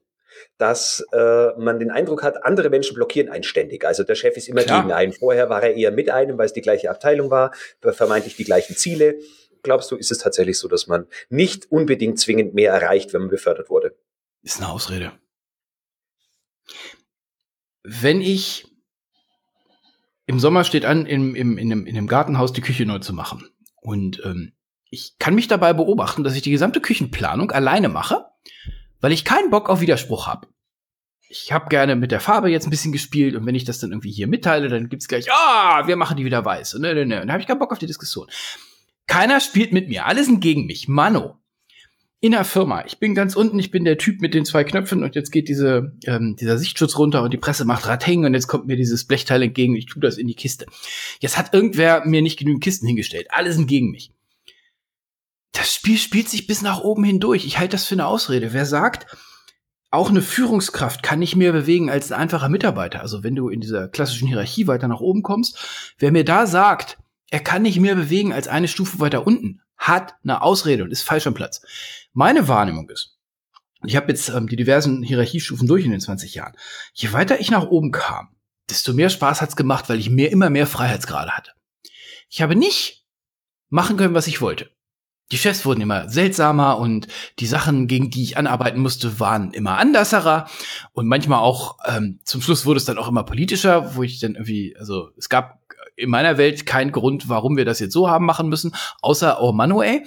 dass 0.57 1.05
äh, 1.11 1.47
man 1.57 1.79
den 1.79 1.89
Eindruck 1.89 2.23
hat, 2.23 2.45
andere 2.45 2.69
Menschen 2.69 2.95
blockieren 2.95 3.29
einen 3.29 3.43
ständig. 3.43 3.83
Also 3.83 4.03
der 4.03 4.15
Chef 4.15 4.37
ist 4.37 4.47
immer 4.47 4.61
Klar. 4.61 4.81
gegen 4.81 4.93
einen. 4.93 5.13
Vorher 5.13 5.49
war 5.49 5.63
er 5.63 5.73
eher 5.73 5.91
mit 5.91 6.09
einem, 6.09 6.37
weil 6.37 6.45
es 6.45 6.53
die 6.53 6.61
gleiche 6.61 6.91
Abteilung 6.91 7.31
war, 7.31 7.51
vermeintlich 7.81 8.35
die 8.35 8.43
gleichen 8.43 8.75
Ziele. 8.75 9.15
Glaubst 9.63 9.91
du, 9.91 9.95
ist 9.95 10.11
es 10.11 10.19
tatsächlich 10.19 10.59
so, 10.59 10.67
dass 10.67 10.87
man 10.87 11.07
nicht 11.29 11.71
unbedingt 11.71 12.19
zwingend 12.19 12.53
mehr 12.53 12.71
erreicht, 12.71 13.13
wenn 13.13 13.21
man 13.21 13.29
befördert 13.29 13.69
wurde? 13.69 13.95
Ist 14.47 14.61
eine 14.61 14.69
Ausrede. 14.69 15.11
Wenn 17.83 18.21
ich 18.21 18.65
im 20.25 20.39
Sommer 20.39 20.63
steht 20.63 20.85
an, 20.85 21.05
im, 21.05 21.35
im, 21.35 21.57
in, 21.57 21.69
einem, 21.69 21.85
in 21.85 21.97
einem 21.97 22.07
Gartenhaus 22.07 22.53
die 22.53 22.61
Küche 22.61 22.85
neu 22.85 22.99
zu 22.99 23.11
machen. 23.11 23.45
Und 23.81 24.21
ähm, 24.23 24.53
ich 24.89 25.17
kann 25.19 25.35
mich 25.35 25.49
dabei 25.49 25.73
beobachten, 25.73 26.23
dass 26.23 26.33
ich 26.33 26.43
die 26.43 26.51
gesamte 26.51 26.79
Küchenplanung 26.79 27.51
alleine 27.51 27.89
mache, 27.89 28.23
weil 29.01 29.11
ich 29.11 29.25
keinen 29.25 29.49
Bock 29.49 29.67
auf 29.67 29.81
Widerspruch 29.81 30.27
habe. 30.27 30.47
Ich 31.27 31.51
habe 31.51 31.67
gerne 31.67 31.97
mit 31.97 32.11
der 32.11 32.21
Farbe 32.21 32.49
jetzt 32.49 32.67
ein 32.67 32.71
bisschen 32.71 32.93
gespielt 32.93 33.35
und 33.35 33.45
wenn 33.45 33.55
ich 33.55 33.65
das 33.65 33.79
dann 33.79 33.91
irgendwie 33.91 34.13
hier 34.13 34.27
mitteile, 34.27 34.69
dann 34.69 34.87
gibt's 34.87 35.09
gleich, 35.09 35.29
ah, 35.29 35.87
wir 35.87 35.97
machen 35.97 36.15
die 36.15 36.23
wieder 36.23 36.45
weiß. 36.45 36.75
Und, 36.75 36.83
ne, 36.83 36.93
ne, 36.95 37.05
ne. 37.05 37.19
Dann 37.19 37.33
habe 37.33 37.41
ich 37.41 37.47
keinen 37.47 37.59
Bock 37.59 37.73
auf 37.73 37.79
die 37.79 37.85
Diskussion. 37.85 38.29
Keiner 39.07 39.41
spielt 39.41 39.73
mit 39.73 39.89
mir, 39.89 40.05
alle 40.05 40.23
sind 40.23 40.39
gegen 40.39 40.67
mich. 40.67 40.87
Mano. 40.87 41.37
In 42.19 42.31
der 42.31 42.45
Firma. 42.45 42.83
Ich 42.85 42.99
bin 42.99 43.13
ganz 43.13 43.35
unten, 43.35 43.59
ich 43.59 43.69
bin 43.69 43.85
der 43.85 43.99
Typ 43.99 44.21
mit 44.21 44.33
den 44.33 44.43
zwei 44.43 44.63
Knöpfen 44.63 45.03
und 45.03 45.15
jetzt 45.15 45.31
geht 45.31 45.47
diese, 45.49 45.95
ähm, 46.05 46.35
dieser 46.35 46.57
Sichtschutz 46.57 46.97
runter 46.97 47.21
und 47.21 47.31
die 47.31 47.37
Presse 47.37 47.63
macht 47.63 48.07
hängen 48.07 48.25
und 48.25 48.33
jetzt 48.33 48.47
kommt 48.47 48.65
mir 48.65 48.75
dieses 48.75 49.05
Blechteil 49.05 49.43
entgegen 49.43 49.73
und 49.73 49.77
ich 49.77 49.85
tue 49.85 50.01
das 50.01 50.17
in 50.17 50.27
die 50.27 50.33
Kiste. 50.33 50.65
Jetzt 51.19 51.37
hat 51.37 51.53
irgendwer 51.53 52.05
mir 52.05 52.23
nicht 52.23 52.39
genügend 52.39 52.63
Kisten 52.63 52.87
hingestellt. 52.87 53.27
Alle 53.29 53.53
sind 53.53 53.67
gegen 53.67 53.91
mich 53.91 54.11
das 55.57 55.73
Spiel 55.73 55.97
spielt 55.97 56.29
sich 56.29 56.45
bis 56.45 56.61
nach 56.61 56.81
oben 56.81 57.03
hindurch. 57.03 57.45
Ich 57.45 57.57
halte 57.57 57.71
das 57.71 57.85
für 57.85 57.95
eine 57.95 58.05
Ausrede. 58.05 58.53
Wer 58.53 58.65
sagt, 58.65 59.07
auch 59.89 60.09
eine 60.09 60.21
Führungskraft 60.21 61.01
kann 61.01 61.19
nicht 61.19 61.35
mehr 61.35 61.51
bewegen 61.51 61.89
als 61.89 62.11
ein 62.11 62.19
einfacher 62.19 62.49
Mitarbeiter. 62.49 63.01
Also 63.01 63.23
wenn 63.23 63.35
du 63.35 63.49
in 63.49 63.59
dieser 63.59 63.87
klassischen 63.87 64.27
Hierarchie 64.27 64.67
weiter 64.67 64.87
nach 64.87 64.99
oben 64.99 65.23
kommst, 65.23 65.57
wer 65.97 66.11
mir 66.11 66.23
da 66.23 66.45
sagt, 66.45 66.99
er 67.31 67.39
kann 67.39 67.63
nicht 67.63 67.79
mehr 67.79 67.95
bewegen 67.95 68.33
als 68.33 68.47
eine 68.47 68.67
Stufe 68.67 68.99
weiter 68.99 69.25
unten, 69.25 69.61
hat 69.77 70.15
eine 70.23 70.41
Ausrede 70.41 70.83
und 70.83 70.91
ist 70.91 71.03
falsch 71.03 71.27
am 71.27 71.33
Platz. 71.33 71.61
Meine 72.13 72.47
Wahrnehmung 72.47 72.89
ist, 72.89 73.17
ich 73.85 73.95
habe 73.95 74.07
jetzt 74.09 74.29
ähm, 74.29 74.47
die 74.47 74.55
diversen 74.55 75.03
Hierarchiestufen 75.03 75.67
durch 75.67 75.85
in 75.85 75.91
den 75.91 76.01
20 76.01 76.33
Jahren. 76.33 76.55
Je 76.93 77.13
weiter 77.13 77.39
ich 77.39 77.51
nach 77.51 77.67
oben 77.67 77.91
kam, 77.91 78.29
desto 78.69 78.93
mehr 78.93 79.09
Spaß 79.09 79.41
hat's 79.41 79.55
gemacht, 79.55 79.87
weil 79.87 79.99
ich 79.99 80.09
mehr 80.09 80.31
immer 80.31 80.49
mehr 80.49 80.67
Freiheitsgrade 80.67 81.31
hatte. 81.31 81.51
Ich 82.29 82.41
habe 82.41 82.55
nicht 82.55 83.05
machen 83.69 83.97
können, 83.97 84.15
was 84.15 84.27
ich 84.27 84.41
wollte 84.41 84.71
die 85.31 85.37
Chefs 85.37 85.65
wurden 85.65 85.81
immer 85.81 86.09
seltsamer 86.09 86.77
und 86.77 87.07
die 87.39 87.47
Sachen, 87.47 87.87
gegen 87.87 88.09
die 88.09 88.23
ich 88.23 88.37
anarbeiten 88.37 88.81
musste, 88.81 89.19
waren 89.19 89.51
immer 89.51 89.77
anderserer 89.77 90.47
und 90.93 91.07
manchmal 91.07 91.39
auch, 91.39 91.77
ähm, 91.85 92.19
zum 92.23 92.41
Schluss 92.41 92.65
wurde 92.65 92.77
es 92.77 92.85
dann 92.85 92.97
auch 92.97 93.09
immer 93.09 93.23
politischer, 93.23 93.95
wo 93.95 94.03
ich 94.03 94.19
dann 94.19 94.35
irgendwie, 94.35 94.75
also 94.77 95.09
es 95.17 95.27
gab 95.27 95.59
in 95.97 96.09
meiner 96.09 96.37
Welt 96.37 96.65
keinen 96.65 96.91
Grund, 96.91 97.27
warum 97.27 97.57
wir 97.57 97.65
das 97.65 97.79
jetzt 97.79 97.93
so 97.93 98.09
haben 98.09 98.25
machen 98.25 98.47
müssen, 98.47 98.73
außer, 99.01 99.41
oh 99.41 99.51
Manu, 99.51 99.81
ey. 99.81 100.05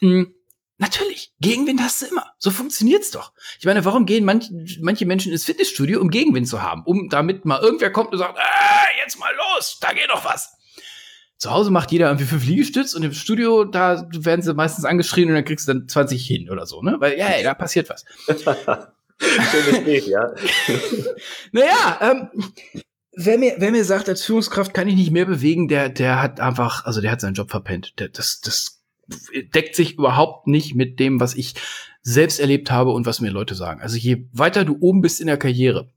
Mhm. 0.00 0.34
Natürlich, 0.78 1.32
Gegenwind 1.40 1.80
hast 1.80 2.02
du 2.02 2.06
immer. 2.06 2.26
So 2.38 2.50
funktioniert's 2.50 3.10
doch. 3.10 3.32
Ich 3.58 3.66
meine, 3.66 3.84
warum 3.84 4.06
gehen 4.06 4.24
manch, 4.24 4.50
manche 4.80 5.06
Menschen 5.06 5.30
ins 5.30 5.44
Fitnessstudio, 5.44 6.00
um 6.00 6.10
Gegenwind 6.10 6.48
zu 6.48 6.62
haben? 6.62 6.82
Um 6.84 7.08
damit 7.08 7.44
mal 7.44 7.60
irgendwer 7.60 7.92
kommt 7.92 8.12
und 8.12 8.18
sagt, 8.18 8.36
äh, 8.38 9.00
jetzt 9.00 9.18
mal 9.18 9.30
los, 9.36 9.78
da 9.80 9.92
geht 9.92 10.08
doch 10.08 10.24
was. 10.24 10.56
Zu 11.36 11.50
Hause 11.52 11.70
macht 11.70 11.92
jeder 11.92 12.06
irgendwie 12.06 12.24
fünf 12.24 12.44
Liegestütz 12.44 12.94
und 12.94 13.02
im 13.02 13.12
Studio, 13.12 13.64
da 13.64 14.08
werden 14.12 14.42
sie 14.42 14.54
meistens 14.54 14.84
angeschrien 14.84 15.28
und 15.28 15.34
dann 15.34 15.44
kriegst 15.44 15.68
du 15.68 15.72
dann 15.72 15.88
20 15.88 16.24
hin 16.24 16.50
oder 16.50 16.66
so, 16.66 16.82
ne? 16.82 16.96
Weil, 16.98 17.18
ja, 17.18 17.26
hey, 17.26 17.44
da 17.44 17.54
passiert 17.54 17.88
was. 17.88 18.04
Schönes 19.18 19.84
Bild, 19.84 20.06
ja. 20.06 20.32
naja, 21.52 21.98
ähm, 22.00 22.30
wer 23.12 23.38
mir, 23.38 23.54
wer 23.58 23.70
mir 23.70 23.84
sagt, 23.84 24.08
als 24.08 24.24
Führungskraft 24.24 24.74
kann 24.74 24.88
ich 24.88 24.94
nicht 24.94 25.10
mehr 25.10 25.26
bewegen, 25.26 25.68
der, 25.68 25.88
der 25.88 26.20
hat 26.22 26.40
einfach, 26.40 26.84
also 26.84 27.00
der 27.00 27.10
hat 27.10 27.20
seinen 27.20 27.34
Job 27.34 27.50
verpennt. 27.50 27.98
Der, 27.98 28.08
das, 28.08 28.40
das 28.40 28.82
deckt 29.54 29.76
sich 29.76 29.94
überhaupt 29.94 30.46
nicht 30.46 30.74
mit 30.74 30.98
dem, 30.98 31.20
was 31.20 31.34
ich 31.34 31.54
selbst 32.02 32.40
erlebt 32.40 32.70
habe 32.70 32.90
und 32.90 33.06
was 33.06 33.20
mir 33.20 33.30
Leute 33.30 33.54
sagen. 33.54 33.80
Also 33.80 33.96
je 33.96 34.26
weiter 34.32 34.64
du 34.64 34.76
oben 34.80 35.02
bist 35.02 35.20
in 35.20 35.26
der 35.26 35.36
Karriere, 35.36 35.90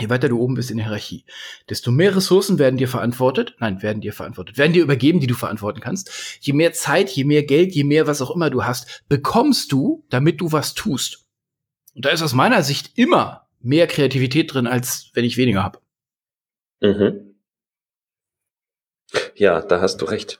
je 0.00 0.08
weiter 0.08 0.28
du 0.28 0.38
oben 0.38 0.54
bist 0.54 0.70
in 0.70 0.78
der 0.78 0.86
Hierarchie, 0.86 1.24
desto 1.68 1.90
mehr 1.90 2.16
Ressourcen 2.16 2.58
werden 2.58 2.78
dir 2.78 2.88
verantwortet, 2.88 3.54
nein, 3.60 3.82
werden 3.82 4.00
dir 4.00 4.12
verantwortet, 4.12 4.58
werden 4.58 4.72
dir 4.72 4.82
übergeben, 4.82 5.20
die 5.20 5.26
du 5.26 5.34
verantworten 5.34 5.80
kannst. 5.80 6.38
Je 6.40 6.52
mehr 6.52 6.72
Zeit, 6.72 7.10
je 7.10 7.24
mehr 7.24 7.44
Geld, 7.44 7.74
je 7.74 7.84
mehr 7.84 8.06
was 8.06 8.20
auch 8.22 8.34
immer 8.34 8.50
du 8.50 8.64
hast, 8.64 9.04
bekommst 9.08 9.70
du, 9.72 10.04
damit 10.10 10.40
du 10.40 10.52
was 10.52 10.74
tust. 10.74 11.26
Und 11.94 12.04
da 12.04 12.10
ist 12.10 12.22
aus 12.22 12.34
meiner 12.34 12.62
Sicht 12.62 12.92
immer 12.96 13.46
mehr 13.60 13.86
Kreativität 13.86 14.52
drin, 14.52 14.66
als 14.66 15.10
wenn 15.14 15.24
ich 15.24 15.36
weniger 15.36 15.62
habe. 15.62 15.80
Mhm. 16.80 17.34
Ja, 19.34 19.60
da 19.60 19.80
hast 19.80 19.98
du 19.98 20.04
recht. 20.06 20.38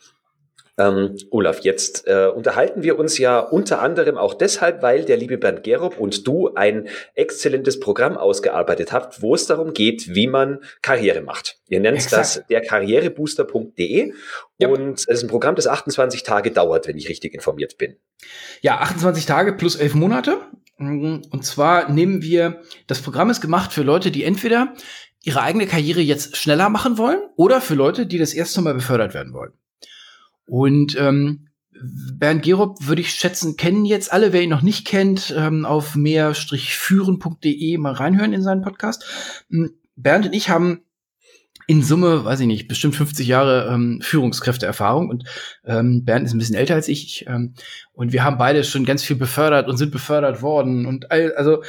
Ähm, 0.78 1.16
Olaf, 1.30 1.61
jetzt 1.61 2.07
äh, 2.07 2.26
unterhalten 2.26 2.82
wir 2.82 2.99
uns 2.99 3.16
ja 3.16 3.39
unter 3.39 3.80
anderem 3.80 4.18
auch 4.18 4.34
deshalb, 4.34 4.82
weil 4.82 5.07
der 5.07 5.16
liebe 5.16 5.39
Bernd 5.39 5.62
Gerob 5.62 5.99
und 5.99 6.26
du 6.26 6.53
ein 6.55 6.89
exzellentes 7.14 7.80
Programm 7.80 8.18
ausgearbeitet 8.18 8.93
habt, 8.93 9.22
wo 9.22 9.34
es 9.34 9.47
darum 9.47 9.72
geht, 9.72 10.14
wie 10.14 10.26
man 10.26 10.61
Karriere 10.82 11.22
macht. 11.22 11.59
Ihr 11.68 11.80
nennt 11.80 11.97
Exakt. 11.97 12.20
das 12.20 12.43
der 12.51 12.61
Karrierebooster.de 12.61 14.12
ja. 14.59 14.68
und 14.68 14.99
es 14.99 15.07
ist 15.07 15.22
ein 15.22 15.30
Programm, 15.30 15.55
das 15.55 15.66
28 15.66 16.22
Tage 16.24 16.51
dauert, 16.51 16.87
wenn 16.87 16.99
ich 16.99 17.09
richtig 17.09 17.32
informiert 17.32 17.78
bin. 17.78 17.97
Ja, 18.61 18.78
28 18.78 19.24
Tage 19.24 19.55
plus 19.55 19.76
11 19.76 19.95
Monate. 19.95 20.39
Und 20.78 21.43
zwar 21.43 21.91
nehmen 21.91 22.20
wir, 22.20 22.61
das 22.87 23.01
Programm 23.01 23.30
ist 23.30 23.41
gemacht 23.41 23.72
für 23.72 23.82
Leute, 23.82 24.11
die 24.11 24.24
entweder 24.24 24.74
ihre 25.27 25.43
eigene 25.43 25.66
Karriere 25.66 26.01
jetzt 26.01 26.37
schneller 26.37 26.68
machen 26.68 26.99
wollen 26.99 27.18
oder 27.35 27.61
für 27.61 27.74
Leute, 27.74 28.07
die 28.07 28.18
das 28.18 28.33
erste 28.33 28.62
Mal 28.62 28.74
befördert 28.74 29.12
werden 29.12 29.33
wollen. 29.33 29.53
Und 30.47 30.97
ähm, 30.99 31.49
Bernd 32.14 32.45
Gerob 32.45 32.79
würde 32.87 33.03
ich 33.03 33.11
schätzen, 33.11 33.57
kennen 33.57 33.85
jetzt 33.85 34.12
alle. 34.12 34.33
Wer 34.33 34.43
ihn 34.43 34.51
noch 34.51 34.62
nicht 34.62 34.87
kennt, 34.87 35.35
ähm, 35.37 35.64
auf 35.64 35.97
mehr-führen.de 35.97 37.77
mal 37.79 37.93
reinhören 37.93 38.33
in 38.33 38.43
seinen 38.43 38.62
Podcast. 38.62 39.05
Hm, 39.51 39.74
Bernd 39.97 40.27
und 40.27 40.33
ich 40.33 40.49
haben 40.49 40.83
in 41.66 41.83
Summe, 41.83 42.24
weiß 42.24 42.39
ich 42.41 42.47
nicht, 42.47 42.68
bestimmt 42.68 42.95
50 42.95 43.27
Jahre 43.27 43.68
ähm, 43.68 43.99
Führungskräfteerfahrung 44.01 45.11
und 45.11 45.24
ähm, 45.64 46.05
Bernd 46.05 46.24
ist 46.27 46.35
ein 46.35 46.39
bisschen 46.39 46.55
älter 46.55 46.77
als 46.77 46.87
ich 46.87 47.27
ähm, 47.27 47.55
und 47.93 48.12
wir 48.12 48.22
haben 48.22 48.39
beide 48.39 48.62
schon 48.62 48.85
ganz 48.85 49.03
viel 49.03 49.16
befördert 49.16 49.68
und 49.68 49.77
sind 49.77 49.91
befördert 49.91 50.41
worden 50.43 50.87
und 50.87 51.11
all, 51.11 51.35
also 51.35 51.64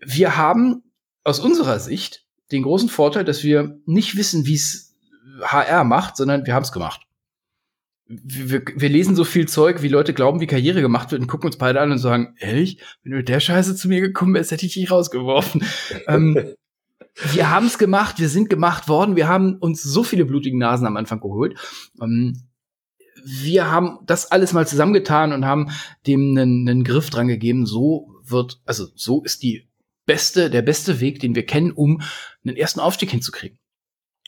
wir 0.00 0.36
haben 0.36 0.84
aus 1.24 1.40
unserer 1.40 1.80
Sicht 1.80 2.21
den 2.52 2.62
großen 2.62 2.88
Vorteil, 2.88 3.24
dass 3.24 3.42
wir 3.42 3.80
nicht 3.86 4.16
wissen, 4.16 4.46
wie 4.46 4.54
es 4.54 4.94
HR 5.40 5.84
macht, 5.84 6.16
sondern 6.16 6.46
wir 6.46 6.54
haben 6.54 6.62
es 6.62 6.72
gemacht 6.72 7.06
wir, 8.24 8.62
wir 8.74 8.88
lesen 8.88 9.16
so 9.16 9.24
viel 9.24 9.48
Zeug, 9.48 9.82
wie 9.82 9.88
Leute 9.88 10.12
glauben, 10.12 10.40
wie 10.40 10.46
Karriere 10.46 10.80
gemacht 10.80 11.12
wird 11.12 11.22
und 11.22 11.28
gucken 11.28 11.46
uns 11.46 11.56
beide 11.56 11.80
an 11.80 11.92
und 11.92 11.98
sagen, 11.98 12.34
ehrlich, 12.38 12.78
wenn 13.02 13.12
du 13.12 13.18
mit 13.18 13.28
der 13.28 13.40
Scheiße 13.40 13.74
zu 13.76 13.88
mir 13.88 14.00
gekommen 14.00 14.34
wärst, 14.34 14.50
hätte 14.50 14.66
ich 14.66 14.74
dich 14.74 14.90
rausgeworfen. 14.90 15.64
ähm, 16.08 16.54
wir 17.32 17.50
haben 17.50 17.66
es 17.66 17.78
gemacht, 17.78 18.18
wir 18.18 18.28
sind 18.28 18.50
gemacht 18.50 18.88
worden, 18.88 19.16
wir 19.16 19.28
haben 19.28 19.56
uns 19.56 19.82
so 19.82 20.02
viele 20.02 20.24
blutige 20.24 20.58
Nasen 20.58 20.86
am 20.86 20.96
Anfang 20.96 21.20
geholt. 21.20 21.58
Ähm, 22.00 22.42
wir 23.24 23.70
haben 23.70 23.98
das 24.04 24.30
alles 24.32 24.52
mal 24.52 24.66
zusammengetan 24.66 25.32
und 25.32 25.46
haben 25.46 25.70
dem 26.06 26.30
einen, 26.30 26.68
einen 26.68 26.84
Griff 26.84 27.10
dran 27.10 27.28
gegeben. 27.28 27.66
So 27.66 28.08
wird, 28.24 28.60
also 28.66 28.88
so 28.94 29.22
ist 29.22 29.42
die 29.42 29.68
beste, 30.06 30.50
der 30.50 30.62
beste 30.62 31.00
Weg, 31.00 31.20
den 31.20 31.34
wir 31.34 31.46
kennen, 31.46 31.72
um 31.72 32.02
einen 32.44 32.56
ersten 32.56 32.80
Aufstieg 32.80 33.10
hinzukriegen. 33.10 33.58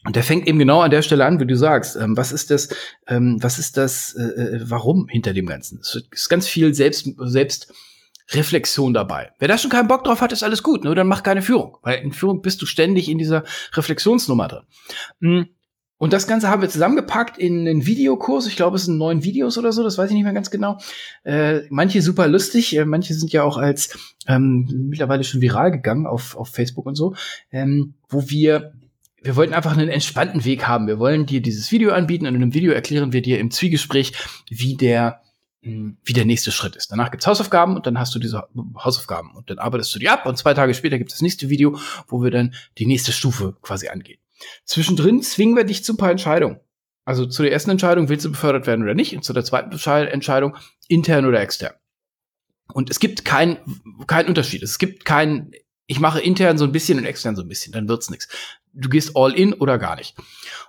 Und 0.05 0.16
der 0.16 0.22
fängt 0.22 0.47
eben 0.47 0.59
genau 0.59 0.83
an 0.83 0.91
der 0.91 1.03
Stelle 1.03 1.25
an, 1.25 1.41
wie 1.41 1.47
du 1.47 1.57
sagst. 1.57 1.97
Ähm, 1.97 2.16
was 2.16 2.31
ist 2.31 2.51
das, 2.51 2.68
ähm, 3.07 3.39
was 3.41 3.59
ist 3.59 3.77
das, 3.77 4.14
äh, 4.14 4.22
äh 4.22 4.61
warum 4.64 5.09
hinter 5.09 5.33
dem 5.33 5.47
Ganzen? 5.47 5.81
Es 5.81 5.99
ist 6.11 6.29
ganz 6.29 6.47
viel 6.47 6.75
Selbst, 6.75 7.09
Selbstreflexion 7.18 8.93
dabei. 8.93 9.33
Wer 9.39 9.49
da 9.49 9.57
schon 9.57 9.70
keinen 9.70 9.89
Bock 9.89 10.05
drauf 10.05 10.20
hat, 10.20 10.33
ist 10.33 10.43
alles 10.43 10.62
gut, 10.62 10.85
nur 10.85 10.95
dann 10.95 11.09
mach 11.09 11.22
keine 11.22 11.41
Führung. 11.41 11.79
Weil 11.83 12.03
in 12.03 12.12
Führung 12.12 12.43
bist 12.43 12.61
du 12.61 12.66
ständig 12.66 13.09
in 13.09 13.16
dieser 13.16 13.45
Reflexionsnummer 13.72 14.49
drin. 14.49 14.64
Mm. 15.20 15.43
Und 16.05 16.12
das 16.12 16.26
Ganze 16.26 16.50
haben 16.50 16.61
wir 16.61 16.68
zusammengepackt 16.68 17.38
in 17.38 17.61
einen 17.61 17.86
Videokurs. 17.86 18.46
Ich 18.46 18.57
glaube, 18.57 18.76
es 18.76 18.84
sind 18.84 18.98
neun 18.98 19.24
Videos 19.24 19.57
oder 19.57 19.72
so, 19.72 19.82
das 19.82 19.96
weiß 19.96 20.11
ich 20.11 20.14
nicht 20.14 20.24
mehr 20.24 20.34
ganz 20.34 20.50
genau. 20.50 20.76
Äh, 21.22 21.62
manche 21.70 22.02
super 22.02 22.28
lustig, 22.28 22.76
äh, 22.76 22.84
manche 22.84 23.14
sind 23.14 23.32
ja 23.32 23.42
auch 23.42 23.57
als 23.57 23.98
ähm, 24.26 24.68
mittlerweile 24.90 25.24
schon 25.24 25.40
viral 25.40 25.70
gegangen 25.70 26.07
auf, 26.07 26.36
auf 26.36 26.50
Facebook 26.50 26.84
und 26.84 26.94
so, 26.94 27.14
ähm, 27.50 27.94
wo 28.11 28.28
wir 28.28 28.74
wir 29.22 29.34
wollten 29.34 29.55
einfach 29.55 29.74
einen 29.74 29.88
entspannten 29.88 30.44
Weg 30.44 30.68
haben. 30.68 30.88
Wir 30.88 30.98
wollen 30.98 31.24
dir 31.24 31.40
dieses 31.40 31.72
Video 31.72 31.92
anbieten 31.92 32.26
und 32.26 32.34
in 32.34 32.42
einem 32.42 32.52
Video 32.52 32.74
erklären 32.74 33.14
wir 33.14 33.22
dir 33.22 33.38
im 33.38 33.50
Zwiegespräch, 33.50 34.12
wie 34.50 34.76
der 34.76 35.22
hm, 35.62 35.96
wie 36.05 36.12
der 36.12 36.26
nächste 36.26 36.52
Schritt 36.52 36.76
ist. 36.76 36.92
Danach 36.92 37.12
gibt's 37.12 37.26
Hausaufgaben 37.26 37.76
und 37.76 37.86
dann 37.86 37.98
hast 37.98 38.14
du 38.14 38.18
diese 38.18 38.46
Hausaufgaben 38.76 39.34
und 39.34 39.48
dann 39.48 39.59
arbeitest 39.59 39.94
du 39.94 39.98
die 39.98 40.11
ab 40.11 40.26
und 40.26 40.36
zwei 40.36 40.52
Tage 40.52 40.74
später 40.74 40.98
gibt 40.98 41.12
es 41.12 41.16
das 41.16 41.22
nächste 41.22 41.48
Video, 41.48 41.78
wo 42.09 42.22
wir 42.22 42.30
dann 42.30 42.52
die 42.76 42.84
nächste 42.84 43.11
Stufe 43.11 43.57
quasi 43.62 43.88
angehen. 43.88 44.18
Zwischendrin 44.64 45.22
zwingen 45.22 45.57
wir 45.57 45.64
dich 45.64 45.84
zu 45.84 45.95
ein 45.95 45.97
paar 45.97 46.11
Entscheidungen. 46.11 46.61
Also 47.05 47.26
zu 47.26 47.42
der 47.42 47.53
ersten 47.53 47.70
Entscheidung, 47.70 48.09
willst 48.09 48.24
du 48.24 48.32
befördert 48.32 48.66
werden 48.66 48.82
oder 48.82 48.95
nicht? 48.95 49.14
Und 49.14 49.24
zu 49.24 49.32
der 49.32 49.45
zweiten 49.45 49.72
Entscheidung, 49.72 50.57
intern 50.88 51.26
oder 51.26 51.40
extern. 51.40 51.72
Und 52.72 52.90
es 52.90 52.99
gibt 52.99 53.24
keinen 53.24 53.59
kein 54.07 54.26
Unterschied. 54.26 54.62
Es 54.62 54.78
gibt 54.78 55.05
keinen, 55.05 55.53
ich 55.86 56.01
mache 56.01 56.20
intern 56.20 56.57
so 56.57 56.64
ein 56.64 56.72
bisschen 56.72 56.99
und 56.99 57.05
extern 57.05 57.36
so 57.36 57.42
ein 57.42 57.49
bisschen, 57.49 57.72
dann 57.72 57.88
wird's 57.88 58.09
nichts 58.09 58.28
du 58.74 58.88
gehst 58.88 59.12
all 59.14 59.32
in 59.32 59.55
oder 59.55 59.78
gar 59.78 59.97
nicht. 59.97 60.14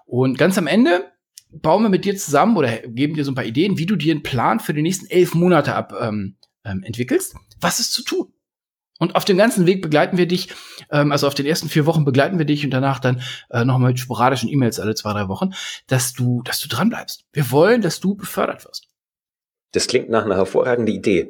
Und 0.05 0.37
ganz 0.37 0.57
am 0.57 0.67
Ende 0.67 1.11
bauen 1.51 1.83
wir 1.83 1.89
mit 1.89 2.05
dir 2.05 2.15
zusammen 2.15 2.55
oder 2.57 2.79
geben 2.87 3.15
dir 3.15 3.25
so 3.25 3.31
ein 3.31 3.35
paar 3.35 3.45
Ideen, 3.45 3.77
wie 3.77 3.85
du 3.85 3.95
dir 3.95 4.13
einen 4.13 4.23
Plan 4.23 4.59
für 4.59 4.73
die 4.73 4.81
nächsten 4.81 5.07
elf 5.07 5.33
Monate 5.33 5.75
ab 5.75 5.93
ähm, 5.99 6.37
ähm, 6.63 6.83
entwickelst. 6.83 7.35
Was 7.59 7.79
ist 7.79 7.93
zu 7.93 8.03
tun? 8.03 8.31
Und 8.99 9.15
auf 9.15 9.25
dem 9.25 9.37
ganzen 9.37 9.65
Weg 9.65 9.81
begleiten 9.81 10.17
wir 10.17 10.27
dich, 10.27 10.49
ähm, 10.89 11.11
also 11.11 11.27
auf 11.27 11.33
den 11.33 11.45
ersten 11.45 11.67
vier 11.67 11.85
Wochen 11.85 12.05
begleiten 12.05 12.37
wir 12.37 12.45
dich 12.45 12.63
und 12.63 12.71
danach 12.71 12.99
dann 12.99 13.21
äh, 13.49 13.65
nochmal 13.65 13.91
mit 13.91 13.99
sporadischen 13.99 14.49
E-Mails 14.49 14.79
alle 14.79 14.95
zwei, 14.95 15.11
drei 15.13 15.27
Wochen, 15.27 15.51
dass 15.87 16.13
du, 16.13 16.41
dass 16.43 16.59
du 16.59 16.69
dran 16.69 16.89
bleibst. 16.89 17.25
Wir 17.33 17.51
wollen, 17.51 17.81
dass 17.81 17.99
du 17.99 18.15
befördert 18.15 18.65
wirst. 18.65 18.87
Das 19.73 19.87
klingt 19.87 20.09
nach 20.09 20.23
einer 20.23 20.37
hervorragenden 20.37 20.95
Idee. 20.95 21.29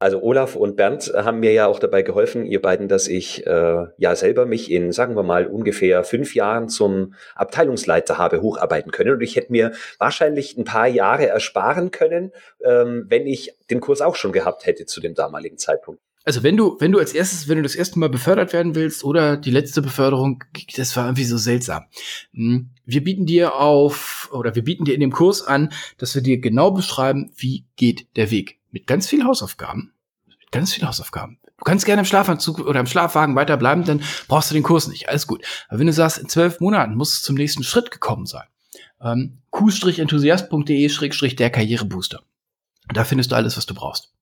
Also 0.00 0.22
Olaf 0.22 0.54
und 0.54 0.76
Bernd 0.76 1.12
haben 1.12 1.40
mir 1.40 1.52
ja 1.52 1.66
auch 1.66 1.80
dabei 1.80 2.02
geholfen, 2.02 2.46
ihr 2.46 2.62
beiden, 2.62 2.86
dass 2.86 3.08
ich 3.08 3.44
äh, 3.48 3.86
ja 3.96 4.14
selber 4.14 4.46
mich 4.46 4.70
in, 4.70 4.92
sagen 4.92 5.16
wir 5.16 5.24
mal, 5.24 5.48
ungefähr 5.48 6.04
fünf 6.04 6.36
Jahren 6.36 6.68
zum 6.68 7.14
Abteilungsleiter 7.34 8.16
habe 8.16 8.40
hocharbeiten 8.40 8.92
können. 8.92 9.14
Und 9.14 9.22
ich 9.22 9.34
hätte 9.34 9.50
mir 9.50 9.72
wahrscheinlich 9.98 10.56
ein 10.56 10.62
paar 10.62 10.86
Jahre 10.86 11.26
ersparen 11.26 11.90
können, 11.90 12.30
ähm, 12.64 13.06
wenn 13.08 13.26
ich 13.26 13.56
den 13.70 13.80
Kurs 13.80 14.00
auch 14.00 14.14
schon 14.14 14.30
gehabt 14.30 14.66
hätte 14.66 14.86
zu 14.86 15.00
dem 15.00 15.14
damaligen 15.14 15.58
Zeitpunkt. 15.58 16.00
Also 16.28 16.42
wenn 16.42 16.58
du, 16.58 16.76
wenn 16.78 16.92
du 16.92 16.98
als 16.98 17.14
erstes, 17.14 17.48
wenn 17.48 17.56
du 17.56 17.62
das 17.62 17.74
erste 17.74 17.98
Mal 17.98 18.10
befördert 18.10 18.52
werden 18.52 18.74
willst 18.74 19.02
oder 19.02 19.38
die 19.38 19.50
letzte 19.50 19.80
Beförderung, 19.80 20.44
das 20.76 20.94
war 20.94 21.06
irgendwie 21.06 21.24
so 21.24 21.38
seltsam. 21.38 21.86
Hm, 22.34 22.68
wir 22.84 23.02
bieten 23.02 23.24
dir 23.24 23.54
auf, 23.54 24.28
oder 24.30 24.54
wir 24.54 24.62
bieten 24.62 24.84
dir 24.84 24.92
in 24.92 25.00
dem 25.00 25.10
Kurs 25.10 25.40
an, 25.40 25.72
dass 25.96 26.14
wir 26.14 26.20
dir 26.20 26.38
genau 26.38 26.70
beschreiben, 26.70 27.32
wie 27.34 27.64
geht 27.76 28.14
der 28.16 28.30
Weg 28.30 28.58
mit 28.70 28.86
ganz 28.86 29.06
viel 29.06 29.24
Hausaufgaben. 29.24 29.94
Mit 30.26 30.52
ganz 30.52 30.74
viel 30.74 30.86
Hausaufgaben. 30.86 31.38
Du 31.56 31.64
kannst 31.64 31.86
gerne 31.86 32.00
im 32.00 32.04
Schlafanzug 32.04 32.58
oder 32.58 32.80
im 32.80 32.86
Schlafwagen 32.86 33.34
weiterbleiben, 33.34 33.86
dann 33.86 34.02
brauchst 34.28 34.50
du 34.50 34.54
den 34.54 34.64
Kurs 34.64 34.86
nicht. 34.86 35.08
Alles 35.08 35.26
gut. 35.26 35.42
Aber 35.70 35.78
wenn 35.78 35.86
du 35.86 35.94
sagst, 35.94 36.18
in 36.18 36.28
zwölf 36.28 36.60
Monaten 36.60 36.94
muss 36.94 37.14
es 37.14 37.22
zum 37.22 37.36
nächsten 37.36 37.62
Schritt 37.62 37.90
gekommen 37.90 38.26
sein. 38.26 38.44
Ähm, 39.00 39.38
q-enthusiast.de 39.48 41.34
der 41.36 41.48
Karrierebooster. 41.50 42.20
Da 42.92 43.04
findest 43.04 43.32
du 43.32 43.36
alles, 43.36 43.56
was 43.56 43.64
du 43.64 43.72
brauchst. 43.72 44.12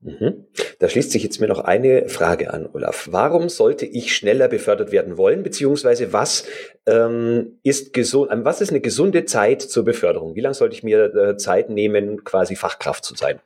Mhm. 0.00 0.46
Da 0.78 0.88
schließt 0.88 1.10
sich 1.10 1.24
jetzt 1.24 1.40
mir 1.40 1.48
noch 1.48 1.58
eine 1.58 2.08
Frage 2.08 2.52
an, 2.52 2.68
Olaf. 2.72 3.08
Warum 3.10 3.48
sollte 3.48 3.84
ich 3.84 4.14
schneller 4.14 4.46
befördert 4.46 4.92
werden 4.92 5.16
wollen, 5.16 5.42
beziehungsweise 5.42 6.12
was 6.12 6.44
ähm, 6.86 7.58
ist 7.64 7.92
gesund, 7.92 8.30
was 8.44 8.60
ist 8.60 8.70
eine 8.70 8.80
gesunde 8.80 9.24
Zeit 9.24 9.60
zur 9.60 9.84
Beförderung? 9.84 10.36
Wie 10.36 10.40
lange 10.40 10.54
sollte 10.54 10.76
ich 10.76 10.84
mir 10.84 11.14
äh, 11.14 11.36
Zeit 11.36 11.68
nehmen, 11.68 12.22
quasi 12.22 12.54
Fachkraft 12.54 13.04
zu 13.04 13.16
sein? 13.16 13.40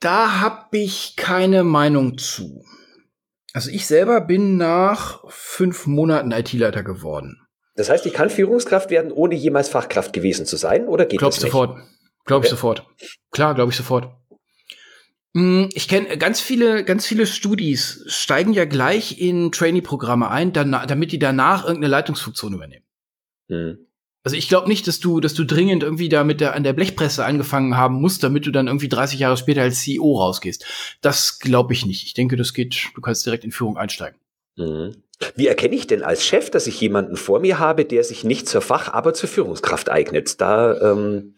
Da 0.00 0.40
habe 0.40 0.76
ich 0.76 1.14
keine 1.16 1.64
Meinung 1.64 2.18
zu. 2.18 2.64
Also 3.54 3.70
ich 3.70 3.86
selber 3.86 4.20
bin 4.20 4.56
nach 4.56 5.24
fünf 5.28 5.86
Monaten 5.86 6.32
IT-Leiter 6.32 6.82
geworden. 6.82 7.46
Das 7.74 7.88
heißt, 7.88 8.04
ich 8.04 8.12
kann 8.12 8.28
Führungskraft 8.28 8.90
werden, 8.90 9.12
ohne 9.12 9.34
jemals 9.34 9.68
Fachkraft 9.70 10.12
gewesen 10.12 10.44
zu 10.44 10.56
sein, 10.56 10.88
oder 10.88 11.06
geht 11.06 11.20
glaub 11.20 11.30
das 11.30 11.42
nicht? 11.42 11.52
Sofort. 11.52 11.78
Glaube 12.24 12.38
okay. 12.38 12.46
ich 12.46 12.50
sofort. 12.50 12.86
Klar, 13.30 13.54
glaube 13.54 13.70
ich 13.70 13.76
sofort. 13.76 14.10
Hm, 15.34 15.70
ich 15.72 15.88
kenne 15.88 16.18
ganz 16.18 16.40
viele, 16.40 16.84
ganz 16.84 17.06
viele 17.06 17.26
Studis 17.26 18.04
steigen 18.06 18.52
ja 18.52 18.64
gleich 18.64 19.18
in 19.20 19.50
Trainee-Programme 19.50 20.30
ein, 20.30 20.52
damit 20.52 21.12
die 21.12 21.18
danach 21.18 21.64
irgendeine 21.64 21.90
Leitungsfunktion 21.90 22.54
übernehmen. 22.54 22.84
Hm. 23.48 23.78
Also 24.24 24.36
ich 24.36 24.48
glaube 24.48 24.68
nicht, 24.68 24.86
dass 24.86 25.00
du, 25.00 25.18
dass 25.18 25.34
du 25.34 25.44
dringend 25.44 25.82
irgendwie 25.82 26.08
da 26.08 26.22
mit 26.22 26.40
der, 26.40 26.54
an 26.54 26.62
der 26.62 26.74
Blechpresse 26.74 27.24
angefangen 27.24 27.76
haben 27.76 28.00
musst, 28.00 28.22
damit 28.22 28.46
du 28.46 28.52
dann 28.52 28.68
irgendwie 28.68 28.88
30 28.88 29.18
Jahre 29.18 29.36
später 29.36 29.62
als 29.62 29.80
CEO 29.80 30.16
rausgehst. 30.16 30.64
Das 31.00 31.40
glaube 31.40 31.72
ich 31.72 31.86
nicht. 31.86 32.04
Ich 32.06 32.14
denke, 32.14 32.36
das 32.36 32.52
geht, 32.52 32.90
du 32.94 33.00
kannst 33.00 33.26
direkt 33.26 33.44
in 33.44 33.50
Führung 33.50 33.76
einsteigen. 33.76 34.20
Mhm. 34.56 35.02
Wie 35.34 35.46
erkenne 35.46 35.74
ich 35.74 35.86
denn 35.86 36.02
als 36.02 36.24
Chef, 36.24 36.50
dass 36.50 36.66
ich 36.66 36.80
jemanden 36.80 37.16
vor 37.16 37.40
mir 37.40 37.58
habe, 37.58 37.84
der 37.84 38.04
sich 38.04 38.22
nicht 38.22 38.48
zur 38.48 38.60
Fach-, 38.60 38.92
aber 38.92 39.14
zur 39.14 39.28
Führungskraft 39.28 39.88
eignet? 39.88 40.40
Da 40.40 40.92
ähm, 40.92 41.34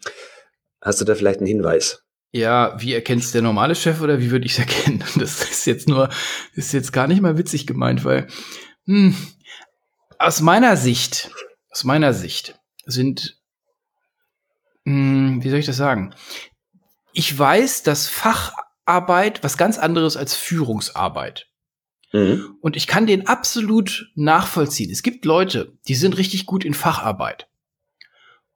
hast 0.81 1.01
du 1.01 1.05
da 1.05 1.15
vielleicht 1.15 1.39
einen 1.39 1.47
Hinweis. 1.47 2.04
Ja, 2.35 2.75
wie 2.81 2.93
erkennt 2.93 3.23
es 3.23 3.31
der 3.31 3.41
normale 3.41 3.75
Chef 3.75 4.01
oder 4.01 4.19
wie 4.19 4.29
würde 4.29 4.45
ich 4.45 4.51
es 4.51 4.59
erkennen? 4.59 5.01
Das 5.15 5.41
ist 5.41 5.65
jetzt 5.65 5.87
nur, 5.87 6.09
ist 6.53 6.73
jetzt 6.73 6.91
gar 6.91 7.07
nicht 7.07 7.21
mal 7.21 7.37
witzig 7.37 7.65
gemeint, 7.65 8.03
weil 8.03 8.27
hm, 8.87 9.15
aus 10.19 10.41
meiner 10.41 10.75
Sicht, 10.75 11.31
aus 11.71 11.85
meiner 11.85 12.13
Sicht 12.13 12.59
sind, 12.85 13.39
hm, 14.83 15.45
wie 15.45 15.49
soll 15.49 15.59
ich 15.59 15.65
das 15.65 15.77
sagen? 15.77 16.13
Ich 17.13 17.39
weiß, 17.39 17.83
dass 17.83 18.09
Facharbeit 18.09 19.41
was 19.41 19.57
ganz 19.57 19.77
anderes 19.77 20.17
als 20.17 20.35
Führungsarbeit. 20.35 21.47
Mhm. 22.11 22.57
Und 22.59 22.75
ich 22.75 22.85
kann 22.85 23.07
den 23.07 23.27
absolut 23.27 24.11
nachvollziehen. 24.15 24.91
Es 24.91 25.03
gibt 25.03 25.23
Leute, 25.23 25.77
die 25.87 25.95
sind 25.95 26.17
richtig 26.17 26.45
gut 26.45 26.65
in 26.65 26.73
Facharbeit. 26.73 27.47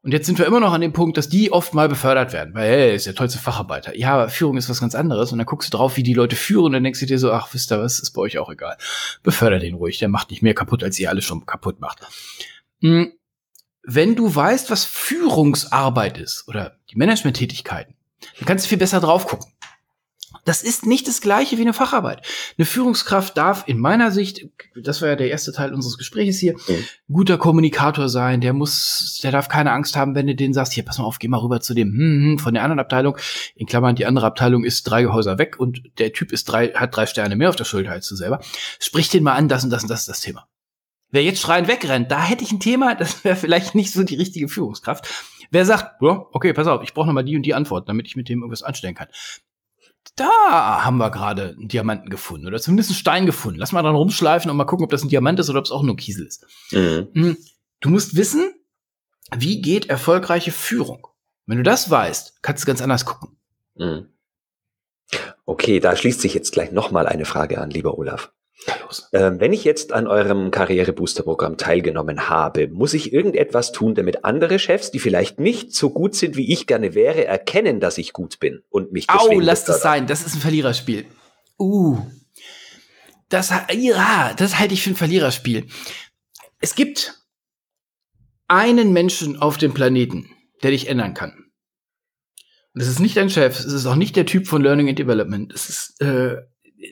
Und 0.02 0.14
jetzt 0.14 0.28
sind 0.28 0.40
wir 0.40 0.46
immer 0.46 0.62
noch 0.62 0.72
an 0.72 0.80
dem 0.80 0.94
Punkt, 0.94 1.18
dass 1.18 1.28
die 1.28 1.52
oft 1.52 1.74
mal 1.74 1.90
befördert 1.90 2.32
werden, 2.32 2.54
weil 2.54 2.70
hey, 2.70 2.96
ist 2.96 3.06
der 3.06 3.16
tollste 3.16 3.38
Facharbeiter. 3.38 3.98
Ja, 3.98 4.14
aber 4.14 4.30
Führung 4.30 4.56
ist 4.56 4.70
was 4.70 4.80
ganz 4.80 4.96
anderes. 4.96 5.34
Und 5.34 5.40
dann 5.40 5.46
guckst 5.46 5.74
du 5.74 5.78
drauf, 5.78 5.98
wie 5.98 6.04
die 6.04 6.14
Leute 6.14 6.38
führen, 6.38 6.68
und 6.68 6.72
dann 6.74 6.84
denkst 6.84 7.02
du 7.02 7.06
dir 7.06 7.20
so, 7.20 7.34
ach, 7.34 7.54
wisst 7.54 7.72
ihr 7.72 7.82
was, 7.82 8.00
ist 8.00 8.12
bei 8.12 8.22
euch 8.22 8.38
auch 8.38 8.50
egal. 8.50 8.78
Befördert 9.24 9.62
den 9.62 9.76
ruhig, 9.76 10.00
der 10.00 10.08
macht 10.08 10.30
nicht 10.30 10.42
mehr 10.42 10.54
kaputt, 10.54 10.84
als 10.84 10.98
ihr 11.00 11.10
alle 11.10 11.22
schon 11.22 11.46
kaputt 11.46 11.82
macht. 11.82 12.00
Hm. 12.82 13.12
Wenn 13.84 14.16
du 14.16 14.34
weißt, 14.34 14.70
was 14.70 14.86
Führungsarbeit 14.86 16.18
ist 16.18 16.48
oder 16.48 16.78
die 16.92 16.98
Managementtätigkeiten, 16.98 17.96
dann 18.38 18.46
kannst 18.46 18.66
du 18.66 18.70
viel 18.70 18.78
besser 18.78 19.02
drauf 19.02 19.28
gucken. 19.28 19.52
Das 20.50 20.64
ist 20.64 20.88
nicht 20.88 21.08
das 21.08 21.22
gleiche 21.22 21.60
wie 21.60 21.62
eine 21.62 21.74
Facharbeit. 21.74 22.26
Eine 22.58 22.66
Führungskraft 22.66 23.38
darf 23.38 23.66
in 23.68 23.78
meiner 23.78 24.10
Sicht, 24.10 24.48
das 24.76 25.00
war 25.00 25.10
ja 25.10 25.16
der 25.16 25.30
erste 25.30 25.52
Teil 25.52 25.76
unseres 25.76 25.96
Gesprächs 25.96 26.40
hier, 26.40 26.54
mhm. 26.54 26.86
guter 27.08 27.38
Kommunikator 27.38 28.10
sein. 28.10 28.42
Der 28.42 28.54
muss, 28.54 29.20
der 29.22 29.32
darf 29.32 29.48
keine 29.48 29.72
Angst 29.72 29.96
haben, 29.96 30.16
wenn 30.16 30.26
du 30.26 30.34
den 30.34 30.56
sagst, 30.56 30.74
hier, 30.74 30.84
pass 30.84 30.98
mal 30.98 31.04
auf, 31.04 31.20
geh 31.20 31.28
mal 31.28 31.38
rüber 31.38 31.62
zu 31.62 31.76
dem 31.76 31.90
hm, 31.90 32.00
hm, 32.00 32.40
von 32.40 32.56
der 32.56 32.64
anderen 32.64 32.80
Abteilung. 32.80 33.16
In 33.54 33.68
Klammern, 33.68 33.96
die 33.96 34.08
andere 34.08 34.26
Abteilung 34.26 34.64
ist 34.64 34.86
drei 34.86 35.06
Häuser 35.06 35.38
weg 35.38 35.60
und 35.60 35.84
der 36.00 36.14
Typ 36.14 36.32
ist 36.32 36.46
drei, 36.46 36.70
hat 36.70 36.96
drei 36.96 37.06
Sterne 37.06 37.36
mehr 37.36 37.50
auf 37.50 37.56
der 37.56 37.66
Schulter 37.66 37.92
als 37.92 38.10
du 38.10 38.16
selber. 38.16 38.40
Sprich 38.80 39.08
den 39.10 39.22
mal 39.22 39.34
an, 39.34 39.50
das 39.50 39.64
und 39.64 39.70
das 39.70 39.84
und 39.84 39.90
das 39.92 40.00
ist 40.00 40.10
das 40.10 40.22
Thema. 40.22 40.48
Wer 41.12 41.22
jetzt 41.22 41.42
schreiend 41.42 41.68
wegrennt, 41.68 42.10
da 42.10 42.24
hätte 42.24 42.44
ich 42.44 42.52
ein 42.52 42.60
Thema, 42.60 42.96
das 42.96 43.24
wäre 43.24 43.36
vielleicht 43.36 43.76
nicht 43.76 43.94
so 43.94 44.02
die 44.02 44.16
richtige 44.16 44.48
Führungskraft. 44.48 45.08
Wer 45.52 45.66
sagt, 45.66 46.02
ja, 46.02 46.26
okay, 46.32 46.54
pass 46.54 46.66
auf, 46.66 46.82
ich 46.82 46.96
brauche 46.96 47.06
noch 47.06 47.14
mal 47.14 47.24
die 47.24 47.36
und 47.36 47.44
die 47.44 47.54
Antwort, 47.54 47.88
damit 47.88 48.08
ich 48.08 48.16
mit 48.16 48.30
dem 48.30 48.40
irgendwas 48.40 48.64
anstellen 48.64 48.96
kann 48.96 49.10
da 50.16 50.84
haben 50.84 50.98
wir 50.98 51.12
gerade 51.12 51.56
einen 51.58 51.68
Diamanten 51.68 52.10
gefunden 52.10 52.48
oder 52.48 52.60
zumindest 52.60 52.90
einen 52.90 52.98
Stein 52.98 53.26
gefunden. 53.26 53.60
Lass 53.60 53.72
mal 53.72 53.84
dann 53.84 53.96
rumschleifen 53.96 54.50
und 54.50 54.58
mal 54.58 54.66
gucken, 54.66 54.84
ob 54.84 54.92
das 54.92 55.04
ein 55.04 55.10
Diamant 55.10 55.40
ist 55.40 55.50
oder 55.50 55.60
ob 55.60 55.66
es 55.66 55.72
auch 55.72 55.84
nur 55.84 55.96
Kiesel 55.96 56.26
ist. 56.26 56.46
Mhm. 56.72 57.08
Hm, 57.14 57.38
du 57.80 57.90
musst 57.90 58.16
wissen, 58.16 58.54
wie 59.36 59.62
geht 59.62 59.90
erfolgreiche 59.90 60.52
Führung. 60.52 61.08
Wenn 61.46 61.58
du 61.58 61.64
das 61.64 61.90
weißt, 61.90 62.42
kannst 62.42 62.64
du 62.64 62.68
ganz 62.68 62.82
anders 62.82 63.06
gucken. 63.06 63.38
Mhm. 63.76 64.08
Okay, 65.46 65.80
da 65.80 65.96
schließt 65.96 66.22
sich 66.22 66.34
jetzt 66.34 66.52
gleich 66.52 66.72
nochmal 66.72 67.08
eine 67.08 67.26
Frage 67.26 67.60
an, 67.60 67.72
lieber 67.72 67.98
Olaf. 67.98 68.32
Ähm, 69.14 69.40
wenn 69.40 69.54
ich 69.54 69.64
jetzt 69.64 69.94
an 69.94 70.08
eurem 70.08 70.52
Karrierebooster-Programm 70.52 71.58
teilgenommen 71.58 72.30
habe, 72.30 72.68
muss 72.68 72.94
ich 72.94 73.14
irgendetwas 73.14 73.72
tun, 73.72 73.96
damit 73.96 74.26
andere 74.26 74.60
Chefs, 74.60 74.92
die 74.92 75.00
vielleicht 75.00 75.40
nicht 75.40 75.74
so 75.74 75.90
gut 75.90 76.16
sind, 76.16 76.36
wie 76.36 76.52
ich 76.52 76.68
gerne 76.68 76.94
wäre, 76.94 77.26
erkennen, 77.26 77.80
dass 77.80 77.98
ich 77.98 78.14
gut 78.14 78.40
bin 78.40 78.62
und 78.70 78.92
mich 78.92 79.08
deswegen 79.08 79.42
Au, 79.42 79.46
lass 79.46 79.66
das 79.66 79.82
sein. 79.82 80.08
Das 80.08 80.26
ist 80.26 80.36
ein 80.36 80.42
Verliererspiel. 80.42 81.06
Uh. 81.58 82.00
Das, 83.30 83.54
ja, 83.72 84.34
das 84.36 84.60
halte 84.60 84.74
ich 84.74 84.84
für 84.84 84.90
ein 84.90 84.96
Verliererspiel. 84.96 85.68
Es 86.60 86.76
gibt 86.76 87.20
einen 88.48 88.92
Menschen 88.92 89.38
auf 89.38 89.58
dem 89.58 89.74
Planeten, 89.74 90.30
der 90.64 90.72
dich 90.72 90.88
ändern 90.88 91.14
kann. 91.14 91.46
Und 92.74 92.82
es 92.82 92.88
ist 92.88 93.00
nicht 93.00 93.18
dein 93.18 93.30
Chef, 93.30 93.60
es 93.60 93.66
ist 93.66 93.86
auch 93.86 93.96
nicht 93.96 94.16
der 94.16 94.26
Typ 94.26 94.48
von 94.48 94.62
Learning 94.62 94.90
and 94.90 95.00
Development, 95.00 95.54
es 95.54 95.70
ist 95.70 96.02
äh, 96.02 96.38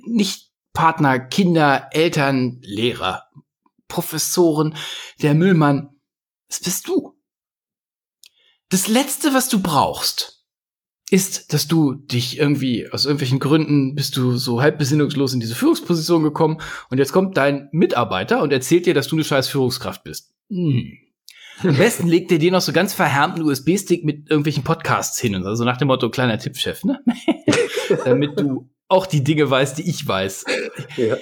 nicht 0.05 0.46
Partner, 0.77 1.19
Kinder, 1.19 1.89
Eltern, 1.89 2.59
Lehrer, 2.61 3.23
Professoren, 3.87 4.75
der 5.23 5.33
Müllmann. 5.33 5.89
Das 6.49 6.59
bist 6.59 6.87
du. 6.87 7.17
Das 8.69 8.87
Letzte, 8.87 9.33
was 9.33 9.49
du 9.49 9.59
brauchst, 9.59 10.45
ist, 11.09 11.51
dass 11.51 11.67
du 11.67 11.95
dich 11.95 12.37
irgendwie 12.37 12.87
aus 12.91 13.05
irgendwelchen 13.05 13.39
Gründen 13.39 13.95
bist 13.95 14.17
du 14.17 14.37
so 14.37 14.61
halb 14.61 14.77
besinnungslos 14.77 15.33
in 15.33 15.39
diese 15.39 15.55
Führungsposition 15.55 16.21
gekommen 16.21 16.61
und 16.91 16.99
jetzt 16.99 17.11
kommt 17.11 17.37
dein 17.37 17.69
Mitarbeiter 17.71 18.43
und 18.43 18.53
erzählt 18.53 18.85
dir, 18.85 18.93
dass 18.93 19.07
du 19.07 19.15
eine 19.15 19.25
scheiß 19.25 19.47
Führungskraft 19.47 20.03
bist. 20.03 20.35
Hm. 20.51 20.95
Am 21.63 21.75
besten 21.75 22.07
legt 22.07 22.31
er 22.31 22.37
dir 22.37 22.51
noch 22.51 22.61
so 22.61 22.71
ganz 22.71 22.93
verhärmten 22.93 23.41
USB-Stick 23.41 24.05
mit 24.05 24.29
irgendwelchen 24.29 24.63
Podcasts 24.63 25.19
hin 25.19 25.33
und 25.33 25.41
so, 25.41 25.49
also 25.49 25.63
nach 25.63 25.77
dem 25.77 25.87
Motto 25.87 26.11
kleiner 26.11 26.37
Tippchef, 26.37 26.83
ne? 26.83 27.03
Damit 28.05 28.39
du 28.39 28.69
auch 28.87 29.05
die 29.05 29.23
Dinge 29.23 29.49
weiß, 29.49 29.75
die 29.75 29.89
ich 29.89 30.07
weiß. 30.07 30.45
Ja. 30.95 31.17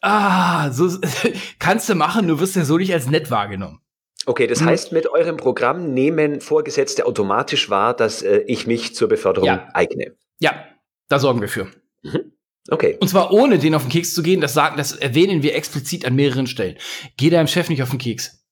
Ah, 0.00 0.70
so 0.72 0.98
kannst 1.58 1.88
du 1.88 1.94
machen, 1.94 2.28
du 2.28 2.40
wirst 2.40 2.56
ja 2.56 2.64
so 2.64 2.76
nicht 2.76 2.92
als 2.92 3.08
nett 3.08 3.30
wahrgenommen. 3.30 3.80
Okay, 4.26 4.46
das 4.46 4.60
hm. 4.60 4.68
heißt, 4.68 4.92
mit 4.92 5.06
eurem 5.08 5.36
Programm 5.36 5.92
nehmen 5.92 6.40
Vorgesetzte 6.40 7.06
automatisch 7.06 7.68
wahr, 7.70 7.94
dass 7.94 8.22
äh, 8.22 8.38
ich 8.46 8.66
mich 8.66 8.94
zur 8.94 9.08
Beförderung 9.08 9.46
ja. 9.46 9.68
eigne. 9.74 10.16
Ja, 10.40 10.64
da 11.08 11.18
sorgen 11.18 11.40
wir 11.40 11.48
für. 11.48 11.70
Mhm. 12.02 12.32
Okay. 12.70 12.96
Und 12.98 13.08
zwar 13.08 13.32
ohne 13.32 13.58
den 13.58 13.74
auf 13.74 13.82
den 13.82 13.90
Keks 13.90 14.14
zu 14.14 14.22
gehen, 14.22 14.40
das 14.40 14.54
sagen, 14.54 14.78
das 14.78 14.92
erwähnen 14.92 15.42
wir 15.42 15.54
explizit 15.54 16.06
an 16.06 16.14
mehreren 16.14 16.46
Stellen. 16.46 16.78
Geh 17.18 17.28
deinem 17.28 17.46
Chef 17.46 17.68
nicht 17.68 17.82
auf 17.82 17.90
den 17.90 17.98
Keks. 17.98 18.42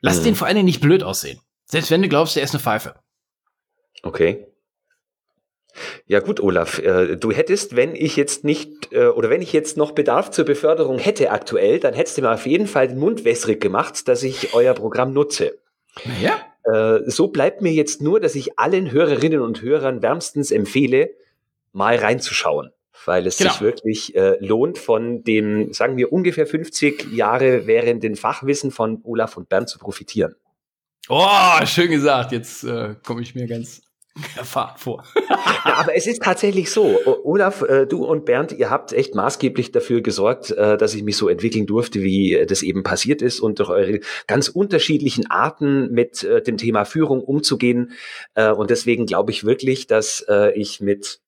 Lass 0.00 0.20
mhm. 0.20 0.24
den 0.24 0.34
vor 0.34 0.46
allem 0.46 0.66
nicht 0.66 0.82
blöd 0.82 1.02
aussehen. 1.02 1.40
Selbst 1.64 1.90
wenn 1.90 2.02
du 2.02 2.08
glaubst, 2.08 2.36
der 2.36 2.42
ist 2.42 2.52
eine 2.52 2.60
Pfeife. 2.60 3.00
Okay. 4.02 4.46
Ja 6.06 6.20
gut, 6.20 6.40
Olaf, 6.40 6.78
äh, 6.78 7.16
du 7.16 7.32
hättest, 7.32 7.76
wenn 7.76 7.94
ich 7.94 8.16
jetzt 8.16 8.44
nicht 8.44 8.92
äh, 8.92 9.06
oder 9.06 9.30
wenn 9.30 9.42
ich 9.42 9.52
jetzt 9.52 9.76
noch 9.76 9.92
Bedarf 9.92 10.30
zur 10.30 10.44
Beförderung 10.44 10.98
hätte 10.98 11.30
aktuell, 11.30 11.80
dann 11.80 11.94
hättest 11.94 12.18
du 12.18 12.22
mir 12.22 12.32
auf 12.32 12.46
jeden 12.46 12.66
Fall 12.66 12.88
den 12.88 12.98
Mund 12.98 13.24
wässrig 13.24 13.60
gemacht, 13.60 14.06
dass 14.08 14.22
ich 14.22 14.54
euer 14.54 14.74
Programm 14.74 15.12
nutze. 15.12 15.58
Ja. 16.20 16.40
Äh, 16.64 17.10
so 17.10 17.28
bleibt 17.28 17.60
mir 17.60 17.72
jetzt 17.72 18.00
nur, 18.00 18.20
dass 18.20 18.34
ich 18.34 18.58
allen 18.58 18.90
Hörerinnen 18.90 19.40
und 19.40 19.62
Hörern 19.62 20.02
wärmstens 20.02 20.50
empfehle, 20.50 21.10
mal 21.72 21.96
reinzuschauen, 21.96 22.70
weil 23.04 23.26
es 23.26 23.38
genau. 23.38 23.50
sich 23.50 23.60
wirklich 23.60 24.16
äh, 24.16 24.36
lohnt, 24.44 24.78
von 24.78 25.24
dem, 25.24 25.72
sagen 25.72 25.96
wir, 25.96 26.12
ungefähr 26.12 26.46
50 26.46 27.12
Jahre 27.12 27.66
währenden 27.66 28.16
Fachwissen 28.16 28.70
von 28.70 29.00
Olaf 29.04 29.36
und 29.36 29.48
Bernd 29.48 29.68
zu 29.68 29.78
profitieren. 29.78 30.36
Oh, 31.08 31.66
schön 31.66 31.90
gesagt. 31.90 32.32
Jetzt 32.32 32.64
äh, 32.64 32.94
komme 33.04 33.20
ich 33.20 33.34
mir 33.34 33.46
ganz 33.46 33.82
erfahren 34.36 34.74
vor. 34.76 35.04
ja, 35.28 35.74
aber 35.76 35.96
es 35.96 36.06
ist 36.06 36.22
tatsächlich 36.22 36.70
so. 36.70 37.00
Olaf, 37.24 37.62
äh, 37.62 37.86
du 37.86 38.04
und 38.04 38.24
Bernd, 38.24 38.52
ihr 38.52 38.70
habt 38.70 38.92
echt 38.92 39.14
maßgeblich 39.14 39.72
dafür 39.72 40.02
gesorgt, 40.02 40.52
äh, 40.52 40.76
dass 40.76 40.94
ich 40.94 41.02
mich 41.02 41.16
so 41.16 41.28
entwickeln 41.28 41.66
durfte, 41.66 42.02
wie 42.02 42.44
das 42.46 42.62
eben 42.62 42.82
passiert 42.82 43.22
ist 43.22 43.40
und 43.40 43.58
durch 43.58 43.70
eure 43.70 44.00
ganz 44.26 44.48
unterschiedlichen 44.48 45.30
Arten 45.30 45.90
mit 45.90 46.22
äh, 46.22 46.42
dem 46.42 46.56
Thema 46.56 46.84
Führung 46.84 47.22
umzugehen. 47.22 47.92
Und 48.34 48.70
deswegen 48.70 49.06
glaube 49.06 49.30
ich 49.30 49.44
wirklich, 49.44 49.86
dass 49.86 50.24
ich 50.54 50.80
mit 50.80 51.20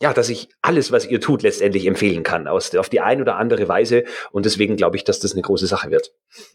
ja, 0.00 0.12
dass 0.12 0.28
ich 0.28 0.48
alles, 0.62 0.92
was 0.92 1.06
ihr 1.06 1.20
tut, 1.20 1.42
letztendlich 1.42 1.86
empfehlen 1.86 2.22
kann, 2.22 2.46
aus, 2.46 2.74
auf 2.76 2.88
die 2.88 3.00
eine 3.00 3.22
oder 3.22 3.36
andere 3.36 3.68
Weise. 3.68 4.04
Und 4.30 4.46
deswegen 4.46 4.76
glaube 4.76 4.96
ich, 4.96 5.04
dass 5.04 5.18
das 5.18 5.32
eine 5.32 5.42
große 5.42 5.66
Sache 5.66 5.90
wird. 5.90 6.12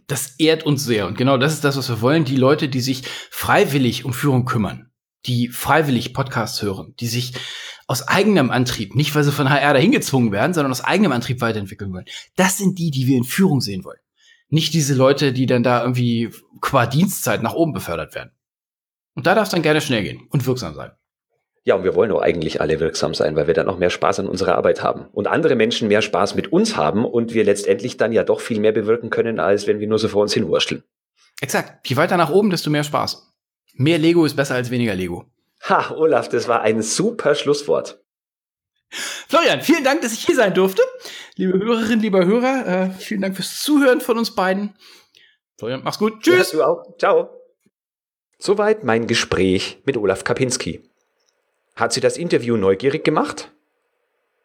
Das 0.08 0.36
ehrt 0.38 0.66
uns 0.66 0.86
sehr. 0.86 1.08
Und 1.08 1.18
genau 1.18 1.38
das 1.38 1.54
ist 1.54 1.66
das, 1.66 1.78
was 1.78 1.90
wir 1.90 2.02
wollen. 2.02 2.24
Die 2.24 2.38
Leute, 2.38 2.70
die 2.70 2.80
sich 2.80 3.04
freiwillig 3.32 4.06
um 4.06 4.14
Führung 4.14 4.46
kümmern 4.46 4.93
die 5.26 5.50
freiwillig 5.50 6.14
Podcasts 6.14 6.62
hören, 6.62 6.94
die 7.00 7.08
sich 7.08 7.34
aus 7.88 8.08
eigenem 8.08 8.50
Antrieb, 8.50 8.96
nicht 8.96 9.14
weil 9.16 9.24
sie 9.24 9.32
von 9.32 9.50
HR 9.50 9.74
dahin 9.74 9.92
gezwungen 9.92 10.32
werden, 10.32 10.54
sondern 10.54 10.72
aus 10.72 10.84
eigenem 10.84 11.12
Antrieb 11.12 11.42
weiterentwickeln 11.42 11.94
wollen. 11.94 12.06
Das 12.36 12.58
sind 12.58 12.80
die, 12.80 12.92
die 12.92 13.08
wir 13.08 13.18
in 13.18 13.24
Führung 13.24 13.62
sehen 13.62 13.84
wollen. 13.84 14.00
Nicht 14.50 14.74
diese 14.74 14.94
Leute, 14.94 15.34
die 15.34 15.46
dann 15.46 15.64
da 15.64 15.82
irgendwie 15.82 16.32
qua 16.62 16.86
Dienstzeit 16.86 17.42
nach 17.42 17.54
oben 17.54 17.74
befördert 17.74 18.16
werden. 18.16 18.32
Und 19.16 19.28
da 19.28 19.36
darf 19.36 19.46
es 19.46 19.50
dann 19.50 19.62
gerne 19.62 19.82
schnell 19.82 20.04
gehen 20.04 20.28
und 20.30 20.46
wirksam 20.46 20.76
sein. 20.76 20.92
Ja, 21.66 21.76
und 21.76 21.84
wir 21.84 21.96
wollen 21.96 22.12
auch 22.12 22.22
eigentlich 22.22 22.60
alle 22.60 22.80
wirksam 22.80 23.14
sein, 23.14 23.36
weil 23.38 23.48
wir 23.48 23.54
dann 23.54 23.70
auch 23.70 23.78
mehr 23.78 23.90
Spaß 23.90 24.20
an 24.20 24.28
unserer 24.28 24.56
Arbeit 24.56 24.84
haben. 24.84 25.06
Und 25.14 25.28
andere 25.28 25.56
Menschen 25.56 25.88
mehr 25.88 26.02
Spaß 26.02 26.36
mit 26.36 26.52
uns 26.52 26.76
haben 26.76 27.06
und 27.06 27.34
wir 27.34 27.46
letztendlich 27.46 27.96
dann 27.96 28.12
ja 28.12 28.24
doch 28.24 28.42
viel 28.42 28.60
mehr 28.60 28.74
bewirken 28.74 29.10
können, 29.10 29.40
als 29.40 29.66
wenn 29.66 29.80
wir 29.80 29.88
nur 29.88 30.00
so 30.00 30.10
vor 30.10 30.22
uns 30.22 30.34
hinwurschteln. 30.34 30.84
Exakt. 31.42 31.88
Je 31.88 31.96
weiter 31.96 32.18
nach 32.18 32.30
oben, 32.30 32.50
desto 32.50 32.70
mehr 32.70 32.84
Spaß. 32.84 33.33
Mehr 33.74 33.98
Lego 33.98 34.26
ist 34.26 34.36
besser 34.36 34.56
als 34.56 34.70
weniger 34.70 34.96
Lego. 34.96 35.26
Ha, 35.68 35.94
Olaf, 35.96 36.30
das 36.30 36.48
war 36.48 36.62
ein 36.62 36.82
super 36.82 37.36
Schlusswort. 37.36 38.00
Florian, 38.90 39.62
vielen 39.62 39.84
Dank, 39.84 40.02
dass 40.02 40.14
ich 40.14 40.26
hier 40.26 40.36
sein 40.36 40.54
durfte. 40.54 40.84
Liebe 41.36 41.58
Hörerinnen, 41.58 42.02
lieber 42.02 42.26
Hörer, 42.26 42.68
äh, 42.68 42.92
vielen 42.92 43.22
Dank 43.22 43.36
fürs 43.36 43.64
Zuhören 43.64 44.02
von 44.02 44.20
uns 44.20 44.36
beiden. 44.36 44.76
Florian, 45.58 45.82
mach's 45.84 45.98
gut. 45.98 46.22
Tschüss. 46.22 46.52
Ja, 46.52 46.60
du 46.60 46.64
auch. 46.64 46.96
Ciao. 46.98 47.32
Soweit 48.38 48.84
mein 48.84 49.08
Gespräch 49.08 49.82
mit 49.86 49.98
Olaf 49.98 50.24
Kapinski. 50.24 50.84
Hat 51.76 51.92
Sie 51.94 52.02
das 52.02 52.18
Interview 52.18 52.56
neugierig 52.58 53.04
gemacht? 53.04 53.50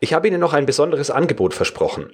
Ich 0.00 0.12
habe 0.12 0.26
Ihnen 0.26 0.40
noch 0.40 0.52
ein 0.52 0.66
besonderes 0.66 1.10
Angebot 1.10 1.54
versprochen. 1.54 2.10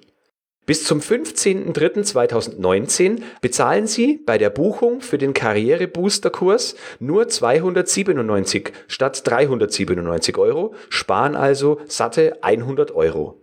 Bis 0.67 0.85
zum 0.85 1.01
15.03.2019 1.01 3.23
bezahlen 3.41 3.87
Sie 3.87 4.21
bei 4.25 4.37
der 4.39 4.51
Buchung 4.51 5.01
für 5.01 5.19
den 5.19 5.33
Karrierebooster-Kurs 5.33 6.77
nur 7.01 7.29
297 7.29 8.73
statt 8.87 9.23
397 9.25 10.37
Euro, 10.37 10.75
sparen 10.91 11.35
also 11.35 11.81
satte 11.87 12.43
100 12.43 12.91
Euro. 12.93 13.40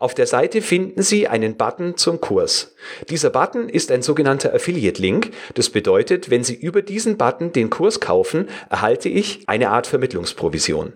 Auf 0.00 0.14
der 0.14 0.26
Seite 0.26 0.62
finden 0.62 1.02
Sie 1.02 1.28
einen 1.28 1.58
Button 1.58 1.98
zum 1.98 2.22
Kurs. 2.22 2.74
Dieser 3.10 3.28
Button 3.28 3.68
ist 3.68 3.92
ein 3.92 4.00
sogenannter 4.00 4.54
Affiliate-Link. 4.54 5.30
Das 5.52 5.68
bedeutet, 5.68 6.30
wenn 6.30 6.42
Sie 6.42 6.54
über 6.54 6.80
diesen 6.80 7.18
Button 7.18 7.52
den 7.52 7.68
Kurs 7.68 8.00
kaufen, 8.00 8.48
erhalte 8.70 9.10
ich 9.10 9.46
eine 9.46 9.68
Art 9.68 9.86
Vermittlungsprovision. 9.86 10.94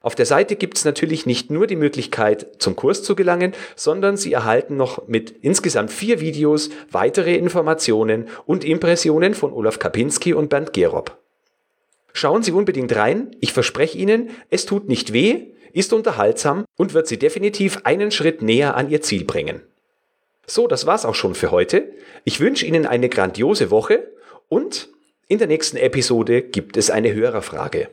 Auf 0.00 0.16
der 0.16 0.26
Seite 0.26 0.56
gibt 0.56 0.76
es 0.76 0.84
natürlich 0.84 1.24
nicht 1.24 1.52
nur 1.52 1.68
die 1.68 1.76
Möglichkeit, 1.76 2.48
zum 2.58 2.74
Kurs 2.74 3.04
zu 3.04 3.14
gelangen, 3.14 3.52
sondern 3.76 4.16
Sie 4.16 4.32
erhalten 4.32 4.76
noch 4.76 5.06
mit 5.06 5.30
insgesamt 5.42 5.92
vier 5.92 6.18
Videos 6.18 6.70
weitere 6.90 7.36
Informationen 7.36 8.26
und 8.44 8.64
Impressionen 8.64 9.34
von 9.34 9.52
Olaf 9.52 9.78
Kapinski 9.78 10.34
und 10.34 10.48
Bernd 10.48 10.72
Gerob. 10.72 11.16
Schauen 12.12 12.42
Sie 12.42 12.50
unbedingt 12.50 12.96
rein, 12.96 13.36
ich 13.38 13.52
verspreche 13.52 13.98
Ihnen, 13.98 14.30
es 14.48 14.66
tut 14.66 14.88
nicht 14.88 15.12
weh, 15.12 15.52
ist 15.72 15.92
unterhaltsam 15.92 16.64
und 16.76 16.94
wird 16.94 17.06
Sie 17.06 17.18
definitiv 17.18 17.80
einen 17.84 18.10
Schritt 18.10 18.42
näher 18.42 18.76
an 18.76 18.90
Ihr 18.90 19.02
Ziel 19.02 19.24
bringen. 19.24 19.62
So, 20.46 20.66
das 20.66 20.86
war's 20.86 21.04
auch 21.04 21.14
schon 21.14 21.34
für 21.34 21.50
heute. 21.50 21.92
Ich 22.24 22.40
wünsche 22.40 22.66
Ihnen 22.66 22.86
eine 22.86 23.08
grandiose 23.08 23.70
Woche 23.70 24.10
und 24.48 24.88
in 25.28 25.38
der 25.38 25.46
nächsten 25.46 25.76
Episode 25.76 26.42
gibt 26.42 26.76
es 26.76 26.90
eine 26.90 27.14
Hörerfrage. 27.14 27.88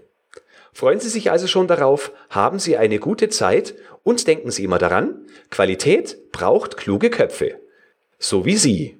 Freuen 0.74 1.00
Sie 1.00 1.10
sich 1.10 1.32
also 1.32 1.48
schon 1.48 1.68
darauf, 1.68 2.12
haben 2.30 2.60
Sie 2.60 2.78
eine 2.78 3.00
gute 3.00 3.30
Zeit 3.30 3.76
und 4.04 4.28
denken 4.28 4.52
Sie 4.52 4.64
immer 4.64 4.78
daran, 4.78 5.26
Qualität 5.50 6.32
braucht 6.32 6.78
kluge 6.78 7.10
Köpfe. 7.10 7.60
So 8.20 8.46
wie 8.46 8.58
Sie. 8.58 8.97